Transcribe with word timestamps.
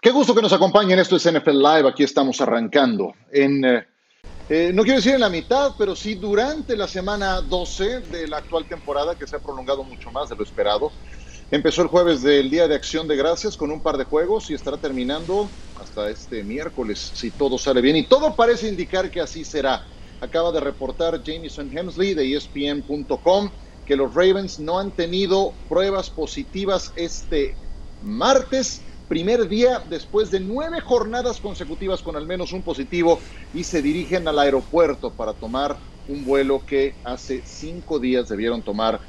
Qué 0.00 0.12
gusto 0.12 0.32
que 0.32 0.42
nos 0.42 0.52
acompañen. 0.52 1.00
Esto 1.00 1.16
es 1.16 1.26
NFL 1.26 1.58
Live. 1.58 1.88
Aquí 1.88 2.04
estamos 2.04 2.40
arrancando. 2.40 3.14
En, 3.32 3.64
eh, 3.64 3.84
eh, 4.48 4.70
no 4.72 4.84
quiero 4.84 4.98
decir 4.98 5.14
en 5.14 5.20
la 5.20 5.28
mitad, 5.28 5.72
pero 5.76 5.96
sí 5.96 6.14
durante 6.14 6.76
la 6.76 6.86
semana 6.86 7.40
12 7.40 8.02
de 8.02 8.28
la 8.28 8.36
actual 8.36 8.68
temporada, 8.68 9.16
que 9.16 9.26
se 9.26 9.34
ha 9.34 9.40
prolongado 9.40 9.82
mucho 9.82 10.12
más 10.12 10.28
de 10.28 10.36
lo 10.36 10.44
esperado. 10.44 10.92
Empezó 11.50 11.82
el 11.82 11.88
jueves 11.88 12.22
del 12.22 12.48
Día 12.48 12.68
de 12.68 12.76
Acción 12.76 13.08
de 13.08 13.16
Gracias 13.16 13.56
con 13.56 13.72
un 13.72 13.82
par 13.82 13.96
de 13.96 14.04
juegos 14.04 14.48
y 14.50 14.54
estará 14.54 14.76
terminando 14.76 15.50
hasta 15.74 16.08
este 16.10 16.44
miércoles, 16.44 17.10
si 17.14 17.32
todo 17.32 17.58
sale 17.58 17.80
bien. 17.80 17.96
Y 17.96 18.06
todo 18.06 18.36
parece 18.36 18.68
indicar 18.68 19.10
que 19.10 19.20
así 19.20 19.44
será. 19.44 19.84
Acaba 20.20 20.52
de 20.52 20.60
reportar 20.60 21.24
Jameson 21.24 21.76
Hemsley 21.76 22.14
de 22.14 22.36
ESPN.com 22.36 23.50
que 23.84 23.96
los 23.96 24.14
Ravens 24.14 24.60
no 24.60 24.78
han 24.78 24.92
tenido 24.92 25.54
pruebas 25.68 26.08
positivas 26.08 26.92
este 26.94 27.56
martes 28.00 28.82
primer 29.08 29.48
día 29.48 29.82
después 29.88 30.30
de 30.30 30.40
nueve 30.40 30.80
jornadas 30.80 31.40
consecutivas 31.40 32.02
con 32.02 32.14
al 32.16 32.26
menos 32.26 32.52
un 32.52 32.62
positivo 32.62 33.20
y 33.52 33.64
se 33.64 33.82
dirigen 33.82 34.28
al 34.28 34.38
aeropuerto 34.38 35.14
para 35.14 35.32
tomar 35.32 35.80
un 36.06 36.24
vuelo 36.24 36.64
que 36.64 36.94
hace 37.04 37.42
cinco 37.44 37.98
días 37.98 38.28
debieron 38.28 38.62
tomar 38.62 39.00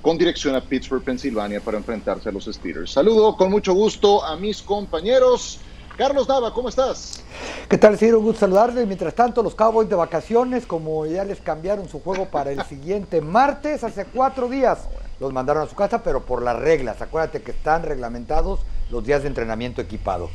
con 0.00 0.18
dirección 0.18 0.54
a 0.54 0.68
Pittsburgh, 0.68 1.02
Pensilvania, 1.02 1.62
para 1.62 1.78
enfrentarse 1.78 2.28
a 2.28 2.32
los 2.32 2.44
Steelers. 2.44 2.92
Saludo 2.92 3.36
con 3.36 3.50
mucho 3.50 3.72
gusto 3.72 4.22
a 4.22 4.36
mis 4.36 4.62
compañeros. 4.62 5.62
Carlos 5.96 6.26
Dava, 6.26 6.52
¿cómo 6.52 6.68
estás? 6.68 7.22
¿Qué 7.68 7.78
tal, 7.78 7.96
Ciro? 7.96 8.18
Un 8.18 8.24
gusto 8.24 8.40
saludarles. 8.40 8.86
Mientras 8.86 9.14
tanto, 9.14 9.42
los 9.42 9.54
Cowboys 9.54 9.88
de 9.88 9.94
vacaciones, 9.94 10.66
como 10.66 11.06
ya 11.06 11.24
les 11.24 11.40
cambiaron 11.40 11.88
su 11.88 12.00
juego 12.00 12.26
para 12.26 12.50
el 12.50 12.64
siguiente 12.64 13.20
martes, 13.20 13.84
hace 13.84 14.04
cuatro 14.06 14.48
días 14.48 14.80
los 15.20 15.32
mandaron 15.32 15.62
a 15.62 15.66
su 15.66 15.76
casa, 15.76 16.02
pero 16.02 16.24
por 16.24 16.42
las 16.42 16.58
reglas. 16.58 17.00
Acuérdate 17.00 17.42
que 17.42 17.52
están 17.52 17.84
reglamentados 17.84 18.60
los 18.90 19.04
días 19.04 19.22
de 19.22 19.28
entrenamiento 19.28 19.80
equipado. 19.80 20.30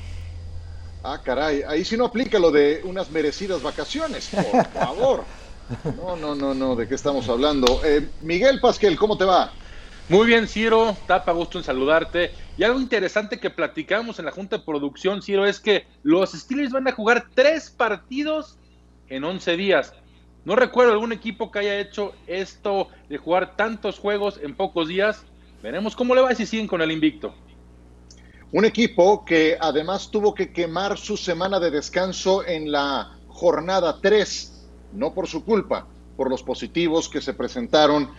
Ah, 1.04 1.20
caray, 1.24 1.64
ahí 1.68 1.84
sí 1.84 1.98
no 1.98 2.06
aplica 2.06 2.40
lo 2.40 2.52
de 2.52 2.82
unas 2.86 3.12
merecidas 3.12 3.62
vacaciones, 3.62 4.30
por 4.30 4.66
favor. 4.68 5.24
No, 5.98 6.16
no, 6.16 6.34
no, 6.34 6.56
no, 6.56 6.76
¿de 6.76 6.88
qué 6.88 6.96
estamos 6.96 7.30
hablando? 7.30 7.82
Eh, 7.84 8.10
Miguel 8.22 8.60
Pasquel, 8.60 8.98
¿cómo 8.98 9.20
te 9.20 9.24
va? 9.24 9.52
Muy 10.10 10.26
bien, 10.26 10.48
Ciro, 10.48 10.98
tapa 11.06 11.34
gusto 11.34 11.60
en 11.60 11.64
saludarte. 11.64 12.32
Y 12.58 12.64
algo 12.64 12.80
interesante 12.80 13.40
que 13.40 13.52
platicamos 13.52 14.18
en 14.18 14.26
la 14.26 14.32
Junta 14.32 14.58
de 14.58 14.64
Producción, 14.64 15.22
Ciro, 15.22 15.46
es 15.46 15.60
que 15.60 15.86
los 16.02 16.32
Steelers 16.32 16.72
van 16.72 16.88
a 16.88 16.94
jugar 16.94 17.28
tres 17.36 17.70
partidos 17.70 18.58
en 19.08 19.24
11 19.24 19.56
días. 19.56 19.94
No 20.46 20.56
recuerdo 20.56 20.94
algún 20.94 21.12
equipo 21.12 21.52
que 21.52 21.60
haya 21.60 21.80
hecho 21.80 22.14
esto 22.26 22.88
de 23.08 23.20
jugar 23.20 23.56
tantos 23.56 24.00
juegos 24.00 24.40
en 24.42 24.56
pocos 24.56 24.88
días. 24.88 25.24
Veremos 25.62 25.96
cómo 25.96 26.16
le 26.16 26.22
va 26.22 26.34
si 26.34 26.48
siguen 26.48 26.66
con 26.66 26.82
el 26.82 26.92
invicto. 26.92 27.36
Un 28.52 28.66
equipo 28.66 29.24
que 29.24 29.60
además 29.62 30.10
tuvo 30.10 30.34
que 30.34 30.52
quemar 30.52 30.98
su 30.98 31.18
semana 31.18 31.60
de 31.60 31.70
descanso 31.70 32.44
en 32.48 32.72
la 32.72 33.16
jornada 33.28 34.00
3, 34.02 34.70
no 34.94 35.14
por 35.14 35.28
su 35.28 35.46
culpa, 35.46 35.86
por 36.18 36.32
los 36.32 36.42
positivos 36.42 37.08
que 37.08 37.22
se 37.22 37.36
presentaron 37.36 38.10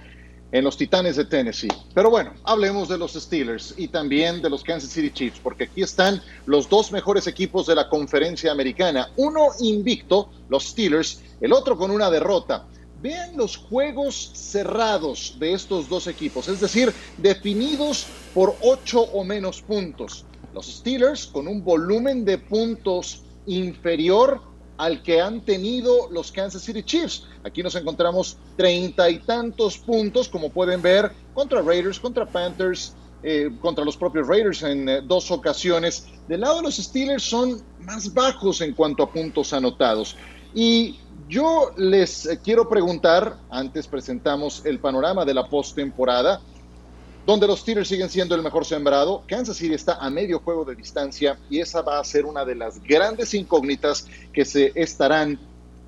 en 0.53 0.65
los 0.65 0.77
Titanes 0.77 1.17
de 1.17 1.25
Tennessee. 1.25 1.69
Pero 1.95 2.11
bueno, 2.11 2.35
hablemos 2.45 2.89
de 2.89 2.99
los 2.99 3.13
Steelers 3.13 3.75
y 3.77 3.89
también 3.89 4.43
de 4.43 4.51
los 4.51 4.65
Kansas 4.65 4.91
City 4.91 5.11
Chiefs, 5.11 5.41
porque 5.43 5.65
aquí 5.65 5.83
están 5.83 6.23
los 6.47 6.69
dos 6.69 6.93
mejores 6.93 7.27
equipos 7.27 7.67
de 7.67 7.75
la 7.75 7.89
conferencia 7.89 8.53
americana. 8.53 9.11
Uno 9.17 9.49
invicto, 9.61 10.31
los 10.49 10.65
Steelers, 10.65 11.21
el 11.41 11.53
otro 11.53 11.77
con 11.77 11.91
una 11.91 12.11
derrota. 12.11 12.67
Vean 13.01 13.37
los 13.37 13.57
juegos 13.57 14.33
cerrados 14.35 15.37
de 15.39 15.55
estos 15.55 15.89
dos 15.89 16.07
equipos, 16.07 16.49
es 16.49 16.61
decir, 16.61 16.93
definidos 17.17 18.07
por 18.35 18.55
ocho 18.61 19.01
o 19.01 19.25
menos 19.25 19.63
puntos. 19.63 20.27
Los 20.53 20.67
Steelers 20.67 21.27
con 21.27 21.49
un 21.49 21.65
volumen 21.65 22.25
de 22.25 22.37
puntos 22.37 23.23
inferior 23.47 24.50
al 24.81 25.03
que 25.03 25.21
han 25.21 25.43
tenido 25.43 26.09
los 26.11 26.33
Kansas 26.33 26.63
City 26.63 26.83
Chiefs. 26.83 27.25
Aquí 27.45 27.63
nos 27.63 27.75
encontramos 27.75 28.39
treinta 28.57 29.11
y 29.11 29.19
tantos 29.19 29.77
puntos, 29.77 30.27
como 30.27 30.49
pueden 30.49 30.81
ver, 30.81 31.13
contra 31.35 31.61
Raiders, 31.61 32.01
contra 32.01 32.25
Panthers, 32.25 32.95
eh, 33.23 33.51
contra 33.61 33.85
los 33.85 33.99
propios 33.99 34.27
Raiders 34.27 34.63
en 34.63 34.89
eh, 34.89 35.03
dos 35.03 35.31
ocasiones. 35.31 36.07
Del 36.29 36.41
lado 36.41 36.57
de 36.57 36.63
los 36.63 36.79
Steelers 36.79 37.23
son 37.23 37.63
más 37.81 38.15
bajos 38.15 38.63
en 38.63 38.73
cuanto 38.73 39.03
a 39.03 39.13
puntos 39.13 39.53
anotados. 39.53 40.17
Y 40.55 40.99
yo 41.29 41.73
les 41.77 42.25
eh, 42.25 42.41
quiero 42.43 42.67
preguntar, 42.67 43.37
antes 43.51 43.87
presentamos 43.87 44.65
el 44.65 44.79
panorama 44.79 45.27
de 45.27 45.35
la 45.35 45.47
postemporada, 45.47 46.41
donde 47.27 47.47
los 47.47 47.61
Steelers 47.61 47.89
siguen 47.89 48.09
siendo 48.09 48.35
el 48.35 48.43
mejor 48.43 48.65
sembrado. 48.65 49.23
Kansas 49.27 49.57
City 49.57 49.75
está 49.75 49.95
a 49.95 50.11
medio 50.11 50.41
juego 50.41 50.65
de 50.65 50.75
distancia 50.75 51.39
y 51.49 51.61
esa 51.61 51.83
va 51.83 52.01
a 52.01 52.05
ser 52.05 52.25
una 52.25 52.45
de 52.45 52.55
las 52.55 52.83
grandes 52.83 53.35
incógnitas 53.35 54.07
que 54.33 54.45
se 54.45 54.73
estarán 54.75 55.39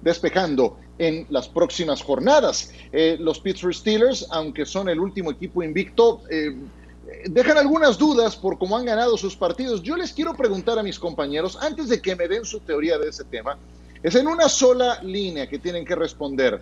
despejando 0.03 0.79
en 0.99 1.27
las 1.31 1.49
próximas 1.49 2.03
jornadas. 2.03 2.73
Eh, 2.93 3.17
los 3.19 3.41
Pittsburgh 3.41 3.75
Steelers, 3.75 4.27
aunque 4.31 4.67
son 4.67 4.89
el 4.89 5.01
último 5.01 5.31
equipo 5.31 5.63
invicto, 5.63 6.23
eh, 6.31 6.55
dejan 7.29 7.59
algunas 7.59 7.99
dudas 7.99 8.37
por 8.37 8.59
cómo 8.59 8.77
han 8.77 8.85
ganado 8.85 9.17
sus 9.17 9.37
partidos. 9.37 9.83
Yo 9.83 9.97
les 9.97 10.13
quiero 10.13 10.35
preguntar 10.35 10.79
a 10.79 10.83
mis 10.83 10.99
compañeros, 10.99 11.59
antes 11.61 11.89
de 11.89 12.01
que 12.01 12.17
me 12.17 12.29
den 12.29 12.45
su 12.45 12.61
teoría 12.61 12.99
de 12.99 13.09
ese 13.09 13.25
tema, 13.25 13.57
es 14.03 14.15
en 14.15 14.27
una 14.27 14.49
sola 14.49 15.01
línea 15.03 15.49
que 15.49 15.59
tienen 15.59 15.85
que 15.85 15.95
responder. 15.95 16.61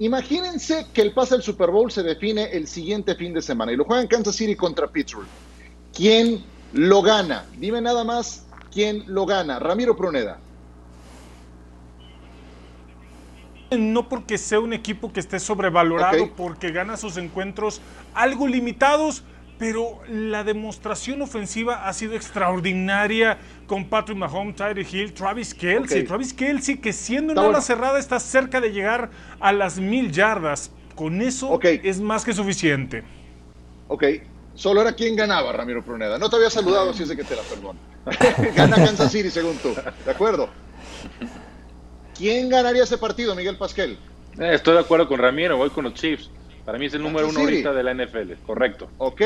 Imagínense 0.00 0.86
que 0.92 1.02
el 1.02 1.12
pase 1.12 1.34
al 1.34 1.42
Super 1.42 1.70
Bowl 1.70 1.90
se 1.90 2.02
define 2.02 2.44
el 2.52 2.68
siguiente 2.68 3.16
fin 3.16 3.34
de 3.34 3.42
semana 3.42 3.72
y 3.72 3.76
lo 3.76 3.84
juegan 3.84 4.06
Kansas 4.06 4.36
City 4.36 4.54
contra 4.54 4.86
Pittsburgh. 4.86 5.26
¿Quién 5.92 6.44
lo 6.72 7.02
gana? 7.02 7.46
Dime 7.58 7.80
nada 7.80 8.04
más 8.04 8.46
quién 8.72 9.02
lo 9.06 9.26
gana. 9.26 9.58
Ramiro 9.58 9.96
Pruneda. 9.96 10.38
No 13.76 14.08
porque 14.08 14.38
sea 14.38 14.60
un 14.60 14.72
equipo 14.72 15.12
que 15.12 15.20
esté 15.20 15.40
sobrevalorado, 15.40 16.30
porque 16.36 16.70
gana 16.70 16.96
sus 16.96 17.16
encuentros 17.18 17.82
algo 18.14 18.46
limitados, 18.46 19.24
pero 19.58 20.00
la 20.08 20.44
demostración 20.44 21.20
ofensiva 21.20 21.88
ha 21.88 21.92
sido 21.92 22.14
extraordinaria 22.14 23.38
con 23.66 23.88
Patrick 23.88 24.16
Mahomes, 24.16 24.56
Tyree 24.56 24.86
Hill, 24.90 25.12
Travis 25.12 25.52
Kelsey. 25.52 26.04
Travis 26.04 26.32
Kelsey, 26.32 26.78
que 26.78 26.92
siendo 26.92 27.32
una 27.32 27.42
hora 27.42 27.60
cerrada 27.60 27.98
está 27.98 28.20
cerca 28.20 28.60
de 28.60 28.72
llegar 28.72 29.10
a 29.40 29.52
las 29.52 29.78
mil 29.78 30.12
yardas. 30.12 30.70
Con 30.94 31.22
eso 31.22 31.58
es 31.62 32.00
más 32.00 32.24
que 32.24 32.32
suficiente. 32.32 33.04
Ok, 33.88 34.04
solo 34.54 34.80
era 34.80 34.94
quien 34.94 35.16
ganaba, 35.16 35.52
Ramiro 35.52 35.82
Pruneda. 35.84 36.18
No 36.18 36.28
te 36.28 36.36
había 36.36 36.50
saludado, 36.50 36.90
así 36.90 37.02
es 37.02 37.08
de 37.08 37.16
que 37.16 37.24
te 37.24 37.36
la 37.36 37.42
perdono. 37.42 37.78
Gana 38.54 38.76
Kansas 38.76 39.12
City, 39.12 39.30
según 39.30 39.56
tú. 39.58 39.74
¿De 40.04 40.10
acuerdo? 40.10 40.48
¿Quién 42.16 42.48
ganaría 42.48 42.82
ese 42.82 42.98
partido, 42.98 43.34
Miguel 43.34 43.56
Pasquel? 43.56 43.98
Eh, 44.38 44.54
estoy 44.54 44.74
de 44.74 44.80
acuerdo 44.80 45.08
con 45.08 45.18
Ramiro, 45.18 45.56
voy 45.56 45.70
con 45.70 45.84
los 45.84 45.94
Chiefs. 45.94 46.30
Para 46.68 46.78
mí 46.78 46.84
es 46.84 46.92
el 46.92 47.02
número 47.02 47.30
uno 47.30 47.40
ahorita 47.40 47.72
de 47.72 47.82
la 47.82 47.94
NFL, 47.94 48.44
correcto. 48.44 48.90
Ok, 48.98 49.22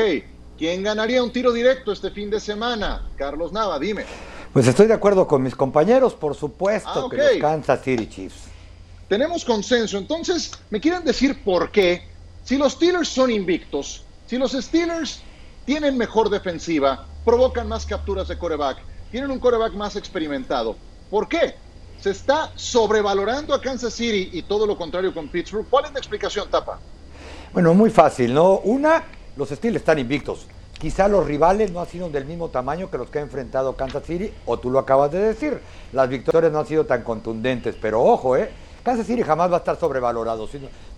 ¿quién 0.57 0.81
ganaría 0.81 1.21
un 1.21 1.29
tiro 1.29 1.51
directo 1.51 1.91
este 1.91 2.09
fin 2.09 2.29
de 2.29 2.39
semana? 2.39 3.05
Carlos 3.17 3.51
Nava, 3.51 3.77
dime. 3.79 4.05
Pues 4.53 4.65
estoy 4.65 4.87
de 4.87 4.93
acuerdo 4.93 5.27
con 5.27 5.43
mis 5.43 5.53
compañeros, 5.53 6.13
por 6.13 6.35
supuesto, 6.35 7.07
ah, 7.07 7.07
que 7.11 7.17
los 7.17 7.31
Kansas 7.41 7.81
City 7.83 8.07
Chiefs. 8.07 8.45
Tenemos 9.09 9.43
consenso, 9.43 9.97
entonces, 9.97 10.53
¿me 10.69 10.79
quieren 10.79 11.03
decir 11.03 11.43
por 11.43 11.69
qué? 11.69 12.07
Si 12.45 12.57
los 12.57 12.71
Steelers 12.71 13.09
son 13.09 13.29
invictos, 13.29 14.05
si 14.25 14.37
los 14.37 14.53
Steelers 14.53 15.21
tienen 15.65 15.97
mejor 15.97 16.29
defensiva, 16.29 17.05
provocan 17.25 17.67
más 17.67 17.85
capturas 17.85 18.29
de 18.29 18.37
coreback, 18.37 18.77
tienen 19.11 19.29
un 19.31 19.39
coreback 19.39 19.73
más 19.73 19.97
experimentado, 19.97 20.77
¿por 21.09 21.27
qué? 21.27 21.55
Se 21.99 22.11
está 22.11 22.53
sobrevalorando 22.55 23.53
a 23.53 23.59
Kansas 23.59 23.93
City 23.93 24.29
y 24.31 24.43
todo 24.43 24.65
lo 24.65 24.77
contrario 24.77 25.13
con 25.13 25.27
Pittsburgh. 25.27 25.67
¿Cuál 25.69 25.87
es 25.87 25.91
la 25.91 25.99
explicación, 25.99 26.49
Tapa? 26.49 26.79
Bueno, 27.53 27.75
muy 27.75 27.91
fácil, 27.91 28.33
¿no? 28.33 28.57
Una, 28.61 29.03
los 29.37 29.49
Steelers 29.49 29.83
están 29.83 29.99
invictos. 29.99 30.47
Quizá 30.79 31.07
los 31.07 31.23
rivales 31.27 31.71
no 31.71 31.81
han 31.81 31.87
sido 31.87 32.09
del 32.09 32.25
mismo 32.25 32.49
tamaño 32.49 32.89
que 32.89 32.97
los 32.97 33.11
que 33.11 33.19
ha 33.19 33.21
enfrentado 33.21 33.75
Kansas 33.75 34.03
City, 34.07 34.33
o 34.47 34.57
tú 34.57 34.71
lo 34.71 34.79
acabas 34.79 35.11
de 35.11 35.19
decir. 35.19 35.59
Las 35.91 36.09
victorias 36.09 36.51
no 36.51 36.61
han 36.61 36.65
sido 36.65 36.87
tan 36.87 37.03
contundentes, 37.03 37.75
pero 37.79 38.01
ojo, 38.01 38.35
¿eh? 38.35 38.49
Kansas 38.81 39.05
City 39.05 39.21
jamás 39.21 39.51
va 39.51 39.57
a 39.57 39.59
estar 39.59 39.79
sobrevalorado. 39.79 40.49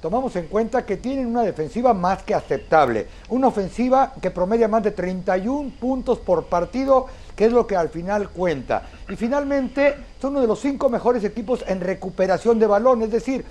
Tomamos 0.01 0.33
en 0.37 0.47
cuenta 0.47 0.85
que 0.85 0.95
tienen 0.95 1.27
una 1.27 1.41
defensiva 1.41 1.93
más 1.93 2.23
que 2.23 2.33
aceptable. 2.33 3.07
Una 3.27 3.47
ofensiva 3.47 4.13
que 4.21 4.31
promedia 4.31 4.69
más 4.69 4.81
de 4.81 4.91
31 4.91 5.73
puntos 5.77 6.19
por 6.19 6.45
partido, 6.45 7.07
que 7.35 7.47
es 7.47 7.51
lo 7.51 7.67
que 7.67 7.75
al 7.75 7.89
final 7.89 8.29
cuenta. 8.29 8.83
Y 9.09 9.17
finalmente 9.17 9.93
son 10.21 10.31
uno 10.31 10.41
de 10.41 10.47
los 10.47 10.61
cinco 10.61 10.87
mejores 10.87 11.21
equipos 11.25 11.65
en 11.67 11.81
recuperación 11.81 12.59
de 12.59 12.65
balón. 12.65 13.01
Es 13.01 13.11
decir, 13.11 13.43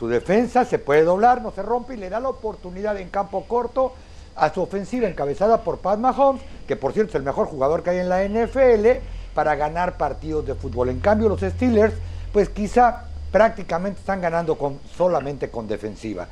su 0.00 0.08
defensa 0.08 0.64
se 0.64 0.78
puede 0.78 1.04
doblar, 1.04 1.42
no 1.42 1.52
se 1.52 1.62
rompe 1.62 1.92
y 1.92 1.98
le 1.98 2.08
da 2.08 2.20
la 2.20 2.30
oportunidad 2.30 2.98
en 2.98 3.10
campo 3.10 3.44
corto 3.46 3.92
a 4.34 4.52
su 4.52 4.62
ofensiva 4.62 5.06
encabezada 5.06 5.62
por 5.62 5.80
Pat 5.80 5.98
Mahomes, 5.98 6.40
que 6.66 6.74
por 6.74 6.94
cierto 6.94 7.10
es 7.10 7.16
el 7.16 7.22
mejor 7.22 7.48
jugador 7.48 7.82
que 7.82 7.90
hay 7.90 7.98
en 7.98 8.08
la 8.08 8.24
NFL, 8.24 9.02
para 9.34 9.56
ganar 9.56 9.98
partidos 9.98 10.46
de 10.46 10.54
fútbol. 10.54 10.88
En 10.88 11.00
cambio, 11.00 11.28
los 11.28 11.42
Steelers, 11.42 11.92
pues 12.32 12.48
quizá 12.48 13.08
prácticamente 13.30 14.00
están 14.00 14.22
ganando 14.22 14.56
con, 14.56 14.80
solamente 14.96 15.50
con 15.50 15.68
defensiva. 15.68 16.26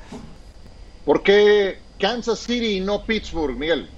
¿Por 1.04 1.22
qué 1.22 1.78
Kansas 2.00 2.38
City 2.38 2.78
y 2.78 2.80
no 2.80 3.04
Pittsburgh, 3.04 3.54
Miguel? 3.54 3.90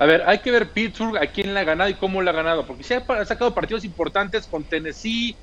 A 0.00 0.06
ver, 0.06 0.24
hay 0.26 0.40
que 0.40 0.50
ver 0.50 0.70
Pittsburgh 0.70 1.18
a 1.18 1.28
quién 1.28 1.54
le 1.54 1.60
ha 1.60 1.64
ganado 1.64 1.88
y 1.88 1.94
cómo 1.94 2.20
le 2.20 2.30
ha 2.30 2.32
ganado, 2.34 2.66
porque 2.66 2.82
se 2.82 2.96
ha 2.96 3.24
sacado 3.24 3.54
partidos 3.54 3.84
importantes 3.84 4.48
con 4.48 4.64
Tennessee, 4.64 5.36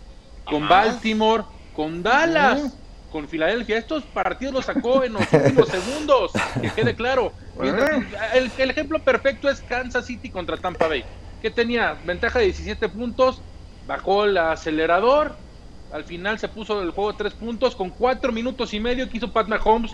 con 0.44 0.68
Baltimore, 0.68 1.46
con 1.74 2.04
Dallas, 2.04 2.76
con 3.12 3.28
Filadelfia. 3.28 3.78
Estos 3.78 4.04
partidos 4.04 4.54
los 4.54 4.66
sacó 4.66 5.04
en 5.04 5.14
los 5.14 5.32
últimos 5.32 5.68
segundos, 5.70 6.32
que 6.62 6.70
quede 6.72 6.96
claro. 6.96 7.34
El, 7.62 8.52
el, 8.58 8.70
ejemplo 8.70 9.00
perfecto 9.00 9.50
es 9.50 9.62
Kansas 9.62 10.06
City 10.06 10.30
contra 10.30 10.58
Tampa 10.58 10.88
Bay, 10.88 11.04
que 11.42 11.52
tenía 11.52 11.98
ventaja 12.06 12.40
de 12.40 12.46
17 12.46 12.90
puntos, 12.90 13.42
bajó 13.86 14.26
el 14.26 14.38
acelerador, 14.38 15.36
al 15.92 16.04
final 16.06 16.40
se 16.40 16.48
puso 16.48 16.82
el 16.82 16.92
juego 16.92 17.12
de 17.12 17.18
tres 17.18 17.34
puntos 17.34 17.76
con 17.76 17.90
cuatro 17.90 18.32
minutos 18.32 18.74
y 18.74 18.80
medio 18.80 19.10
que 19.10 19.18
hizo 19.18 19.32
Pat 19.32 19.48
Mahomes. 19.48 19.92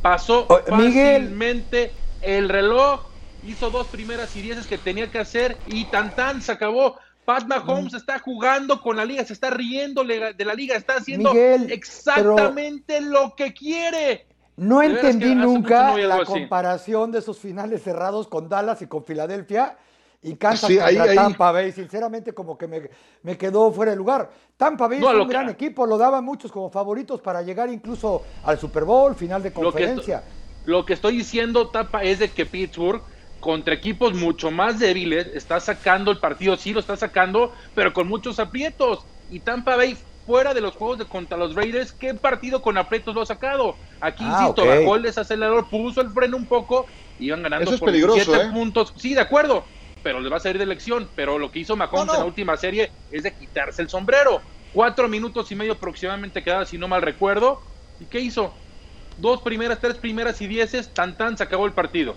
Pasó 0.00 0.46
fácilmente 0.46 1.92
el 2.22 2.48
reloj, 2.48 3.06
hizo 3.46 3.70
dos 3.70 3.88
primeras 3.88 4.34
y 4.36 4.42
dieces 4.42 4.66
que 4.66 4.78
tenía 4.78 5.10
que 5.10 5.18
hacer 5.18 5.56
y 5.66 5.86
tan 5.86 6.14
tan 6.14 6.40
se 6.40 6.52
acabó. 6.52 6.98
Pat 7.28 7.46
Mahomes 7.46 7.92
mm. 7.92 7.96
está 7.96 8.18
jugando 8.18 8.80
con 8.80 8.96
la 8.96 9.04
liga, 9.04 9.22
se 9.22 9.34
está 9.34 9.50
riendo 9.50 10.02
de 10.02 10.44
la 10.46 10.54
liga, 10.54 10.74
está 10.76 10.94
haciendo 10.94 11.34
exactamente 11.34 13.02
lo 13.02 13.34
que 13.36 13.52
quiere. 13.52 14.24
No 14.56 14.80
entendí 14.80 15.34
nunca 15.34 15.94
la 15.98 16.24
comparación 16.24 17.12
de 17.12 17.18
esos 17.18 17.38
finales 17.38 17.82
cerrados 17.82 18.28
con 18.28 18.48
Dallas 18.48 18.80
y 18.80 18.86
con 18.86 19.04
Filadelfia 19.04 19.76
y 20.22 20.36
Kansas 20.36 20.72
contra 20.72 21.14
Tampa 21.14 21.52
Bay. 21.52 21.70
Sinceramente, 21.70 22.32
como 22.32 22.56
que 22.56 22.66
me, 22.66 22.88
me, 23.22 23.36
quedó 23.36 23.70
fuera 23.72 23.90
de 23.92 23.98
lugar. 23.98 24.30
Tampa 24.56 24.88
Bay 24.88 24.96
es 24.96 25.04
un 25.04 25.28
gran 25.28 25.50
equipo, 25.50 25.84
lo 25.84 25.98
daban 25.98 26.24
muchos 26.24 26.50
como 26.50 26.70
favoritos 26.70 27.20
para 27.20 27.42
llegar 27.42 27.68
incluso 27.68 28.22
al 28.42 28.58
Super 28.58 28.84
Bowl, 28.84 29.14
final 29.14 29.42
de 29.42 29.52
conferencia. 29.52 30.22
Lo 30.64 30.86
que, 30.86 30.94
estoy 30.94 31.18
diciendo, 31.18 31.68
Tampa, 31.68 32.02
es 32.04 32.20
de 32.20 32.30
que 32.30 32.46
Pittsburgh 32.46 33.02
contra 33.40 33.74
equipos 33.74 34.14
mucho 34.14 34.50
más 34.50 34.78
débiles, 34.78 35.28
está 35.34 35.60
sacando 35.60 36.10
el 36.10 36.18
partido, 36.18 36.56
sí 36.56 36.72
lo 36.72 36.80
está 36.80 36.96
sacando, 36.96 37.52
pero 37.74 37.92
con 37.92 38.08
muchos 38.08 38.38
aprietos. 38.38 39.04
Y 39.30 39.40
Tampa 39.40 39.76
Bay, 39.76 39.96
fuera 40.26 40.54
de 40.54 40.60
los 40.60 40.74
juegos 40.74 40.98
de 40.98 41.04
contra 41.04 41.36
los 41.36 41.54
Raiders, 41.54 41.92
¿qué 41.92 42.14
partido 42.14 42.62
con 42.62 42.76
aprietos 42.78 43.14
lo 43.14 43.22
ha 43.22 43.26
sacado? 43.26 43.76
Aquí, 44.00 44.24
ah, 44.26 44.40
insisto, 44.40 44.66
bajó 44.66 44.96
el 44.96 45.02
desacelerador, 45.02 45.68
puso 45.68 46.00
el 46.00 46.10
freno 46.10 46.36
un 46.36 46.46
poco, 46.46 46.86
iban 47.18 47.42
ganando 47.42 47.70
por 47.70 47.86
peligroso, 47.86 48.34
¿eh? 48.34 48.50
puntos. 48.52 48.92
Sí, 48.96 49.14
de 49.14 49.20
acuerdo, 49.20 49.64
pero 50.02 50.20
le 50.20 50.28
va 50.28 50.38
a 50.38 50.40
salir 50.40 50.58
de 50.58 50.64
elección. 50.64 51.08
Pero 51.14 51.38
lo 51.38 51.50
que 51.50 51.60
hizo 51.60 51.76
Mahomes 51.76 52.14
en 52.14 52.20
la 52.20 52.24
última 52.24 52.56
serie 52.56 52.90
es 53.10 53.22
de 53.22 53.32
quitarse 53.32 53.82
el 53.82 53.88
sombrero. 53.88 54.40
Cuatro 54.72 55.08
minutos 55.08 55.50
y 55.50 55.54
medio 55.54 55.72
aproximadamente 55.72 56.42
quedaba, 56.42 56.66
si 56.66 56.76
no 56.78 56.88
mal 56.88 57.02
recuerdo. 57.02 57.62
¿Y 58.00 58.04
qué 58.04 58.20
hizo? 58.20 58.52
Dos 59.16 59.42
primeras, 59.42 59.80
tres 59.80 59.96
primeras 59.96 60.40
y 60.40 60.46
dieces, 60.46 60.92
tan 60.92 61.16
tan, 61.16 61.36
se 61.36 61.42
acabó 61.42 61.66
el 61.66 61.72
partido. 61.72 62.16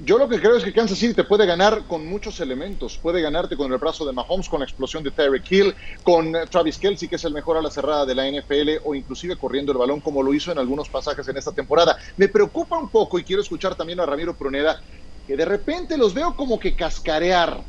Yo 0.00 0.16
lo 0.16 0.28
que 0.28 0.38
creo 0.38 0.54
es 0.54 0.62
que 0.62 0.72
Kansas 0.72 0.96
City 0.96 1.12
te 1.12 1.24
puede 1.24 1.44
ganar 1.44 1.84
con 1.88 2.06
muchos 2.06 2.38
elementos. 2.38 2.98
Puede 2.98 3.20
ganarte 3.20 3.56
con 3.56 3.72
el 3.72 3.78
brazo 3.78 4.06
de 4.06 4.12
Mahomes, 4.12 4.48
con 4.48 4.60
la 4.60 4.64
explosión 4.64 5.02
de 5.02 5.10
Tyreek 5.10 5.50
Hill, 5.50 5.74
con 6.04 6.32
Travis 6.48 6.78
Kelsey, 6.78 7.08
que 7.08 7.16
es 7.16 7.24
el 7.24 7.32
mejor 7.32 7.56
a 7.56 7.62
la 7.62 7.70
cerrada 7.70 8.06
de 8.06 8.14
la 8.14 8.28
NFL, 8.28 8.80
o 8.84 8.94
inclusive 8.94 9.36
corriendo 9.36 9.72
el 9.72 9.78
balón 9.78 10.00
como 10.00 10.22
lo 10.22 10.32
hizo 10.32 10.52
en 10.52 10.58
algunos 10.58 10.88
pasajes 10.88 11.26
en 11.26 11.36
esta 11.36 11.52
temporada. 11.52 11.96
Me 12.16 12.28
preocupa 12.28 12.78
un 12.78 12.88
poco, 12.90 13.18
y 13.18 13.24
quiero 13.24 13.42
escuchar 13.42 13.74
también 13.74 13.98
a 13.98 14.06
Ramiro 14.06 14.36
Pruneda, 14.36 14.80
que 15.26 15.36
de 15.36 15.44
repente 15.44 15.98
los 15.98 16.14
veo 16.14 16.34
como 16.36 16.60
que 16.60 16.76
cascarear. 16.76 17.60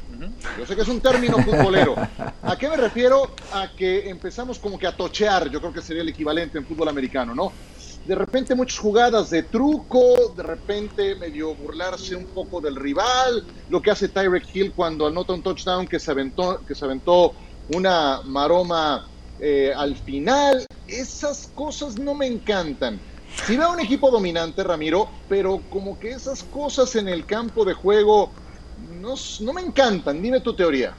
Yo 0.57 0.65
sé 0.67 0.75
que 0.75 0.83
es 0.83 0.87
un 0.87 1.01
término 1.01 1.39
futbolero. 1.39 1.95
¿A 2.43 2.57
qué 2.57 2.69
me 2.69 2.77
refiero? 2.77 3.35
A 3.51 3.69
que 3.75 4.07
empezamos 4.07 4.59
como 4.59 4.77
que 4.77 4.87
a 4.87 4.95
tochear, 4.95 5.49
yo 5.49 5.59
creo 5.59 5.73
que 5.73 5.81
sería 5.81 6.03
el 6.03 6.09
equivalente 6.09 6.57
en 6.59 6.65
fútbol 6.65 6.89
americano, 6.89 7.33
¿no? 7.33 7.51
De 8.09 8.15
repente 8.15 8.55
muchas 8.55 8.79
jugadas 8.79 9.29
de 9.29 9.43
truco, 9.43 10.33
de 10.35 10.41
repente 10.41 11.13
medio 11.13 11.53
burlarse 11.53 12.15
un 12.15 12.25
poco 12.25 12.59
del 12.59 12.75
rival, 12.75 13.45
lo 13.67 13.83
que 13.83 13.91
hace 13.91 14.09
Tyreek 14.09 14.47
Hill 14.51 14.73
cuando 14.75 15.05
anota 15.05 15.33
un 15.33 15.43
touchdown 15.43 15.85
que 15.85 15.99
se 15.99 16.09
aventó, 16.09 16.59
que 16.65 16.73
se 16.73 16.85
aventó 16.85 17.35
una 17.75 18.21
maroma 18.25 19.07
eh, 19.37 19.71
al 19.75 19.95
final. 19.95 20.65
Esas 20.87 21.51
cosas 21.53 21.99
no 21.99 22.15
me 22.15 22.25
encantan. 22.25 22.99
Si 23.45 23.55
veo 23.55 23.73
un 23.73 23.79
equipo 23.79 24.09
dominante, 24.09 24.63
Ramiro, 24.63 25.07
pero 25.27 25.61
como 25.69 25.99
que 25.99 26.09
esas 26.09 26.41
cosas 26.41 26.95
en 26.95 27.09
el 27.09 27.27
campo 27.27 27.63
de 27.63 27.75
juego 27.75 28.31
no, 28.75 29.13
no 29.41 29.53
me 29.53 29.61
encantan. 29.61 30.19
Dime 30.19 30.41
tu 30.41 30.55
teoría. 30.55 30.95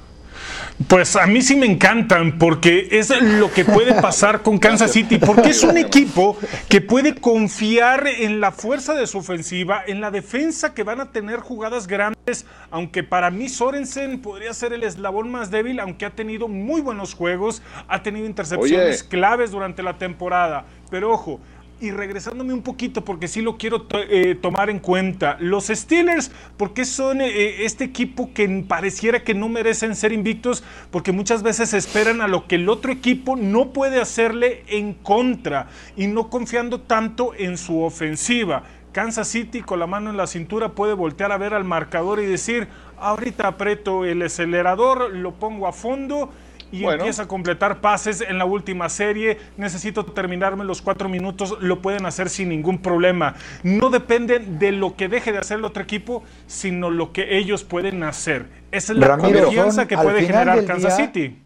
Pues 0.88 1.14
a 1.16 1.26
mí 1.26 1.42
sí 1.42 1.56
me 1.56 1.66
encantan 1.66 2.38
porque 2.38 2.88
es 2.90 3.10
lo 3.20 3.52
que 3.52 3.64
puede 3.64 4.00
pasar 4.00 4.42
con 4.42 4.58
Kansas 4.60 4.92
City, 4.92 5.18
porque 5.18 5.50
es 5.50 5.62
un 5.62 5.76
equipo 5.76 6.36
que 6.68 6.80
puede 6.80 7.14
confiar 7.14 8.06
en 8.06 8.40
la 8.40 8.50
fuerza 8.50 8.94
de 8.94 9.06
su 9.06 9.18
ofensiva, 9.18 9.82
en 9.86 10.00
la 10.00 10.10
defensa 10.10 10.74
que 10.74 10.82
van 10.82 11.00
a 11.00 11.12
tener 11.12 11.40
jugadas 11.40 11.86
grandes, 11.86 12.46
aunque 12.70 13.02
para 13.02 13.30
mí 13.30 13.48
Sorensen 13.48 14.20
podría 14.20 14.54
ser 14.54 14.72
el 14.72 14.82
eslabón 14.82 15.30
más 15.30 15.50
débil, 15.50 15.80
aunque 15.80 16.06
ha 16.06 16.10
tenido 16.10 16.48
muy 16.48 16.80
buenos 16.80 17.14
juegos, 17.14 17.62
ha 17.88 18.02
tenido 18.02 18.26
intercepciones 18.26 19.02
claves 19.02 19.50
durante 19.50 19.82
la 19.82 19.98
temporada. 19.98 20.64
Pero 20.90 21.12
ojo, 21.12 21.40
y 21.80 21.90
regresándome 21.90 22.52
un 22.52 22.62
poquito, 22.62 23.04
porque 23.04 23.26
sí 23.26 23.40
lo 23.40 23.56
quiero 23.56 23.86
eh, 23.92 24.36
tomar 24.40 24.68
en 24.68 24.78
cuenta, 24.78 25.36
los 25.40 25.68
Steelers, 25.68 26.30
¿por 26.56 26.74
qué 26.74 26.84
son 26.84 27.20
eh, 27.22 27.64
este 27.64 27.84
equipo 27.84 28.32
que 28.34 28.46
pareciera 28.68 29.24
que 29.24 29.34
no 29.34 29.48
merecen 29.48 29.96
ser 29.96 30.12
invictos? 30.12 30.62
Porque 30.90 31.12
muchas 31.12 31.42
veces 31.42 31.72
esperan 31.72 32.20
a 32.20 32.28
lo 32.28 32.46
que 32.46 32.56
el 32.56 32.68
otro 32.68 32.92
equipo 32.92 33.34
no 33.34 33.72
puede 33.72 34.00
hacerle 34.00 34.62
en 34.68 34.92
contra 34.92 35.68
y 35.96 36.06
no 36.06 36.28
confiando 36.28 36.80
tanto 36.80 37.32
en 37.36 37.56
su 37.56 37.80
ofensiva. 37.82 38.64
Kansas 38.92 39.28
City 39.28 39.62
con 39.62 39.78
la 39.78 39.86
mano 39.86 40.10
en 40.10 40.16
la 40.16 40.26
cintura 40.26 40.70
puede 40.70 40.94
voltear 40.94 41.32
a 41.32 41.38
ver 41.38 41.54
al 41.54 41.64
marcador 41.64 42.20
y 42.20 42.26
decir, 42.26 42.68
ahorita 42.98 43.46
aprieto 43.46 44.04
el 44.04 44.20
acelerador, 44.22 45.14
lo 45.14 45.32
pongo 45.32 45.66
a 45.66 45.72
fondo 45.72 46.30
y 46.72 46.84
empieza 46.84 47.22
a 47.22 47.28
completar 47.28 47.80
pases 47.80 48.20
en 48.20 48.38
la 48.38 48.44
última 48.44 48.88
serie. 48.88 49.38
Necesito 49.56 50.04
terminarme 50.04 50.64
los 50.64 50.82
cuatro 50.82 51.08
minutos, 51.08 51.56
lo 51.60 51.80
pueden 51.80 52.06
hacer 52.06 52.28
sin 52.28 52.48
ningún 52.48 52.78
problema. 52.78 53.34
No 53.62 53.90
dependen 53.90 54.58
de 54.58 54.72
lo 54.72 54.96
que 54.96 55.08
deje 55.08 55.32
de 55.32 55.38
hacer 55.38 55.58
el 55.58 55.64
otro 55.64 55.82
equipo, 55.82 56.22
sino 56.46 56.90
lo 56.90 57.12
que 57.12 57.38
ellos 57.38 57.64
pueden 57.64 58.02
hacer. 58.02 58.46
Esa 58.70 58.92
es 58.92 58.98
la 58.98 59.16
confianza 59.16 59.86
que 59.86 59.96
puede 59.96 60.22
generar 60.22 60.64
Kansas 60.64 60.96
City. 60.96 61.36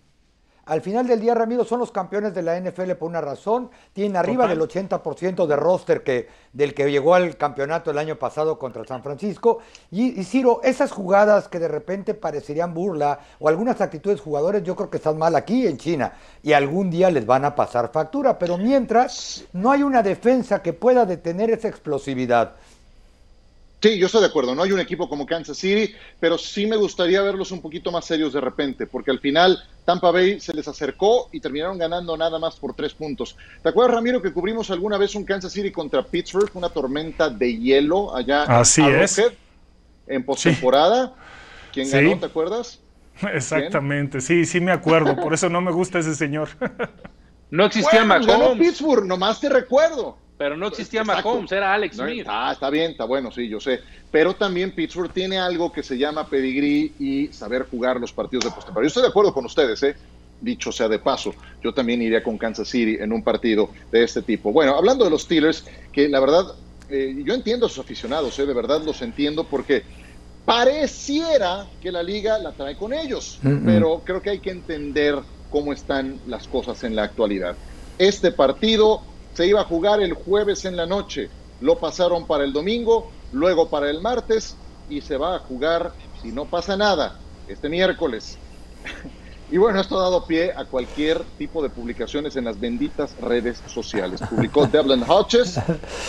Al 0.66 0.80
final 0.80 1.06
del 1.06 1.20
día, 1.20 1.34
Ramiro, 1.34 1.64
son 1.64 1.80
los 1.80 1.92
campeones 1.92 2.32
de 2.34 2.42
la 2.42 2.58
NFL 2.58 2.92
por 2.92 3.10
una 3.10 3.20
razón. 3.20 3.70
Tienen 3.92 4.16
arriba 4.16 4.46
del 4.46 4.60
80% 4.60 5.46
de 5.46 5.56
roster 5.56 6.02
que, 6.02 6.28
del 6.52 6.72
que 6.72 6.90
llegó 6.90 7.14
al 7.14 7.36
campeonato 7.36 7.90
el 7.90 7.98
año 7.98 8.16
pasado 8.16 8.58
contra 8.58 8.84
San 8.84 9.02
Francisco. 9.02 9.58
Y, 9.90 10.18
y, 10.18 10.24
Ciro, 10.24 10.60
esas 10.62 10.90
jugadas 10.90 11.48
que 11.48 11.58
de 11.58 11.68
repente 11.68 12.14
parecerían 12.14 12.72
burla 12.72 13.18
o 13.38 13.48
algunas 13.48 13.80
actitudes 13.82 14.18
de 14.18 14.24
jugadores, 14.24 14.62
yo 14.62 14.74
creo 14.74 14.88
que 14.88 14.96
están 14.96 15.18
mal 15.18 15.36
aquí 15.36 15.66
en 15.66 15.76
China. 15.76 16.14
Y 16.42 16.54
algún 16.54 16.90
día 16.90 17.10
les 17.10 17.26
van 17.26 17.44
a 17.44 17.54
pasar 17.54 17.90
factura. 17.92 18.38
Pero 18.38 18.56
mientras, 18.56 19.44
no 19.52 19.70
hay 19.70 19.82
una 19.82 20.02
defensa 20.02 20.62
que 20.62 20.72
pueda 20.72 21.04
detener 21.04 21.50
esa 21.50 21.68
explosividad. 21.68 22.54
Sí, 23.84 23.98
yo 23.98 24.06
estoy 24.06 24.22
de 24.22 24.28
acuerdo. 24.28 24.54
No 24.54 24.62
hay 24.62 24.72
un 24.72 24.80
equipo 24.80 25.10
como 25.10 25.26
Kansas 25.26 25.58
City, 25.58 25.94
pero 26.18 26.38
sí 26.38 26.64
me 26.64 26.74
gustaría 26.74 27.20
verlos 27.20 27.50
un 27.50 27.60
poquito 27.60 27.92
más 27.92 28.06
serios 28.06 28.32
de 28.32 28.40
repente, 28.40 28.86
porque 28.86 29.10
al 29.10 29.20
final 29.20 29.62
Tampa 29.84 30.10
Bay 30.10 30.40
se 30.40 30.54
les 30.54 30.66
acercó 30.66 31.28
y 31.32 31.40
terminaron 31.40 31.76
ganando 31.76 32.16
nada 32.16 32.38
más 32.38 32.56
por 32.56 32.72
tres 32.72 32.94
puntos. 32.94 33.36
¿Te 33.62 33.68
acuerdas, 33.68 33.96
Ramiro, 33.96 34.22
que 34.22 34.32
cubrimos 34.32 34.70
alguna 34.70 34.96
vez 34.96 35.14
un 35.14 35.26
Kansas 35.26 35.52
City 35.52 35.70
contra 35.70 36.02
Pittsburgh, 36.02 36.50
una 36.54 36.70
tormenta 36.70 37.28
de 37.28 37.58
hielo 37.58 38.16
allá 38.16 38.44
Así 38.44 38.80
es. 38.80 39.20
en 40.06 40.24
postemporada? 40.24 41.12
¿Quién 41.70 41.90
ganó, 41.90 42.18
te 42.18 42.24
acuerdas? 42.24 42.80
Exactamente, 43.34 44.22
sí, 44.22 44.46
sí 44.46 44.62
me 44.62 44.72
acuerdo. 44.72 45.14
Por 45.14 45.34
eso 45.34 45.50
no 45.50 45.60
me 45.60 45.72
gusta 45.72 45.98
ese 45.98 46.14
señor. 46.14 46.48
no 47.50 47.66
existía 47.66 48.02
bueno, 48.02 48.24
Ganó 48.24 48.54
Pittsburgh, 48.56 49.04
nomás 49.04 49.40
te 49.40 49.50
recuerdo. 49.50 50.23
Pero 50.36 50.56
no 50.56 50.66
existía 50.66 51.04
Mahomes, 51.04 51.52
era 51.52 51.72
Alex 51.72 51.96
Smith. 51.96 52.26
Ah, 52.28 52.50
está 52.52 52.68
bien, 52.68 52.90
está 52.90 53.04
bueno, 53.04 53.30
sí, 53.30 53.48
yo 53.48 53.60
sé. 53.60 53.80
Pero 54.10 54.34
también 54.34 54.72
Pittsburgh 54.72 55.12
tiene 55.12 55.38
algo 55.38 55.72
que 55.72 55.82
se 55.82 55.96
llama 55.96 56.26
pedigrí 56.26 56.92
y 56.98 57.28
saber 57.28 57.66
jugar 57.70 58.00
los 58.00 58.12
partidos 58.12 58.44
de 58.44 58.50
postemporada. 58.50 58.82
Yo 58.84 58.88
estoy 58.88 59.02
de 59.02 59.08
acuerdo 59.08 59.32
con 59.32 59.44
ustedes, 59.44 59.82
¿eh? 59.84 59.94
Dicho 60.40 60.72
sea 60.72 60.88
de 60.88 60.98
paso, 60.98 61.32
yo 61.62 61.72
también 61.72 62.02
iría 62.02 62.22
con 62.22 62.36
Kansas 62.36 62.68
City 62.68 62.96
en 63.00 63.12
un 63.12 63.22
partido 63.22 63.70
de 63.92 64.02
este 64.02 64.22
tipo. 64.22 64.52
Bueno, 64.52 64.74
hablando 64.76 65.04
de 65.04 65.10
los 65.10 65.22
Steelers, 65.22 65.64
que 65.92 66.08
la 66.08 66.18
verdad, 66.18 66.46
eh, 66.90 67.14
yo 67.24 67.32
entiendo 67.32 67.66
a 67.66 67.68
sus 67.68 67.78
aficionados, 67.78 68.36
¿eh? 68.40 68.44
de 68.44 68.52
verdad 68.52 68.82
los 68.84 69.00
entiendo 69.02 69.44
porque 69.44 69.84
pareciera 70.44 71.66
que 71.80 71.92
la 71.92 72.02
liga 72.02 72.38
la 72.38 72.52
trae 72.52 72.76
con 72.76 72.92
ellos, 72.92 73.38
pero 73.64 74.02
creo 74.04 74.20
que 74.20 74.30
hay 74.30 74.40
que 74.40 74.50
entender 74.50 75.18
cómo 75.48 75.72
están 75.72 76.18
las 76.26 76.48
cosas 76.48 76.82
en 76.84 76.94
la 76.96 77.04
actualidad. 77.04 77.56
Este 77.98 78.30
partido 78.32 79.02
se 79.34 79.46
iba 79.46 79.60
a 79.60 79.64
jugar 79.64 80.00
el 80.00 80.14
jueves 80.14 80.64
en 80.64 80.76
la 80.76 80.86
noche, 80.86 81.28
lo 81.60 81.78
pasaron 81.78 82.26
para 82.26 82.44
el 82.44 82.52
domingo, 82.52 83.10
luego 83.32 83.68
para 83.68 83.90
el 83.90 84.00
martes 84.00 84.56
y 84.88 85.00
se 85.00 85.16
va 85.16 85.36
a 85.36 85.38
jugar, 85.40 85.92
si 86.22 86.32
no 86.32 86.44
pasa 86.44 86.76
nada, 86.76 87.18
este 87.48 87.68
miércoles. 87.68 88.38
Y 89.50 89.58
bueno, 89.58 89.78
esto 89.78 89.98
ha 89.98 90.02
dado 90.02 90.24
pie 90.24 90.52
a 90.56 90.64
cualquier 90.64 91.22
tipo 91.36 91.62
de 91.62 91.68
publicaciones 91.68 92.34
en 92.34 92.46
las 92.46 92.58
benditas 92.58 93.14
redes 93.20 93.62
sociales. 93.66 94.20
Publicó 94.28 94.66
Devlin 94.72 95.04
Hodges, 95.06 95.60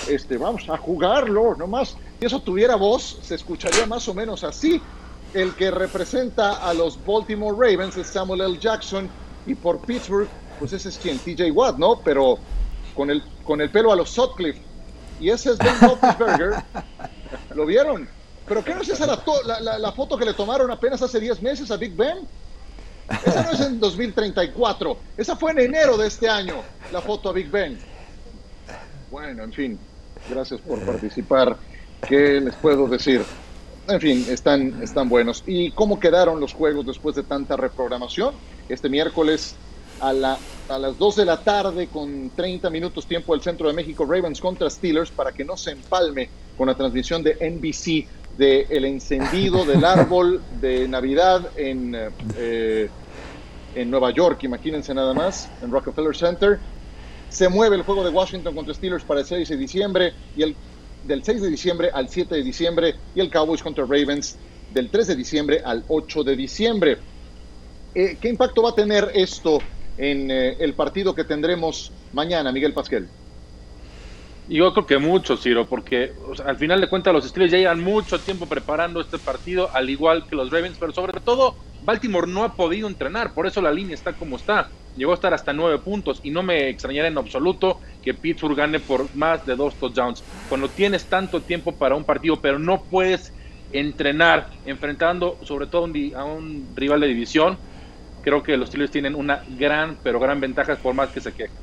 este, 0.10 0.38
vamos 0.38 0.68
a 0.70 0.78
jugarlo, 0.78 1.54
nomás 1.54 1.98
eso 2.22 2.40
tuviera 2.40 2.76
voz, 2.76 3.20
se 3.22 3.36
escucharía 3.36 3.86
más 3.86 4.08
o 4.08 4.14
menos 4.14 4.44
así. 4.44 4.82
El 5.34 5.54
que 5.54 5.70
representa 5.70 6.66
a 6.66 6.74
los 6.74 6.98
Baltimore 7.06 7.56
Ravens 7.56 7.98
es 7.98 8.08
Samuel 8.08 8.40
L. 8.42 8.58
Jackson 8.58 9.10
y 9.46 9.54
por 9.54 9.80
Pittsburgh, 9.80 10.30
pues 10.58 10.72
ese 10.72 10.88
es 10.88 10.98
quien, 10.98 11.20
TJ 11.20 11.52
Watt, 11.52 11.78
¿no? 11.78 12.00
Pero 12.00 12.40
con 12.96 13.12
el, 13.12 13.24
con 13.44 13.62
el 13.62 13.70
pelo 13.70 13.92
a 13.92 13.96
los 13.96 14.10
Sutcliffe. 14.10 14.62
Y 15.20 15.30
ese 15.30 15.52
es 15.52 15.58
Ben 15.58 15.80
Roethlisberger. 15.82 16.64
¿Lo 17.56 17.66
vieron? 17.66 18.08
¿Pero 18.48 18.64
qué 18.64 18.76
no 18.76 18.82
es 18.82 18.90
esa 18.90 19.08
la, 19.08 19.80
la, 19.80 19.92
foto 19.92 20.18
que 20.18 20.26
le 20.26 20.34
tomaron 20.34 20.70
apenas 20.70 21.02
hace 21.02 21.20
10 21.20 21.42
meses 21.42 21.72
a 21.72 21.78
Big 21.78 21.96
Ben? 21.96 22.20
Esa 23.26 23.44
no 23.44 23.52
es 23.52 23.60
en 23.62 23.80
2034. 23.80 24.98
Esa 25.18 25.36
fue 25.36 25.52
en 25.52 25.60
enero 25.60 25.98
de 25.98 26.08
este 26.08 26.30
año, 26.30 26.56
la 26.92 27.02
foto 27.02 27.30
a 27.30 27.34
Big 27.34 27.50
Ben. 27.50 27.80
Bueno, 29.10 29.44
en 29.44 29.54
fin. 29.54 29.80
Gracias 30.30 30.60
por 30.62 30.80
participar. 30.82 31.58
¿Qué 32.08 32.42
les 32.42 32.56
puedo 32.56 32.88
decir? 32.88 33.24
En 33.88 34.02
fin, 34.02 34.26
están, 34.30 34.82
están 34.82 35.10
buenos. 35.10 35.44
¿Y 35.46 35.72
cómo 35.72 36.00
quedaron 36.00 36.40
los 36.40 36.54
juegos 36.54 36.86
después 36.86 37.16
de 37.16 37.24
tanta 37.24 37.56
reprogramación? 37.56 38.34
Este 38.68 38.90
miércoles 38.90 39.56
a, 40.00 40.12
la, 40.14 40.38
a 40.70 40.80
las 40.80 40.98
2 40.98 41.16
de 41.18 41.26
la 41.26 41.38
tarde 41.38 41.88
con 41.88 42.32
30 42.36 42.70
minutos 42.70 43.06
tiempo 43.06 43.34
del 43.34 43.42
Centro 43.42 43.68
de 43.68 43.74
México, 43.74 44.06
Ravens 44.06 44.40
contra 44.40 44.70
Steelers, 44.70 45.12
para 45.12 45.32
que 45.32 45.46
no 45.46 45.58
se 45.58 45.72
empalme 45.72 46.30
con 46.58 46.68
la 46.68 46.76
transmisión 46.76 47.24
de 47.24 47.36
NBC 47.36 48.08
de 48.38 48.68
el 48.70 48.86
encendido 48.86 49.66
del 49.66 49.86
árbol 49.86 50.42
de 50.60 50.88
Navidad 50.88 51.50
en, 51.56 51.96
eh, 52.38 52.90
en 53.76 53.92
Nueva 53.92 54.12
York, 54.12 54.44
imagínense 54.44 54.94
nada 54.94 55.14
más, 55.14 55.50
en 55.62 55.72
Rockefeller 55.72 56.16
Center. 56.16 56.60
Se 57.30 57.50
mueve 57.50 57.76
el 57.76 57.84
juego 57.84 58.04
de 58.04 58.10
Washington 58.10 58.56
contra 58.56 58.74
Steelers 58.74 59.04
para 59.04 59.20
el 59.22 59.26
6 59.26 59.50
de 59.50 59.58
diciembre 59.58 60.14
y 60.36 60.44
el 60.44 60.56
del 61.06 61.24
6 61.24 61.42
de 61.42 61.50
diciembre 61.50 61.92
al 61.94 62.10
7 62.10 62.34
de 62.34 62.42
diciembre 62.42 62.96
y 63.14 63.20
el 63.20 63.30
Cowboys 63.30 63.62
contra 63.62 63.84
Ravens 63.84 64.38
del 64.74 64.90
3 64.90 65.08
de 65.08 65.16
diciembre 65.16 65.62
al 65.64 65.84
8 65.88 66.24
de 66.24 66.36
diciembre. 66.36 66.98
Eh, 67.94 68.18
¿Qué 68.20 68.30
impacto 68.30 68.64
va 68.64 68.72
a 68.72 68.76
tener 68.76 69.12
esto 69.14 69.60
en 69.98 70.32
eh, 70.32 70.58
el 70.60 70.74
partido 70.74 71.16
que 71.16 71.24
tendremos 71.24 71.92
mañana, 72.14 72.52
Miguel 72.52 72.74
Pasquel? 72.74 73.08
Yo 74.48 74.72
creo 74.74 74.86
que 74.86 74.98
mucho, 75.00 75.38
Ciro, 75.38 75.66
porque 75.66 76.14
al 76.46 76.58
final 76.58 76.80
de 76.80 76.88
cuentas 76.88 77.14
los 77.14 77.28
Steelers 77.28 77.52
ya 77.52 77.58
llevan 77.58 77.84
mucho 77.84 78.20
tiempo 78.20 78.46
preparando 78.46 79.02
este 79.02 79.18
partido, 79.18 79.72
al 79.74 79.90
igual 79.90 80.28
que 80.28 80.36
los 80.36 80.52
Ravens, 80.52 80.78
pero 80.80 80.94
sobre 80.94 81.20
todo 81.20 81.56
Baltimore 81.82 82.28
no 82.28 82.44
ha 82.44 82.56
podido 82.56 82.88
entrenar, 82.88 83.34
por 83.34 83.48
eso 83.48 83.60
la 83.60 83.72
línea 83.72 83.96
está 83.96 84.14
como 84.14 84.36
está. 84.36 84.70
Llegó 84.96 85.12
a 85.12 85.16
estar 85.16 85.34
hasta 85.34 85.52
nueve 85.52 85.80
puntos 85.80 86.20
y 86.24 86.30
no 86.30 86.44
me 86.44 86.70
extrañará 86.70 87.08
en 87.08 87.18
absoluto 87.18 87.80
que 88.02 88.14
Pittsburgh 88.14 88.56
gane 88.56 88.80
por 88.80 89.14
más 89.16 89.46
de 89.46 89.56
dos 89.56 89.76
touchdowns. 89.76 90.24
Cuando 90.48 90.70
tienes 90.70 91.06
tanto 91.06 91.42
tiempo 91.42 91.74
para 91.74 91.96
un 91.96 92.06
partido, 92.06 92.40
pero 92.40 92.60
no 92.60 92.84
puedes 92.84 93.34
entrenar 93.74 94.52
enfrentando 94.66 95.38
sobre 95.44 95.68
todo 95.68 95.86
a 96.16 96.24
un 96.24 96.68
rival 96.76 97.02
de 97.02 97.08
división, 97.08 97.58
creo 98.26 98.42
que 98.42 98.58
los 98.58 98.70
Steelers 98.70 98.92
tienen 98.92 99.14
una 99.14 99.44
gran, 99.48 99.98
pero 100.02 100.20
gran 100.20 100.42
ventaja 100.42 100.76
por 100.78 100.96
más 100.96 101.10
que 101.10 101.22
se 101.22 101.32
quejen. 101.32 101.56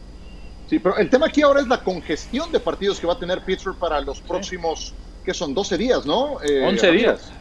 Sí, 0.71 0.79
pero 0.79 0.97
el 0.97 1.11
tema 1.11 1.27
aquí 1.27 1.43
ahora 1.43 1.61
es 1.61 1.67
la 1.67 1.83
congestión 1.83 2.53
de 2.53 2.61
partidos 2.61 3.01
que 3.01 3.07
va 3.07 3.15
a 3.15 3.19
tener 3.19 3.45
Pittsburgh 3.45 3.77
para 3.77 4.01
los 4.01 4.21
próximos, 4.21 4.95
que 5.25 5.35
son 5.35 5.55
12 5.55 5.77
días, 5.77 6.07
¿no? 6.07 6.35
11 6.35 6.89
eh, 6.89 6.93
días. 6.93 7.33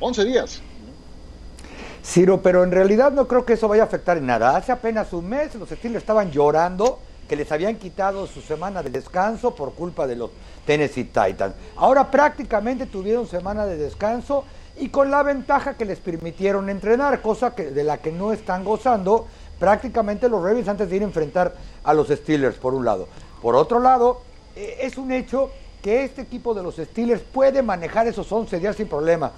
11 0.00 0.24
días. 0.24 0.62
Ciro, 2.02 2.40
pero 2.42 2.64
en 2.64 2.72
realidad 2.72 3.12
no 3.12 3.28
creo 3.28 3.44
que 3.44 3.52
eso 3.52 3.68
vaya 3.68 3.82
a 3.82 3.86
afectar 3.86 4.16
en 4.16 4.24
nada. 4.24 4.56
Hace 4.56 4.72
apenas 4.72 5.12
un 5.12 5.28
mes 5.28 5.54
los 5.54 5.68
Steelers 5.68 6.02
estaban 6.02 6.32
llorando 6.32 6.98
que 7.28 7.36
les 7.36 7.52
habían 7.52 7.76
quitado 7.76 8.26
su 8.26 8.40
semana 8.40 8.82
de 8.82 8.88
descanso 8.88 9.54
por 9.54 9.74
culpa 9.74 10.06
de 10.06 10.16
los 10.16 10.30
Tennessee 10.66 11.04
Titans. 11.04 11.54
Ahora 11.76 12.10
prácticamente 12.10 12.86
tuvieron 12.86 13.26
semana 13.26 13.66
de 13.66 13.76
descanso 13.76 14.44
y 14.78 14.88
con 14.88 15.10
la 15.10 15.22
ventaja 15.22 15.74
que 15.74 15.84
les 15.84 15.98
permitieron 15.98 16.70
entrenar, 16.70 17.20
cosa 17.20 17.54
que, 17.54 17.70
de 17.70 17.84
la 17.84 17.98
que 17.98 18.12
no 18.12 18.32
están 18.32 18.64
gozando 18.64 19.26
prácticamente 19.58 20.28
los 20.28 20.42
Ravens 20.42 20.68
antes 20.68 20.88
de 20.88 20.96
ir 20.96 21.02
a 21.02 21.06
enfrentar 21.06 21.54
a 21.84 21.94
los 21.94 22.08
Steelers, 22.08 22.56
por 22.56 22.74
un 22.74 22.84
lado. 22.84 23.06
Por 23.40 23.54
otro 23.54 23.80
lado, 23.80 24.22
eh, 24.56 24.78
es 24.80 24.96
un 24.96 25.12
hecho 25.12 25.50
que 25.82 26.04
este 26.04 26.22
equipo 26.22 26.54
de 26.54 26.62
los 26.62 26.76
Steelers 26.76 27.22
puede 27.22 27.62
manejar 27.62 28.06
esos 28.06 28.30
11 28.30 28.58
días 28.58 28.76
sin 28.76 28.88
problema. 28.88 29.32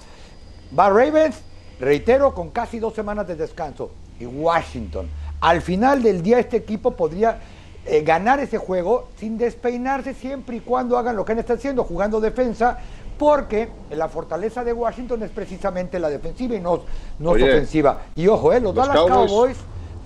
Va 0.78 0.88
Ravens, 0.88 1.36
reitero, 1.80 2.34
con 2.34 2.50
casi 2.50 2.78
dos 2.78 2.94
semanas 2.94 3.26
de 3.26 3.36
descanso. 3.36 3.90
Y 4.20 4.26
Washington. 4.26 5.08
Al 5.40 5.60
final 5.60 6.02
del 6.02 6.22
día 6.22 6.38
este 6.38 6.56
equipo 6.56 6.92
podría 6.92 7.40
eh, 7.86 8.02
ganar 8.02 8.40
ese 8.40 8.58
juego 8.58 9.08
sin 9.18 9.36
despeinarse 9.36 10.14
siempre 10.14 10.56
y 10.56 10.60
cuando 10.60 10.96
hagan 10.96 11.16
lo 11.16 11.24
que 11.24 11.32
han 11.32 11.38
estado 11.38 11.58
haciendo, 11.58 11.84
jugando 11.84 12.20
defensa, 12.20 12.78
porque 13.18 13.68
la 13.90 14.08
fortaleza 14.08 14.64
de 14.64 14.72
Washington 14.72 15.22
es 15.22 15.30
precisamente 15.30 15.98
la 15.98 16.08
defensiva 16.08 16.54
y 16.54 16.60
no, 16.60 16.82
no 17.18 17.30
ofensiva. 17.30 18.02
Y 18.16 18.26
ojo, 18.26 18.52
eh, 18.52 18.60
los, 18.60 18.74
Dallas 18.74 18.96
Cowboys 18.96 19.56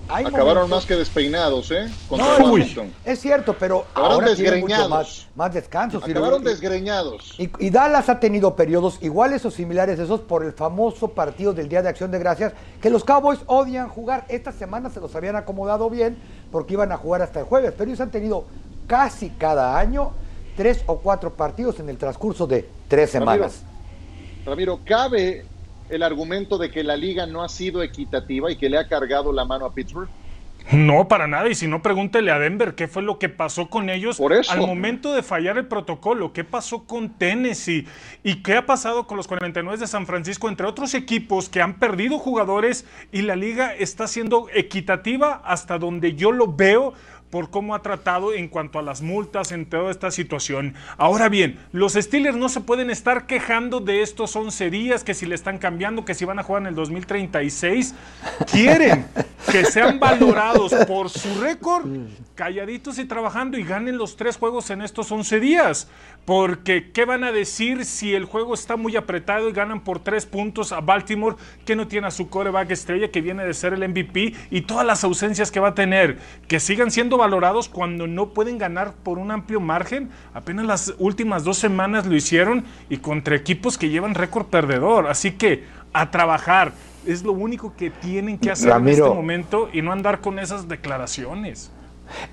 Acabaron 0.09 0.69
más 0.69 0.85
que 0.85 0.95
despeinados, 0.95 1.69
¿eh? 1.71 1.87
no, 2.09 2.57
es 3.05 3.19
cierto, 3.19 3.55
pero 3.57 3.85
ahora 3.93 4.29
desgreñados. 4.29 4.89
Más, 4.89 5.27
más, 5.35 5.53
descanso. 5.53 5.99
Acabaron 5.99 6.43
desgreñados. 6.43 7.35
Y, 7.37 7.69
Dallas 7.69 8.09
ha 8.09 8.19
tenido 8.19 8.55
periodos 8.55 8.97
iguales 9.01 9.45
o 9.45 9.51
similares 9.51 9.99
a 9.99 10.03
esos 10.03 10.21
por 10.21 10.43
el 10.43 10.53
famoso 10.53 11.09
partido 11.09 11.53
del 11.53 11.69
Día 11.69 11.83
de 11.83 11.89
Acción 11.89 12.09
de 12.09 12.17
Gracias, 12.17 12.53
que 12.81 12.89
los 12.89 13.03
Cowboys 13.03 13.39
odian 13.45 13.87
jugar. 13.87 14.25
Esta 14.29 14.51
semana 14.51 14.89
se 14.89 14.99
los 14.99 15.15
habían 15.15 15.35
acomodado 15.35 15.89
bien 15.89 16.17
porque 16.51 16.73
iban 16.73 16.91
a 16.91 16.97
jugar 16.97 17.21
hasta 17.21 17.41
el 17.41 17.45
jueves, 17.45 17.73
pero 17.77 17.89
ellos 17.89 18.01
han 18.01 18.11
tenido 18.11 18.45
casi 18.87 19.29
cada 19.29 19.77
año 19.77 20.11
tres 20.57 20.83
o 20.87 20.97
cuatro 20.97 21.33
partidos 21.33 21.79
en 21.79 21.87
el 21.87 21.97
transcurso 21.97 22.47
de 22.47 22.67
tres 22.87 23.11
semanas. 23.11 23.61
Ramiro 24.45 24.79
cabe 24.83 25.45
el 25.89 26.03
argumento 26.03 26.57
de 26.57 26.69
que 26.71 26.83
la 26.83 26.95
liga 26.95 27.25
no 27.25 27.43
ha 27.43 27.49
sido 27.49 27.83
equitativa 27.83 28.51
y 28.51 28.55
que 28.55 28.69
le 28.69 28.77
ha 28.77 28.87
cargado 28.87 29.31
la 29.33 29.45
mano 29.45 29.65
a 29.65 29.73
Pittsburgh? 29.73 30.09
No, 30.71 31.07
para 31.07 31.25
nada. 31.25 31.49
Y 31.49 31.55
si 31.55 31.67
no, 31.67 31.81
pregúntele 31.81 32.31
a 32.31 32.37
Denver 32.37 32.75
qué 32.75 32.87
fue 32.87 33.01
lo 33.01 33.17
que 33.17 33.27
pasó 33.27 33.69
con 33.69 33.89
ellos 33.89 34.21
al 34.49 34.59
momento 34.59 35.13
de 35.13 35.23
fallar 35.23 35.57
el 35.57 35.65
protocolo. 35.65 36.31
¿Qué 36.31 36.43
pasó 36.43 36.83
con 36.85 37.09
Tennessee? 37.09 37.87
¿Y 38.23 38.43
qué 38.43 38.55
ha 38.55 38.65
pasado 38.65 39.07
con 39.07 39.17
los 39.17 39.27
49 39.27 39.79
de 39.79 39.87
San 39.87 40.05
Francisco, 40.05 40.47
entre 40.47 40.67
otros 40.67 40.93
equipos 40.93 41.49
que 41.49 41.61
han 41.61 41.79
perdido 41.79 42.19
jugadores 42.19 42.85
y 43.11 43.23
la 43.23 43.35
liga 43.35 43.73
está 43.73 44.07
siendo 44.07 44.47
equitativa 44.53 45.41
hasta 45.43 45.79
donde 45.79 46.13
yo 46.13 46.31
lo 46.31 46.53
veo? 46.53 46.93
Por 47.29 47.49
cómo 47.49 47.75
ha 47.75 47.81
tratado 47.81 48.33
en 48.33 48.47
cuanto 48.47 48.79
a 48.79 48.81
las 48.81 49.01
multas 49.01 49.51
en 49.51 49.65
toda 49.65 49.91
esta 49.91 50.11
situación. 50.11 50.73
Ahora 50.97 51.29
bien, 51.29 51.59
los 51.71 51.93
Steelers 51.93 52.37
no 52.37 52.49
se 52.49 52.61
pueden 52.61 52.89
estar 52.89 53.27
quejando 53.27 53.79
de 53.79 54.01
estos 54.01 54.35
11 54.35 54.69
días, 54.69 55.03
que 55.03 55.13
si 55.13 55.25
le 55.25 55.35
están 55.35 55.57
cambiando, 55.57 56.05
que 56.05 56.15
si 56.15 56.25
van 56.25 56.39
a 56.39 56.43
jugar 56.43 56.63
en 56.63 56.67
el 56.67 56.75
2036. 56.75 57.93
Quieren 58.51 59.05
que 59.51 59.65
sean 59.65 59.99
valorados 59.99 60.73
por 60.87 61.09
su 61.09 61.41
récord, 61.41 61.85
calladitos 62.35 62.99
y 62.99 63.05
trabajando 63.05 63.57
y 63.57 63.63
ganen 63.63 63.97
los 63.97 64.15
tres 64.15 64.37
juegos 64.37 64.69
en 64.69 64.81
estos 64.81 65.11
11 65.11 65.39
días. 65.39 65.87
Porque, 66.25 66.91
¿qué 66.91 67.05
van 67.05 67.23
a 67.23 67.31
decir 67.31 67.85
si 67.85 68.13
el 68.13 68.25
juego 68.25 68.53
está 68.53 68.75
muy 68.75 68.95
apretado 68.95 69.49
y 69.49 69.53
ganan 69.53 69.83
por 69.83 69.99
tres 69.99 70.25
puntos 70.25 70.71
a 70.71 70.81
Baltimore, 70.81 71.35
que 71.65 71.75
no 71.75 71.87
tiene 71.87 72.07
a 72.07 72.11
su 72.11 72.29
coreback 72.29 72.69
estrella, 72.71 73.09
que 73.09 73.21
viene 73.21 73.45
de 73.45 73.53
ser 73.53 73.73
el 73.73 73.87
MVP, 73.87 74.35
y 74.51 74.61
todas 74.61 74.85
las 74.85 75.03
ausencias 75.03 75.49
que 75.49 75.59
va 75.59 75.69
a 75.69 75.75
tener? 75.75 76.19
Que 76.47 76.59
sigan 76.59 76.91
siendo 76.91 77.17
valorados 77.19 77.69
cuando 77.69 78.07
no 78.07 78.33
pueden 78.33 78.57
ganar 78.57 78.93
por 79.03 79.19
un 79.19 79.31
amplio 79.31 79.59
margen. 79.59 80.09
Apenas 80.33 80.65
las 80.65 80.93
últimas 80.97 81.43
dos 81.43 81.57
semanas 81.57 82.05
lo 82.05 82.15
hicieron 82.15 82.65
y 82.89 82.97
contra 82.97 83.35
equipos 83.35 83.77
que 83.77 83.89
llevan 83.89 84.15
récord 84.15 84.47
perdedor. 84.47 85.07
Así 85.07 85.31
que 85.31 85.63
a 85.93 86.11
trabajar 86.11 86.73
es 87.05 87.23
lo 87.23 87.31
único 87.31 87.75
que 87.75 87.89
tienen 87.89 88.37
que 88.37 88.51
hacer 88.51 88.71
en 88.71 88.87
este 88.87 89.03
momento 89.03 89.69
y 89.71 89.81
no 89.81 89.91
andar 89.91 90.21
con 90.21 90.39
esas 90.39 90.67
declaraciones. 90.67 91.71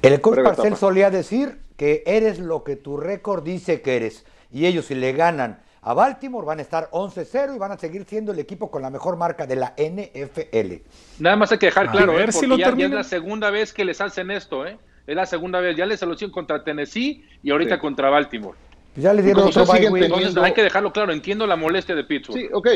El 0.02 0.20
coach 0.20 0.38
Parcel 0.42 0.76
solía 0.76 1.10
decir 1.10 1.60
que 1.76 2.02
eres 2.06 2.38
lo 2.38 2.64
que 2.64 2.76
tu 2.76 2.96
récord 2.96 3.44
dice 3.44 3.82
que 3.82 3.96
eres. 3.96 4.24
Y 4.50 4.66
ellos 4.66 4.86
si 4.86 4.94
le 4.94 5.12
ganan 5.12 5.60
a 5.86 5.94
Baltimore, 5.94 6.44
van 6.44 6.58
a 6.58 6.62
estar 6.62 6.90
11-0 6.90 7.54
y 7.54 7.58
van 7.58 7.70
a 7.70 7.78
seguir 7.78 8.04
siendo 8.08 8.32
el 8.32 8.40
equipo 8.40 8.72
con 8.72 8.82
la 8.82 8.90
mejor 8.90 9.16
marca 9.16 9.46
de 9.46 9.54
la 9.54 9.72
NFL. 9.78 10.82
Nada 11.20 11.36
más 11.36 11.52
hay 11.52 11.58
que 11.58 11.66
dejar 11.66 11.92
claro, 11.92 12.18
¿eh? 12.18 12.26
porque 12.32 12.58
ya, 12.58 12.70
es 12.70 12.90
la 12.90 13.04
segunda 13.04 13.50
vez 13.50 13.72
que 13.72 13.84
les 13.84 14.00
hacen 14.00 14.32
esto, 14.32 14.66
¿eh? 14.66 14.78
Es 15.06 15.14
la 15.14 15.26
segunda 15.26 15.60
vez, 15.60 15.76
ya 15.76 15.86
les 15.86 16.02
lo 16.02 16.14
hicieron 16.14 16.32
contra 16.32 16.64
Tennessee 16.64 17.24
y 17.40 17.52
ahorita 17.52 17.78
contra 17.78 18.10
Baltimore. 18.10 18.58
Ya 18.96 19.12
le 19.12 19.22
dieron 19.22 19.44
otro 19.44 19.62
Entonces 19.62 20.36
hay 20.42 20.52
que 20.52 20.64
dejarlo 20.64 20.92
claro, 20.92 21.12
entiendo 21.12 21.46
la 21.46 21.54
molestia 21.54 21.94
de 21.94 22.02
Pittsburgh. 22.02 22.36
Sí, 22.36 22.48
ok. 22.52 22.68